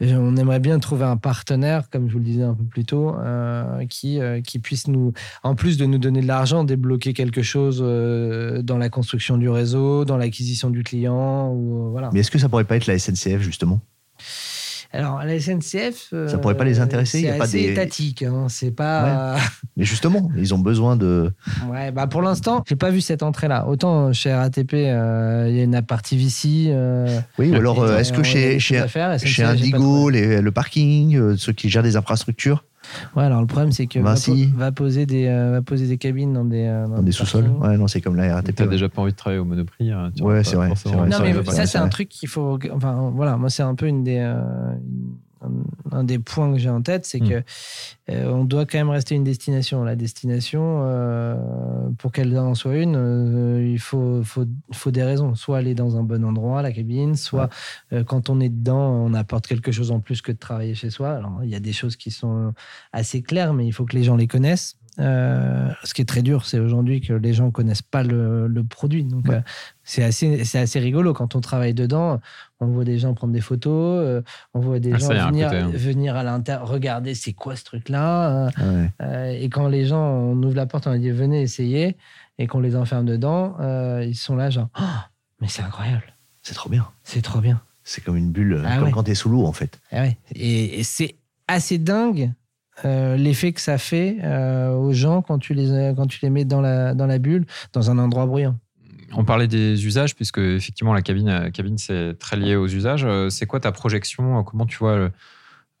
on 0.00 0.36
aimerait 0.36 0.58
bien 0.58 0.78
trouver 0.80 1.04
un 1.04 1.16
partenaire, 1.16 1.88
comme 1.90 2.08
je 2.08 2.14
vous 2.14 2.18
le 2.18 2.24
disais 2.24 2.42
un 2.42 2.54
peu 2.54 2.64
plus 2.64 2.84
tôt, 2.84 3.14
euh, 3.14 3.86
qui, 3.86 4.20
euh, 4.20 4.40
qui 4.40 4.58
puisse 4.58 4.88
nous, 4.88 5.12
en 5.44 5.54
plus 5.54 5.76
de 5.76 5.86
nous 5.86 5.98
donner 5.98 6.22
de 6.22 6.26
l'argent, 6.26 6.64
débloquer 6.64 7.12
quelque 7.12 7.42
chose 7.42 7.78
dans 7.78 8.78
la 8.78 8.88
construction 8.88 9.36
du 9.36 9.48
réseau, 9.48 10.04
dans 10.04 10.16
l'acquisition 10.16 10.70
du 10.70 10.82
client, 10.82 11.54
voilà. 11.90 12.10
Mais 12.12 12.20
est-ce 12.20 12.30
que 12.30 12.38
ça 12.38 12.48
pourrait 12.48 12.64
pas 12.64 12.76
être 12.76 12.86
la 12.86 12.98
SNCF, 12.98 13.40
justement? 13.42 13.80
Alors, 14.92 15.22
la 15.22 15.38
SNCF, 15.38 16.08
euh, 16.12 16.28
Ça 16.28 16.38
pourrait 16.38 16.56
pas 16.56 16.64
les 16.64 16.80
intéresser, 16.80 17.22
C'est 17.22 17.40
assez 17.40 17.58
des- 17.58 17.72
étatique, 17.72 18.22
hein, 18.22 18.46
c'est 18.48 18.70
pas. 18.70 19.36
Mais 19.76 19.84
justement, 19.84 20.30
ils 20.36 20.54
ont 20.54 20.58
besoin 20.58 20.96
de. 20.96 21.32
Ouais, 21.70 21.90
bah 21.92 22.06
pour 22.06 22.22
l'instant, 22.22 22.62
j'ai 22.68 22.76
pas 22.76 22.90
vu 22.90 23.00
cette 23.00 23.22
entrée-là. 23.22 23.66
Autant 23.66 24.12
chez 24.12 24.32
RATP, 24.32 24.72
euh, 24.74 25.46
il 25.48 25.56
y 25.56 25.60
a 25.60 25.64
une 25.64 25.82
partie 25.82 26.16
VC. 26.16 26.66
euh, 26.68 27.20
Oui, 27.38 27.50
ou 27.50 27.54
alors, 27.56 27.82
euh, 27.82 27.98
est-ce 27.98 28.12
euh, 28.12 28.16
que 28.16 28.22
chez, 28.22 28.58
chez, 28.58 28.78
SNCF, 28.78 29.24
chez 29.26 29.42
Indigo, 29.44 30.08
les- 30.08 30.40
le 30.40 30.50
parking, 30.52 31.16
euh, 31.16 31.36
ceux 31.36 31.52
qui 31.52 31.68
gèrent 31.68 31.82
des 31.82 31.96
infrastructures, 31.96 32.64
Ouais, 33.14 33.24
alors 33.24 33.40
le 33.40 33.46
problème, 33.46 33.72
c'est 33.72 33.86
que 33.86 33.98
va, 33.98 34.14
po- 34.14 34.34
va 34.56 34.72
poser 34.72 35.06
des, 35.06 35.26
euh, 35.26 35.50
va 35.52 35.62
poser 35.62 35.86
des 35.86 35.98
cabines 35.98 36.32
dans 36.32 36.44
des, 36.44 36.64
euh, 36.64 36.86
dans 36.86 37.02
des 37.02 37.12
sous-sols. 37.12 37.48
Ouais, 37.60 37.76
non, 37.76 37.86
c'est 37.88 38.00
comme 38.00 38.16
la 38.16 38.34
RATP. 38.34 38.54
T'as 38.54 38.64
ouais. 38.64 38.70
déjà 38.70 38.88
pas 38.88 39.02
envie 39.02 39.12
de 39.12 39.16
travailler 39.16 39.40
au 39.40 39.44
Monoprix 39.44 39.90
hein, 39.90 40.10
tu 40.14 40.22
Ouais, 40.22 40.44
c'est 40.44 40.56
vrai, 40.56 40.68
Non, 40.68 41.18
mais 41.22 41.44
ça, 41.52 41.66
c'est 41.66 41.78
un 41.78 41.88
truc 41.88 42.08
qu'il 42.08 42.28
faut. 42.28 42.58
Enfin, 42.72 43.10
voilà, 43.14 43.36
moi, 43.36 43.50
c'est 43.50 43.62
un 43.62 43.74
peu 43.74 43.86
une 43.86 44.04
des, 44.04 44.18
euh, 44.18 44.40
une- 44.74 45.16
un, 45.42 45.96
un 45.98 46.04
des 46.04 46.18
points 46.18 46.52
que 46.52 46.58
j'ai 46.58 46.70
en 46.70 46.82
tête, 46.82 47.04
c'est 47.04 47.20
Mm. 47.20 47.28
que 47.28 47.42
euh, 48.10 48.30
on 48.32 48.44
doit 48.44 48.64
quand 48.66 48.78
même 48.78 48.90
rester 48.90 49.14
une 49.14 49.24
destination. 49.24 49.84
La 49.84 49.96
destination, 49.96 50.80
euh, 50.84 51.36
pour 51.98 52.12
qu'elle 52.12 52.36
en 52.38 52.54
soit 52.54 52.76
une, 52.76 52.96
euh, 52.96 53.68
il 53.70 53.78
faut, 53.78 54.22
faut, 54.24 54.44
faut 54.72 54.90
des 54.90 55.02
raisons. 55.02 55.34
Soit 55.34 55.58
aller 55.58 55.74
dans 55.74 55.96
un 55.96 56.02
bon 56.02 56.24
endroit, 56.24 56.62
la 56.62 56.72
cabine, 56.72 57.14
soit 57.16 57.48
quand 58.06 58.30
on 58.30 58.40
est 58.40 58.48
dedans, 58.48 58.90
on 59.04 59.14
apporte 59.14 59.46
quelque 59.46 59.72
chose 59.72 59.90
en 59.90 60.00
plus 60.00 60.22
que 60.22 60.32
de 60.32 60.38
travailler 60.38 60.74
chez 60.74 60.90
soi. 60.90 61.10
Alors, 61.12 61.40
il 61.42 61.50
y 61.50 61.54
a 61.54 61.60
des 61.60 61.72
choses 61.72 61.96
qui 61.96 62.10
sont 62.10 62.52
assez 62.92 63.22
claires, 63.22 63.52
mais 63.54 63.66
il 63.66 63.72
faut 63.72 63.84
que 63.84 63.96
les 63.96 64.04
gens 64.04 64.16
les 64.16 64.26
connaissent. 64.26 64.76
Euh, 64.98 65.68
ce 65.84 65.92
qui 65.92 66.00
est 66.00 66.06
très 66.06 66.22
dur, 66.22 66.46
c'est 66.46 66.58
aujourd'hui 66.58 67.02
que 67.02 67.12
les 67.12 67.34
gens 67.34 67.50
connaissent 67.50 67.82
pas 67.82 68.02
le, 68.02 68.46
le 68.46 68.64
produit. 68.64 69.04
Donc, 69.04 69.28
Ouais. 69.28 69.34
euh, 69.36 69.40
c'est 69.84 70.02
assez, 70.02 70.42
c'est 70.44 70.58
assez 70.58 70.78
rigolo 70.80 71.12
quand 71.12 71.34
on 71.36 71.40
travaille 71.42 71.74
dedans. 71.74 72.18
On 72.60 72.66
voit 72.68 72.84
des 72.84 72.98
gens 72.98 73.12
prendre 73.12 73.32
des 73.34 73.40
photos, 73.42 73.72
euh, 74.04 74.22
on 74.54 74.60
voit 74.60 74.78
des 74.78 74.92
Ah, 74.94 74.98
gens 74.98 75.08
venir, 75.28 75.48
côté, 75.50 75.60
hein. 75.60 75.70
venir 75.74 76.16
à 76.16 76.22
l'intérieur, 76.22 76.66
regarder 76.68 77.14
c'est 77.14 77.32
quoi 77.34 77.54
ce 77.56 77.64
truc-là. 77.64 78.46
euh, 78.46 78.50
Ouais. 78.58 78.90
euh, 79.02 79.38
et 79.38 79.48
quand 79.50 79.68
les 79.68 79.84
gens, 79.84 80.02
on 80.02 80.42
ouvre 80.42 80.54
la 80.56 80.66
porte, 80.66 80.86
on 80.86 80.90
leur 80.90 80.98
dit 81.00 81.10
venez 81.10 81.42
essayer, 81.42 81.96
et 82.38 82.46
qu'on 82.46 82.60
les 82.60 82.74
enferme 82.76 83.04
dedans, 83.06 83.56
euh, 83.60 84.04
ils 84.06 84.14
sont 84.16 84.36
là 84.36 84.48
genre, 84.50 84.68
Ah, 84.74 85.08
mais 85.40 85.48
c'est 85.48 85.62
incroyable, 85.62 86.14
C'est 86.42 86.54
trop 86.54 86.70
bien. 86.70 86.86
c'est 87.02 87.22
trop 87.22 87.40
bien. 87.40 87.60
C'est 87.84 88.02
comme 88.02 88.16
une 88.16 88.32
bulle, 88.32 88.62
Ah 88.66 88.76
comme 88.76 88.84
ouais. 88.86 88.90
quand 88.90 89.02
t'es 89.04 89.14
sous 89.14 89.28
l'eau, 89.28 89.44
en 89.44 89.52
fait. 89.52 89.78
Ah 89.92 90.02
ouais. 90.02 90.16
Et, 90.34 90.80
et 90.80 90.82
c'est 90.82 91.16
assez 91.48 91.78
dingue 91.78 92.32
euh, 92.84 93.16
l'effet 93.16 93.52
que 93.52 93.60
ça 93.60 93.78
fait 93.78 94.16
euh, 94.24 94.74
aux 94.74 94.92
gens 94.92 95.22
quand 95.22 95.38
tu 95.38 95.54
les, 95.54 95.92
quand 95.96 96.06
tu 96.06 96.18
les 96.22 96.30
mets 96.30 96.44
dans 96.44 96.60
la, 96.60 96.94
dans 96.94 97.06
la 97.06 97.18
bulle, 97.18 97.46
dans 97.72 97.90
un 97.90 97.98
endroit 97.98 98.26
bruyant. 98.26 98.56
On 99.16 99.24
parlait 99.24 99.48
des 99.48 99.86
usages, 99.86 100.14
puisque 100.14 100.38
effectivement 100.38 100.92
la 100.92 101.02
cabine, 101.02 101.28
euh, 101.28 101.50
cabine 101.50 101.78
c'est 101.78 102.18
très 102.18 102.36
lié 102.36 102.54
aux 102.54 102.66
usages. 102.66 103.04
Euh, 103.04 103.30
C'est 103.30 103.46
quoi 103.46 103.60
ta 103.60 103.72
projection 103.72 104.44
Comment 104.44 104.66
tu 104.66 104.76
vois 104.78 104.90
euh, 104.92 105.08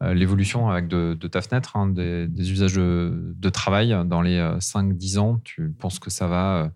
euh, 0.02 0.14
l'évolution 0.14 0.68
avec 0.68 0.88
de, 0.88 1.16
de 1.18 1.28
ta 1.28 1.42
fenêtre 1.42 1.76
hein, 1.76 1.86
des, 1.86 2.26
des 2.28 2.52
usages 2.52 2.74
de, 2.74 3.34
de 3.36 3.48
travail 3.48 3.96
dans 4.06 4.22
les 4.22 4.38
5-10 4.58 5.18
ans? 5.18 5.40
Tu 5.44 5.70
penses 5.70 5.98
que 5.98 6.10
ça 6.10 6.26
va 6.26 6.56
euh, 6.56 6.68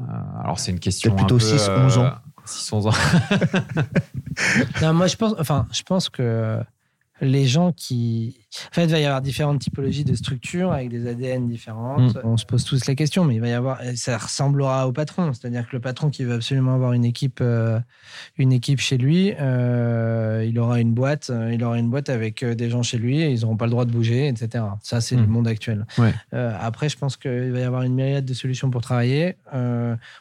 euh, 0.00 0.04
Alors 0.42 0.58
c'est 0.58 0.70
une 0.72 0.80
question 0.80 1.14
plutôt 1.14 1.36
un 1.36 1.38
peu, 1.38 1.44
6, 1.44 1.68
11 1.68 1.98
ans. 1.98 2.12
6-11 2.46 2.88
ans. 2.88 2.92
Non, 4.82 4.94
moi, 4.94 5.08
je 5.08 5.16
pense, 5.16 5.34
enfin, 5.38 5.66
je 5.72 5.82
pense 5.82 6.08
que 6.08 6.60
les 7.20 7.46
gens 7.46 7.72
qui. 7.72 8.36
En 8.70 8.74
fait, 8.74 8.84
il 8.84 8.90
va 8.90 8.98
y 9.00 9.04
avoir 9.04 9.20
différentes 9.20 9.58
typologies 9.60 10.04
de 10.04 10.14
structures 10.14 10.72
avec 10.72 10.88
des 10.88 11.06
ADN 11.06 11.48
différentes. 11.48 12.14
Mm. 12.16 12.20
On 12.24 12.36
se 12.36 12.46
pose 12.46 12.64
tous 12.64 12.86
la 12.86 12.94
question, 12.94 13.24
mais 13.24 13.34
il 13.34 13.40
va 13.40 13.48
y 13.48 13.52
avoir. 13.52 13.80
Ça 13.96 14.16
ressemblera 14.18 14.86
au 14.88 14.92
patron. 14.92 15.32
C'est-à-dire 15.32 15.66
que 15.68 15.76
le 15.76 15.80
patron 15.80 16.10
qui 16.10 16.24
veut 16.24 16.34
absolument 16.34 16.74
avoir 16.74 16.92
une 16.92 17.04
équipe, 17.04 17.40
euh, 17.40 17.78
une 18.38 18.52
équipe 18.52 18.80
chez 18.80 18.96
lui, 18.98 19.34
euh, 19.40 20.44
il 20.48 20.58
aura 20.58 20.80
une 20.80 20.92
boîte. 20.94 21.30
euh, 21.30 21.52
Il 21.52 21.62
aura 21.64 21.78
une 21.78 21.90
boîte 21.90 22.08
avec 22.08 22.44
des 22.44 22.70
gens 22.70 22.82
chez 22.82 22.98
lui 22.98 23.20
et 23.20 23.30
ils 23.30 23.40
n'auront 23.42 23.56
pas 23.56 23.66
le 23.66 23.70
droit 23.72 23.84
de 23.84 23.92
bouger, 23.92 24.28
etc. 24.28 24.64
Ça, 24.82 25.00
c'est 25.00 25.16
Mm. 25.16 25.20
le 25.20 25.26
monde 25.26 25.48
actuel. 25.48 25.86
Ouais. 25.98 26.14
Euh, 26.34 26.56
après, 26.60 26.88
je 26.88 26.96
pense 26.96 27.16
qu'il 27.16 27.52
va 27.52 27.58
y 27.60 27.62
avoir 27.64 27.82
une 27.82 27.94
myriade 27.94 28.24
de 28.24 28.34
solutions 28.34 28.70
pour 28.70 28.80
travailler. 28.80 29.36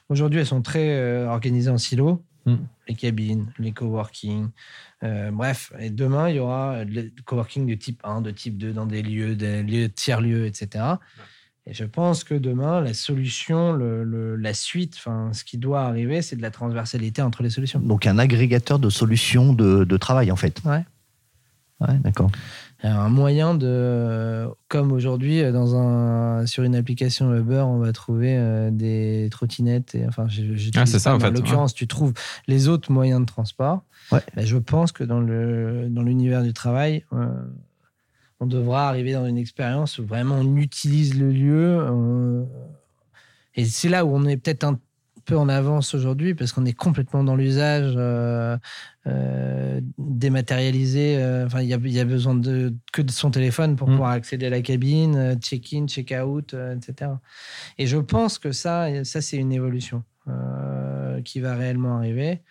Aujourd'hui, 0.09 0.39
elles 0.39 0.45
sont 0.45 0.61
très 0.61 1.23
organisées 1.25 1.69
en 1.69 1.77
silos. 1.77 2.21
Mm. 2.47 2.55
Les 2.87 2.95
cabines, 2.95 3.51
les 3.59 3.73
coworking, 3.73 4.47
euh, 5.03 5.31
bref, 5.31 5.73
et 5.79 5.89
demain, 5.89 6.29
il 6.29 6.37
y 6.37 6.39
aura 6.39 6.83
le 6.85 7.11
coworking 7.25 7.67
de 7.67 7.75
type 7.75 7.99
1, 8.05 8.21
de 8.21 8.31
type 8.31 8.57
2 8.57 8.71
dans 8.71 8.85
des 8.85 9.01
lieux, 9.03 9.35
des 9.35 9.61
lieux 9.63 9.89
tiers-lieux, 9.89 10.45
etc. 10.45 10.85
Et 11.65 11.73
je 11.73 11.83
pense 11.83 12.23
que 12.23 12.33
demain, 12.33 12.79
la 12.79 12.93
solution, 12.93 13.73
le, 13.73 14.05
le- 14.05 14.37
la 14.37 14.53
suite, 14.53 14.95
enfin, 14.97 15.31
ce 15.33 15.43
qui 15.43 15.57
doit 15.57 15.81
arriver, 15.81 16.21
c'est 16.21 16.37
de 16.37 16.41
la 16.41 16.49
transversalité 16.51 17.21
entre 17.21 17.43
les 17.43 17.49
solutions. 17.49 17.81
Donc, 17.81 18.07
un 18.07 18.17
agrégateur 18.17 18.79
de 18.79 18.89
solutions 18.89 19.51
de, 19.51 19.83
de 19.83 19.97
travail, 19.97 20.31
en 20.31 20.37
fait. 20.37 20.61
Ouais. 20.63 20.85
Ouais, 21.81 21.97
d'accord. 21.99 22.31
Un 22.83 23.09
moyen 23.09 23.55
de, 23.55 24.47
comme 24.67 24.91
aujourd'hui, 24.91 25.41
euh, 25.41 25.51
dans 25.51 25.75
un, 25.75 26.45
sur 26.45 26.63
une 26.63 26.75
application 26.75 27.33
Uber, 27.35 27.63
on 27.65 27.79
va 27.79 27.91
trouver 27.91 28.37
euh, 28.37 28.69
des 28.71 29.29
trottinettes. 29.31 29.95
Et, 29.95 30.05
enfin, 30.07 30.27
je- 30.27 30.53
j'utilise 30.53 30.73
Ah, 30.77 30.85
c'est 30.85 30.99
ça, 30.99 31.15
en 31.15 31.19
fait, 31.19 31.27
En 31.27 31.31
l'occurrence, 31.31 31.73
tu 31.73 31.87
trouves 31.87 32.13
les 32.47 32.67
autres 32.67 32.91
moyens 32.91 33.19
de 33.21 33.25
transport. 33.25 33.81
Ouais. 34.11 34.21
Ben, 34.35 34.45
je 34.45 34.57
pense 34.57 34.91
que 34.91 35.03
dans 35.03 35.19
le 35.19 35.87
dans 35.89 36.03
l'univers 36.03 36.43
du 36.43 36.53
travail, 36.53 37.03
euh, 37.13 37.27
on 38.39 38.45
devra 38.45 38.87
arriver 38.87 39.13
dans 39.13 39.25
une 39.25 39.37
expérience 39.39 39.97
où 39.97 40.05
vraiment 40.05 40.35
on 40.35 40.55
utilise 40.57 41.17
le 41.19 41.31
lieu. 41.31 41.77
euh, 41.81 42.43
et 43.55 43.65
c'est 43.65 43.89
là 43.89 44.05
où 44.05 44.15
on 44.15 44.25
est 44.25 44.37
peut-être 44.37 44.63
un 44.63 44.79
peu 45.27 45.37
en 45.37 45.49
avance 45.49 45.93
aujourd'hui 45.93 46.33
parce 46.33 46.51
qu'on 46.53 46.65
est 46.65 46.73
complètement 46.73 47.23
dans 47.23 47.35
l'usage 47.35 47.93
euh, 47.97 48.57
euh, 49.07 49.81
dématérialisé. 49.97 51.17
euh, 51.17 51.45
Enfin, 51.45 51.61
il 51.61 51.67
y 51.67 51.73
a, 51.73 51.77
il 51.83 51.91
y 51.91 51.99
a 51.99 52.05
besoin 52.05 52.33
de, 52.33 52.73
que 52.93 53.01
de 53.03 53.11
son 53.11 53.29
téléphone 53.29 53.75
pour 53.75 53.87
Mm. 53.89 53.91
pouvoir 53.91 54.11
accéder 54.11 54.47
à 54.47 54.49
la 54.49 54.61
cabine, 54.61 55.37
check-in, 55.39 55.85
check-out, 55.87 56.53
etc. 56.75 57.11
Et 57.77 57.85
je 57.87 57.97
pense 57.97 58.39
que 58.39 58.51
ça, 58.51 58.87
ça 59.03 59.21
c'est 59.21 59.37
une 59.37 59.51
évolution 59.51 60.03
qui 61.23 61.39
va 61.39 61.55
réellement 61.55 61.97
arriver. 61.97 62.41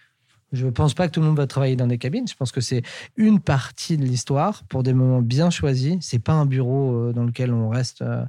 Je 0.52 0.64
ne 0.66 0.70
pense 0.70 0.94
pas 0.94 1.08
que 1.08 1.12
tout 1.12 1.20
le 1.20 1.26
monde 1.26 1.36
va 1.36 1.46
travailler 1.46 1.74
dans 1.76 1.88
des 1.88 1.98
cabines. 1.98 2.26
Je 2.28 2.34
pense 2.36 2.52
que 2.52 2.60
c'est 2.60 2.82
une 3.16 3.40
partie 3.40 3.96
de 3.96 4.04
l'histoire 4.04 4.62
pour 4.68 4.82
des 4.84 4.94
moments 4.94 5.20
bien 5.20 5.50
choisis. 5.50 5.96
C'est 6.00 6.20
pas 6.20 6.34
un 6.34 6.46
bureau 6.46 6.94
euh, 6.94 7.12
dans 7.12 7.24
lequel 7.24 7.52
on 7.52 7.68
reste 7.68 8.02
euh, 8.02 8.24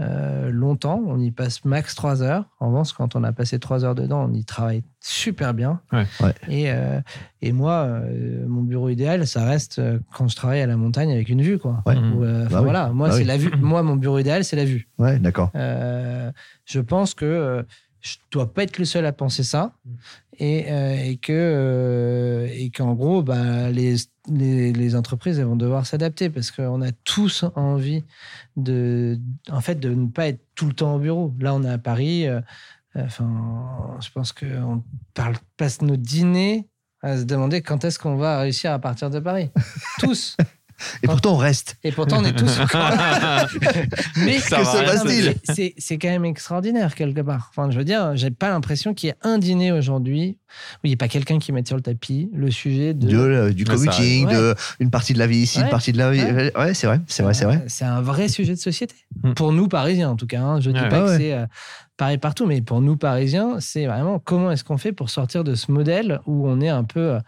euh, 0.00 0.50
longtemps. 0.50 1.00
On 1.06 1.20
y 1.20 1.30
passe 1.30 1.64
max 1.64 1.94
trois 1.94 2.20
heures. 2.22 2.46
En 2.58 2.68
revanche, 2.68 2.92
quand 2.92 3.14
on 3.14 3.22
a 3.22 3.32
passé 3.32 3.58
trois 3.60 3.84
heures 3.84 3.94
dedans, 3.94 4.28
on 4.28 4.32
y 4.32 4.44
travaille 4.44 4.82
super 5.00 5.54
bien. 5.54 5.80
Ouais. 5.92 6.04
Ouais. 6.20 6.34
Et, 6.48 6.70
euh, 6.70 7.00
et 7.42 7.52
moi, 7.52 7.84
euh, 7.86 8.44
mon 8.46 8.62
bureau 8.62 8.88
idéal, 8.88 9.26
ça 9.26 9.44
reste 9.44 9.78
euh, 9.78 9.98
quand 10.12 10.26
je 10.28 10.34
travaille 10.36 10.60
à 10.62 10.66
la 10.66 10.76
montagne 10.76 11.12
avec 11.12 11.28
une 11.28 11.42
vue. 11.42 11.58
Quoi. 11.58 11.82
Ouais. 11.86 11.94
Bah 11.94 12.00
oui. 12.04 12.46
voilà, 12.50 12.88
moi, 12.90 13.08
Bah 13.08 13.14
c'est 13.14 13.20
oui. 13.20 13.24
la 13.26 13.36
vue. 13.36 13.50
Moi, 13.60 13.82
mon 13.84 13.96
bureau 13.96 14.18
idéal, 14.18 14.44
c'est 14.44 14.56
la 14.56 14.64
vue. 14.64 14.88
Ouais, 14.98 15.18
d'accord. 15.20 15.50
Euh, 15.54 16.30
je 16.64 16.80
pense 16.80 17.14
que 17.14 17.24
euh, 17.24 17.62
je 18.00 18.16
dois 18.32 18.52
pas 18.52 18.64
être 18.64 18.78
le 18.78 18.84
seul 18.84 19.06
à 19.06 19.12
penser 19.12 19.44
ça 19.44 19.74
et, 20.38 20.70
euh, 20.70 20.96
et 21.04 21.16
que 21.16 21.32
euh, 21.32 22.48
et 22.52 22.70
qu'en 22.70 22.94
gros 22.94 23.22
bah, 23.22 23.70
les, 23.70 23.96
les, 24.28 24.72
les 24.72 24.96
entreprises 24.96 25.38
elles 25.38 25.46
vont 25.46 25.56
devoir 25.56 25.86
s'adapter 25.86 26.30
parce 26.30 26.50
qu'on 26.50 26.80
a 26.82 26.92
tous 27.04 27.44
envie 27.54 28.04
de 28.56 29.18
en 29.50 29.60
fait 29.60 29.76
de 29.76 29.90
ne 29.90 30.06
pas 30.06 30.28
être 30.28 30.40
tout 30.54 30.66
le 30.66 30.72
temps 30.72 30.94
au 30.94 30.98
bureau. 30.98 31.34
Là 31.40 31.54
on 31.54 31.62
est 31.64 31.70
à 31.70 31.78
Paris 31.78 32.26
euh, 32.26 32.40
enfin 32.96 33.98
je 34.00 34.10
pense 34.10 34.32
qu'on 34.32 34.82
parle 35.14 35.36
passe 35.56 35.82
nos 35.82 35.96
dîners 35.96 36.68
à 37.02 37.16
se 37.16 37.24
demander 37.24 37.62
quand 37.62 37.84
est-ce 37.84 37.98
qu'on 37.98 38.16
va 38.16 38.38
réussir 38.40 38.72
à 38.72 38.78
partir 38.78 39.10
de 39.10 39.18
Paris. 39.18 39.50
Tous 39.98 40.36
Et 41.02 41.06
pourtant, 41.06 41.34
on 41.34 41.36
reste. 41.36 41.76
et 41.84 41.92
pourtant 41.92 42.18
on 42.20 42.24
est 42.24 42.32
tous 42.32 42.58
mais 44.24 44.38
Ça 44.38 44.58
Que 44.58 44.64
se 44.64 44.84
passe-t-il 44.84 45.74
c'est- 45.78 45.98
quand 45.98 46.08
même 46.08 46.24
extraordinaire 46.24 46.94
quelque 46.94 47.20
part. 47.20 47.50
Enfin, 47.50 47.70
je 47.70 47.78
veux 47.78 47.84
dire, 47.84 48.12
j'ai 48.16 48.30
pas 48.30 48.48
l'impression 48.50 48.94
qu'il 48.94 49.08
y 49.08 49.10
ait 49.10 49.16
un 49.22 49.38
dîner 49.38 49.72
aujourd'hui 49.72 50.38
où 50.76 50.86
il 50.86 50.88
n'y 50.88 50.94
a 50.94 50.96
pas 50.96 51.08
quelqu'un 51.08 51.38
qui 51.38 51.52
mette 51.52 51.66
sur 51.66 51.76
le 51.76 51.82
tapis 51.82 52.28
le 52.34 52.50
sujet 52.50 52.94
de. 52.94 53.08
De, 53.08 53.16
euh, 53.16 53.52
du 53.52 53.64
Ouais, 53.64 53.76
ça 53.76 53.84
commuting, 53.86 54.26
arrive. 54.26 54.38
de 54.38 54.54
une 54.80 54.90
partie 54.90 55.12
de 55.14 55.18
la 55.18 55.26
vie 55.26 55.38
ici, 55.38 55.58
une 55.58 55.64
Ouais. 55.64 55.70
partie 55.70 55.92
de 55.92 55.98
la 55.98 56.10
vie. 56.10 56.22
Ouais. 56.22 56.52
Ouais, 56.56 56.74
c'est 56.74 56.86
vrai, 56.86 57.00
c'est 57.06 57.22
vrai, 57.22 57.34
c'est 57.34 57.44
vrai. 57.44 57.56
Euh, 57.56 57.64
C'est 57.68 57.84
un 57.84 58.00
vrai 58.02 58.28
sujet 58.28 58.54
de 58.54 58.58
société. 58.60 58.94
Hmm. 59.22 59.32
Pour 59.34 59.52
nous, 59.52 59.68
Parisiens, 59.68 60.10
en 60.10 60.16
tout 60.16 60.26
cas. 60.26 60.40
hein. 60.42 60.60
Je 60.60 60.70
dis 60.70 60.80
Ouais, 60.80 60.88
pas 60.88 61.04
ouais. 61.04 61.16
que 61.16 61.16
c'est 61.22 61.32
euh, 61.32 61.46
pareil 62.02 62.18
partout, 62.18 62.46
mais 62.46 62.60
pour 62.62 62.80
nous, 62.80 62.96
Parisiens, 62.96 63.60
c'est 63.60 63.86
vraiment 63.86 64.18
comment 64.18 64.50
est-ce 64.50 64.64
qu'on 64.64 64.76
fait 64.76 64.90
pour 64.90 65.08
sortir 65.08 65.44
de 65.44 65.54
ce 65.54 65.70
modèle 65.70 66.18
où 66.26 66.48
on 66.48 66.60
est 66.60 66.68
un 66.68 66.82
peu 66.82 66.98
euh, 67.12 67.20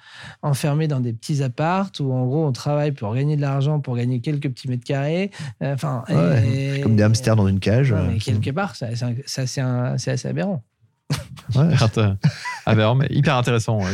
enfermé 0.43 0.89
dans 0.89 0.99
des 0.99 1.13
petits 1.13 1.45
appartes, 1.45 2.01
où 2.01 2.13
en 2.13 2.27
gros, 2.27 2.45
on 2.45 2.51
travaille 2.51 2.91
pour 2.91 3.15
gagner 3.15 3.37
de 3.37 3.41
l'argent, 3.41 3.79
pour 3.79 3.95
gagner 3.97 4.19
quelques 4.21 4.49
petits 4.51 4.69
mètres 4.69 4.83
carrés. 4.83 5.31
Euh, 5.63 5.75
Enfin, 5.75 6.03
Ouais, 6.09 6.79
et- 6.79 6.81
Comme 6.81 6.97
des 6.97 7.05
hamsters 7.05 7.37
dans 7.37 7.47
une 7.47 7.61
cage. 7.61 7.93
Ouais, 7.93 8.01
mais 8.09 8.15
euh, 8.15 8.19
quelque 8.19 8.51
part, 8.51 8.75
ça, 8.75 8.97
ça, 8.97 9.11
ça, 9.27 9.47
c'est 9.47 9.61
un- 9.61 9.97
c'est 9.97 10.11
assez 10.11 10.27
aberrant. 10.27 10.65
ouais. 11.55 11.69
Ah 12.67 12.75
ben, 12.75 12.95
mais 12.97 13.07
hyper 13.11 13.37
intéressant. 13.37 13.79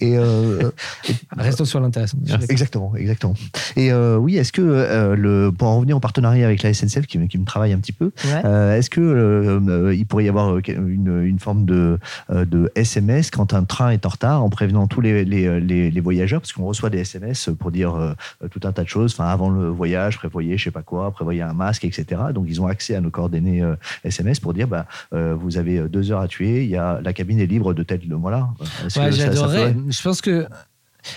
Et 0.00 0.16
euh, 0.16 0.70
Restons 1.36 1.64
sur 1.64 1.80
l'intéressant. 1.80 2.18
Exactement, 2.48 2.94
exactement. 2.96 3.34
Et 3.76 3.92
euh, 3.92 4.16
oui, 4.16 4.36
est-ce 4.36 4.52
que 4.52 4.62
euh, 4.62 5.14
le 5.14 5.50
pour 5.56 5.68
en 5.68 5.76
revenir 5.76 5.96
au 5.96 6.00
partenariat 6.00 6.46
avec 6.46 6.62
la 6.62 6.72
SNCF 6.72 7.06
qui, 7.06 7.18
me- 7.18 7.26
qui 7.26 7.38
me 7.38 7.44
travaille 7.44 7.72
un 7.72 7.78
petit 7.78 7.92
peu, 7.92 8.10
Ouais. 8.24 8.78
est-ce 8.78 8.90
que 8.90 9.92
il 9.94 10.06
pourrait 10.06 10.24
y 10.24 10.28
avoir 10.28 10.56
une, 10.68 11.22
une 11.24 11.38
forme 11.38 11.64
de, 11.64 11.98
de 12.30 12.70
SMS 12.74 13.30
quand 13.30 13.54
un 13.54 13.64
train 13.64 13.90
est 13.90 14.06
en 14.06 14.08
retard, 14.10 14.42
en 14.44 14.48
prévenant 14.50 14.86
tous 14.86 15.00
les, 15.00 15.24
les, 15.24 15.60
les, 15.60 15.90
les 15.90 16.00
voyageurs, 16.00 16.40
parce 16.40 16.52
qu'on 16.52 16.64
reçoit 16.64 16.90
des 16.90 16.98
SMS 17.00 17.50
pour 17.58 17.70
dire 17.70 18.14
tout 18.50 18.60
un 18.64 18.72
tas 18.72 18.82
de 18.84 18.88
choses. 18.88 19.12
Enfin, 19.12 19.26
avant 19.28 19.50
le 19.50 19.68
voyage, 19.68 20.18
prévoyez, 20.18 20.56
je 20.58 20.64
sais 20.64 20.70
pas 20.70 20.82
quoi, 20.82 21.10
prévoyez 21.10 21.42
un 21.42 21.52
masque, 21.52 21.84
etc. 21.84 22.20
Donc 22.34 22.46
ils 22.48 22.60
ont 22.60 22.66
accès 22.66 22.94
à 22.94 23.00
nos 23.00 23.10
coordonnées 23.10 23.62
SMS 24.04 24.40
pour 24.40 24.54
dire, 24.54 24.66
bah, 24.68 24.86
vous 25.12 25.58
avez 25.58 25.80
deux 25.88 26.10
heures 26.12 26.20
à 26.20 26.28
tuer, 26.28 26.64
il 26.64 26.70
y 26.70 26.76
a 26.76 27.00
la 27.02 27.12
cabine 27.12 27.38
est 27.40 27.46
libre 27.46 27.74
de 27.74 27.82
telle, 27.82 28.00
voilà. 28.10 28.48
Ouais, 28.96 29.12
j'adorerais. 29.12 29.74
Je 29.90 30.02
pense 30.02 30.20
que 30.20 30.46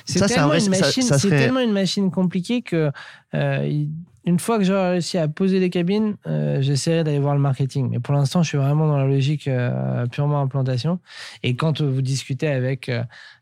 c'est 0.05 0.25
tellement, 0.27 0.53
une 0.53 0.69
machine, 0.69 1.03
ça 1.03 1.19
c'est 1.19 1.27
serait- 1.27 1.39
tellement 1.39 1.59
une 1.59 1.73
machine 1.73 2.09
compliquée 2.11 2.61
que 2.61 2.91
euh, 3.35 3.85
une 4.25 4.39
fois 4.39 4.57
que 4.57 4.63
j'aurai 4.63 4.91
réussi 4.91 5.17
à 5.17 5.27
poser 5.27 5.59
les 5.59 5.69
cabines, 5.69 6.15
euh, 6.27 6.61
j'essaierai 6.61 7.03
d'aller 7.03 7.19
voir 7.19 7.33
le 7.35 7.41
marketing. 7.41 7.89
Mais 7.91 7.99
pour 7.99 8.13
l'instant, 8.13 8.41
je 8.43 8.49
suis 8.49 8.57
vraiment 8.57 8.87
dans 8.87 8.97
la 8.97 9.05
logique 9.05 9.47
euh, 9.47 10.05
purement 10.07 10.39
implantation. 10.41 10.99
Et 11.43 11.55
quand 11.55 11.81
vous 11.81 12.01
discutez 12.01 12.47
avec 12.47 12.89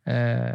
euh, 0.08 0.52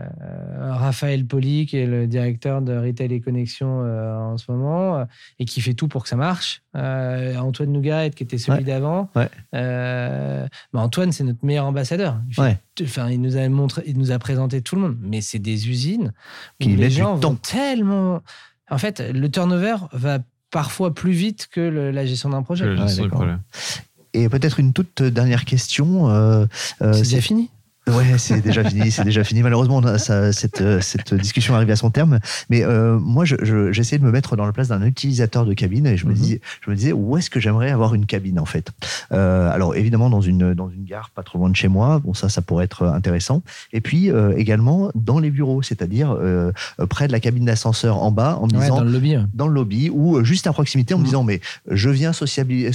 Raphaël 0.58 1.24
Poli, 1.26 1.66
qui 1.66 1.76
est 1.78 1.86
le 1.86 2.06
directeur 2.06 2.62
de 2.62 2.76
Retail 2.76 3.12
et 3.14 3.20
Connexion 3.20 3.80
en 3.80 4.36
ce 4.36 4.50
moment, 4.50 5.06
et 5.38 5.44
qui 5.44 5.60
fait 5.60 5.74
tout 5.74 5.88
pour 5.88 6.02
que 6.02 6.08
ça 6.08 6.16
marche, 6.16 6.62
Antoine 6.74 7.70
Nougat, 7.72 8.10
qui 8.10 8.22
était 8.24 8.38
celui 8.38 8.58
Ouais. 8.58 8.64
d'avant, 8.64 9.08
Ouais. 9.14 9.28
bah, 9.52 10.80
Antoine, 10.80 11.12
c'est 11.12 11.24
notre 11.24 11.44
meilleur 11.44 11.66
ambassadeur. 11.66 12.20
Il 12.28 12.34
fait 12.34 12.40
Ouais. 12.42 12.58
Enfin, 12.82 13.08
il 13.10 13.20
nous 13.20 13.36
a 13.36 13.48
montré, 13.48 13.82
il 13.86 13.96
nous 13.98 14.10
a 14.10 14.18
présenté 14.18 14.60
tout 14.60 14.74
le 14.76 14.82
monde, 14.82 14.96
mais 15.00 15.20
c'est 15.20 15.38
des 15.38 15.68
usines 15.68 16.12
Qui 16.60 16.72
où 16.74 16.76
les 16.76 16.90
gens 16.90 17.14
vont 17.14 17.36
tellement. 17.36 18.22
En 18.70 18.78
fait, 18.78 19.00
le 19.00 19.30
turnover 19.30 19.76
va 19.92 20.18
parfois 20.50 20.94
plus 20.94 21.12
vite 21.12 21.48
que 21.50 21.60
le- 21.60 21.90
la 21.90 22.04
gestion 22.06 22.30
d'un 22.30 22.42
projet. 22.42 22.66
Ouais, 22.68 22.76
d'accord. 22.76 23.08
problème. 23.10 23.40
Et 24.14 24.28
peut-être 24.28 24.58
une 24.60 24.72
toute 24.72 25.02
dernière 25.02 25.44
question. 25.44 26.08
euh, 26.10 26.46
euh, 26.82 26.92
C'est 26.92 27.04
c'est- 27.04 27.10
déjà 27.10 27.20
fini. 27.20 27.50
Ouais, 27.88 28.18
c'est 28.18 28.40
déjà 28.40 28.64
fini, 28.64 28.90
c'est 28.90 29.04
déjà 29.04 29.22
fini. 29.22 29.42
Malheureusement, 29.44 29.80
ça- 29.98 30.32
cette, 30.32 30.60
euh, 30.60 30.80
cette 30.80 31.14
discussion 31.14 31.54
arrive 31.54 31.70
à 31.70 31.76
son 31.76 31.90
terme. 31.90 32.18
Mais 32.50 32.64
euh, 32.64 32.98
moi, 32.98 33.24
je- 33.24 33.36
je- 33.42 33.70
j'essaie 33.70 33.98
de 33.98 34.02
me 34.04 34.10
mettre 34.10 34.34
dans 34.34 34.44
la 34.44 34.52
place 34.52 34.66
d'un 34.68 34.82
utilisateur 34.82 35.46
de 35.46 35.54
cabine 35.54 35.86
et 35.86 35.96
je 35.96 36.04
me, 36.06 36.10
Mhm. 36.12 36.18
dis, 36.18 36.40
je 36.62 36.70
me 36.70 36.74
disais 36.74 36.92
où 36.92 37.16
est-ce 37.16 37.30
que 37.30 37.38
j'aimerais 37.38 37.70
avoir 37.70 37.94
une 37.94 38.04
cabine 38.06 38.40
en 38.40 38.44
fait? 38.44 38.70
Euh, 39.12 39.48
alors 39.52 39.76
évidemment 39.76 40.10
dans 40.10 40.20
une 40.20 40.52
dans 40.52 40.68
une 40.68 40.84
gare 40.84 41.10
pas 41.10 41.22
trop 41.22 41.38
loin 41.38 41.48
de 41.48 41.54
chez 41.54 41.68
moi. 41.68 42.00
Bon 42.00 42.12
ça, 42.12 42.28
ça 42.28 42.42
pourrait 42.42 42.64
être 42.64 42.84
intéressant. 42.86 43.42
Et 43.72 43.80
puis 43.80 44.10
euh, 44.10 44.34
également 44.36 44.90
dans 44.96 45.20
les 45.20 45.30
bureaux, 45.30 45.62
c'est-à-dire 45.62 46.10
euh, 46.10 46.50
euh, 46.80 46.86
près 46.86 47.06
de 47.06 47.12
la 47.12 47.20
cabine 47.20 47.44
d'ascenseur 47.44 48.02
en 48.02 48.10
bas, 48.10 48.36
en 48.40 48.48
me 48.48 48.52
Ouais, 48.52 48.58
disant 48.62 48.78
dans 48.78 48.84
le 48.84 48.90
lobby. 48.90 49.16
dans 49.32 49.46
le 49.46 49.54
lobby 49.54 49.90
ou 49.90 50.24
juste 50.24 50.48
à 50.48 50.52
proximité 50.52 50.92
en 50.94 50.98
me 50.98 51.02
Mhm. 51.02 51.06
disant 51.06 51.22
mais 51.24 51.40
je 51.70 51.88
viens 51.90 52.10
sociabi- 52.10 52.72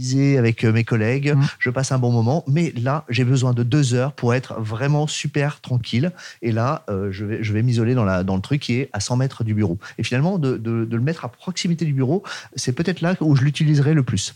socialiser 0.00 0.38
avec 0.38 0.64
euh, 0.64 0.72
mes 0.72 0.84
collègues, 0.84 1.34
Mhm. 1.36 1.46
je 1.58 1.70
passe 1.70 1.92
un 1.92 1.98
bon 1.98 2.10
moment, 2.10 2.44
mais 2.46 2.72
là 2.80 3.04
j'ai 3.08 3.24
besoin 3.24 3.52
de 3.52 3.62
deux 3.62 3.94
heures 3.94 4.12
pour 4.12 4.34
être 4.34 4.60
vraiment 4.60 5.06
super 5.06 5.60
tranquille 5.60 6.12
et 6.42 6.52
là 6.52 6.84
euh, 6.88 7.08
je 7.12 7.24
vais, 7.24 7.42
je 7.42 7.52
vais 7.52 7.62
m'isoler 7.62 7.94
dans, 7.94 8.04
la, 8.04 8.24
dans 8.24 8.36
le 8.36 8.42
truc 8.42 8.60
qui 8.62 8.74
est 8.74 8.90
à 8.92 9.00
100 9.00 9.16
mètres 9.16 9.44
du 9.44 9.54
bureau. 9.54 9.78
Et 9.98 10.02
finalement 10.02 10.38
de, 10.38 10.56
de- 10.56 10.84
de 10.84 10.96
le 10.96 11.02
mettre 11.02 11.24
à 11.24 11.28
proximité 11.28 11.84
du 11.84 11.92
bureau, 11.92 12.22
c'est 12.56 12.72
peut-être 12.72 13.00
là 13.00 13.14
où 13.20 13.36
je 13.36 13.44
l'utiliserai 13.44 13.94
le 13.94 14.02
plus. 14.02 14.34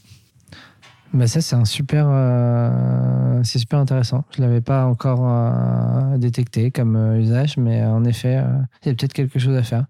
Bah 1.13 1.29
ça, 1.29 1.41
c'est 1.41 1.55
un 1.55 1.65
super, 1.65 2.07
euh, 2.09 3.41
c'est 3.45 3.61
super 3.61 3.79
intéressant. 3.79 4.25
Je 4.37 4.43
l'avais 4.43 4.61
pas 4.61 4.87
encore 4.87 5.21
euh, 5.25 6.19
détecté 6.19 6.73
comme 6.73 6.97
usage, 7.21 7.57
mais 7.57 7.85
en 7.85 8.05
effet, 8.05 8.43
il 8.83 8.89
y 8.89 8.91
a 8.91 8.95
peut-être 8.95 9.13
quelque 9.13 9.39
chose 9.39 9.57
à 9.57 9.63
faire. 9.63 9.85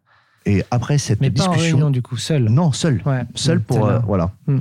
Et 0.45 0.63
après 0.71 0.99
cette 0.99 1.23
Mais 1.23 1.31
pas 1.31 1.45
en 1.45 1.53
discussion... 1.53 1.77
réunion 1.79 1.91
du 1.91 2.03
coup, 2.03 2.19
seul. 2.19 2.45
non, 2.51 2.73
seul. 2.73 3.01
Ouais. 3.07 3.23
Seul 3.35 3.59
Mm, 3.59 3.63
pour... 3.63 3.87
euh, 3.87 3.93
l'heure. 3.93 4.03
voilà. 4.07 4.33
Mm. 4.47 4.59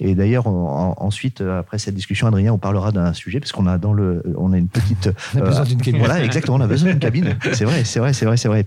Et 0.00 0.14
d'ailleurs, 0.16 0.46
en- 0.48 0.96
en- 0.98 1.04
ensuite, 1.06 1.40
euh, 1.40 1.60
après 1.60 1.78
cette 1.78 1.94
discussion, 1.94 2.26
Adrien, 2.26 2.52
on 2.52 2.58
parlera 2.58 2.90
d'un 2.90 3.12
sujet, 3.12 3.38
parce 3.38 3.52
qu'on 3.52 3.66
a 3.68 3.78
dans 3.78 3.92
le, 3.92 4.22
on 4.36 4.52
a 4.52 4.58
une 4.58 4.66
petite 4.68 5.08
On 5.34 5.38
a 5.38 5.42
euh, 5.42 5.46
besoin 5.46 5.64
d'une 5.64 5.80
cabine. 5.80 6.00
Voilà, 6.00 6.24
exactement. 6.24 6.56
On 6.56 6.60
a 6.60 6.66
besoin 6.66 6.90
d'une 6.90 6.98
cabine. 6.98 7.36
C'est 7.52 7.64
vrai, 7.64 7.84
c'est 7.84 8.00
vrai, 8.00 8.12
c'est 8.12 8.26
vrai, 8.26 8.36
c'est 8.36 8.48
vrai. 8.48 8.66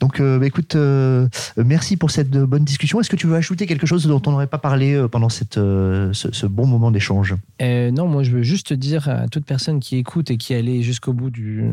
Donc, 0.00 0.18
euh, 0.20 0.38
bah, 0.38 0.46
écoute, 0.46 0.74
euh, 0.74 1.28
merci 1.56 1.96
pour 1.96 2.10
cette 2.10 2.34
euh, 2.34 2.44
bonne 2.46 2.64
discussion. 2.64 3.00
Est-ce 3.00 3.08
que 3.10 3.16
tu 3.16 3.26
veux 3.28 3.36
ajouter 3.36 3.66
quelque 3.66 3.86
chose 3.86 4.04
dont 4.06 4.20
on 4.26 4.32
n'aurait 4.32 4.46
pas 4.48 4.58
parlé 4.58 4.94
euh, 4.94 5.06
pendant 5.08 5.28
cette, 5.28 5.58
euh, 5.58 6.10
ce, 6.12 6.32
ce 6.32 6.46
bon 6.46 6.66
moment 6.66 6.90
d'échange? 6.90 7.36
Euh, 7.62 7.90
non, 7.92 8.08
moi 8.08 8.22
je 8.24 8.32
veux 8.32 8.42
juste 8.42 8.72
dire 8.72 9.08
à 9.08 9.28
toute 9.28 9.44
personne 9.46 9.78
qui 9.80 9.96
écoute 9.96 10.30
et 10.32 10.36
qui 10.36 10.54
allait 10.54 10.82
jusqu'au 10.82 11.12
bout 11.12 11.30
du, 11.30 11.64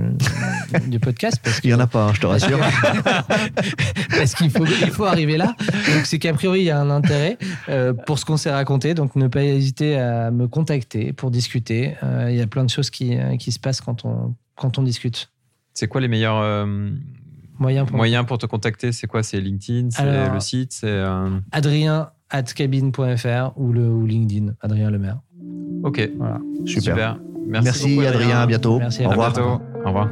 du 0.88 1.00
podcast, 1.00 1.40
parce 1.44 1.60
Il 1.64 1.72
y 1.72 1.74
en 1.74 1.80
a 1.80 1.88
pas, 1.88 2.06
hein, 2.06 2.12
je 2.14 2.20
te 2.22 2.28
rassure. 2.28 2.60
parce 4.10 4.36
qu'il 4.36 4.50
faut, 4.52 4.66
il 4.66 4.92
faut 4.92 5.06
arriver 5.06 5.38
là. 5.38 5.56
Donc 5.96 6.06
c'est 6.06 6.20
qu'a 6.20 6.34
priori 6.34 6.60
il 6.62 6.66
y 6.66 6.70
a 6.72 6.80
un 6.80 6.90
intérêt 6.90 7.38
euh, 7.70 7.94
pour 7.94 8.20
ce 8.20 8.26
qu'on 8.26 8.38
s'est 8.38 8.52
raconté. 8.52 8.91
Donc 8.94 9.16
ne 9.16 9.28
pas 9.28 9.44
hésiter 9.44 9.98
à 9.98 10.32
me 10.32 10.48
contacter 10.48 11.14
pour 11.14 11.32
discuter. 11.32 11.96
Euh, 12.04 12.28
il 12.32 12.38
y 12.38 12.42
a 12.42 12.48
plein 12.48 12.64
de 12.64 12.70
choses 12.70 12.90
qui, 12.90 13.18
euh, 13.18 13.38
qui 13.38 13.52
se 13.52 13.60
passent 13.60 13.82
quand 13.82 14.06
on, 14.06 14.36
quand 14.56 14.78
on 14.78 14.84
discute. 14.84 15.32
C'est 15.74 15.88
quoi 15.88 16.02
les 16.02 16.08
meilleurs 16.08 16.40
euh, 16.40 16.90
Moyen 17.60 17.86
pour 17.86 17.96
moyens 17.98 18.26
pour 18.26 18.38
te 18.38 18.46
contacter? 18.46 18.92
C'est 18.92 19.08
quoi? 19.08 19.24
C'est 19.24 19.40
LinkedIn? 19.40 19.90
C'est 19.92 20.32
le 20.34 20.40
site? 20.40 20.74
C'est 20.74 20.88
euh, 20.88 21.30
Adrien 21.52 22.10
at 22.30 22.44
cabine.fr 22.44 23.52
ou, 23.58 23.72
le, 23.74 23.88
ou 23.90 24.06
LinkedIn, 24.06 24.54
Adrien 24.62 24.90
Lemaire. 24.90 25.20
Ok, 25.84 26.10
Voilà. 26.18 26.40
Super. 26.66 26.82
super. 26.84 27.20
Merci, 27.48 27.64
Merci, 27.66 27.96
beaucoup, 27.96 28.08
Adrien. 28.08 28.40
À 28.40 28.46
bientôt. 28.46 28.80
Merci, 28.80 29.04
Au 29.06 29.08
À 29.08 29.12
revoir. 29.12 29.34
bientôt. 29.34 29.62
Au 29.84 29.88
revoir. 29.88 30.08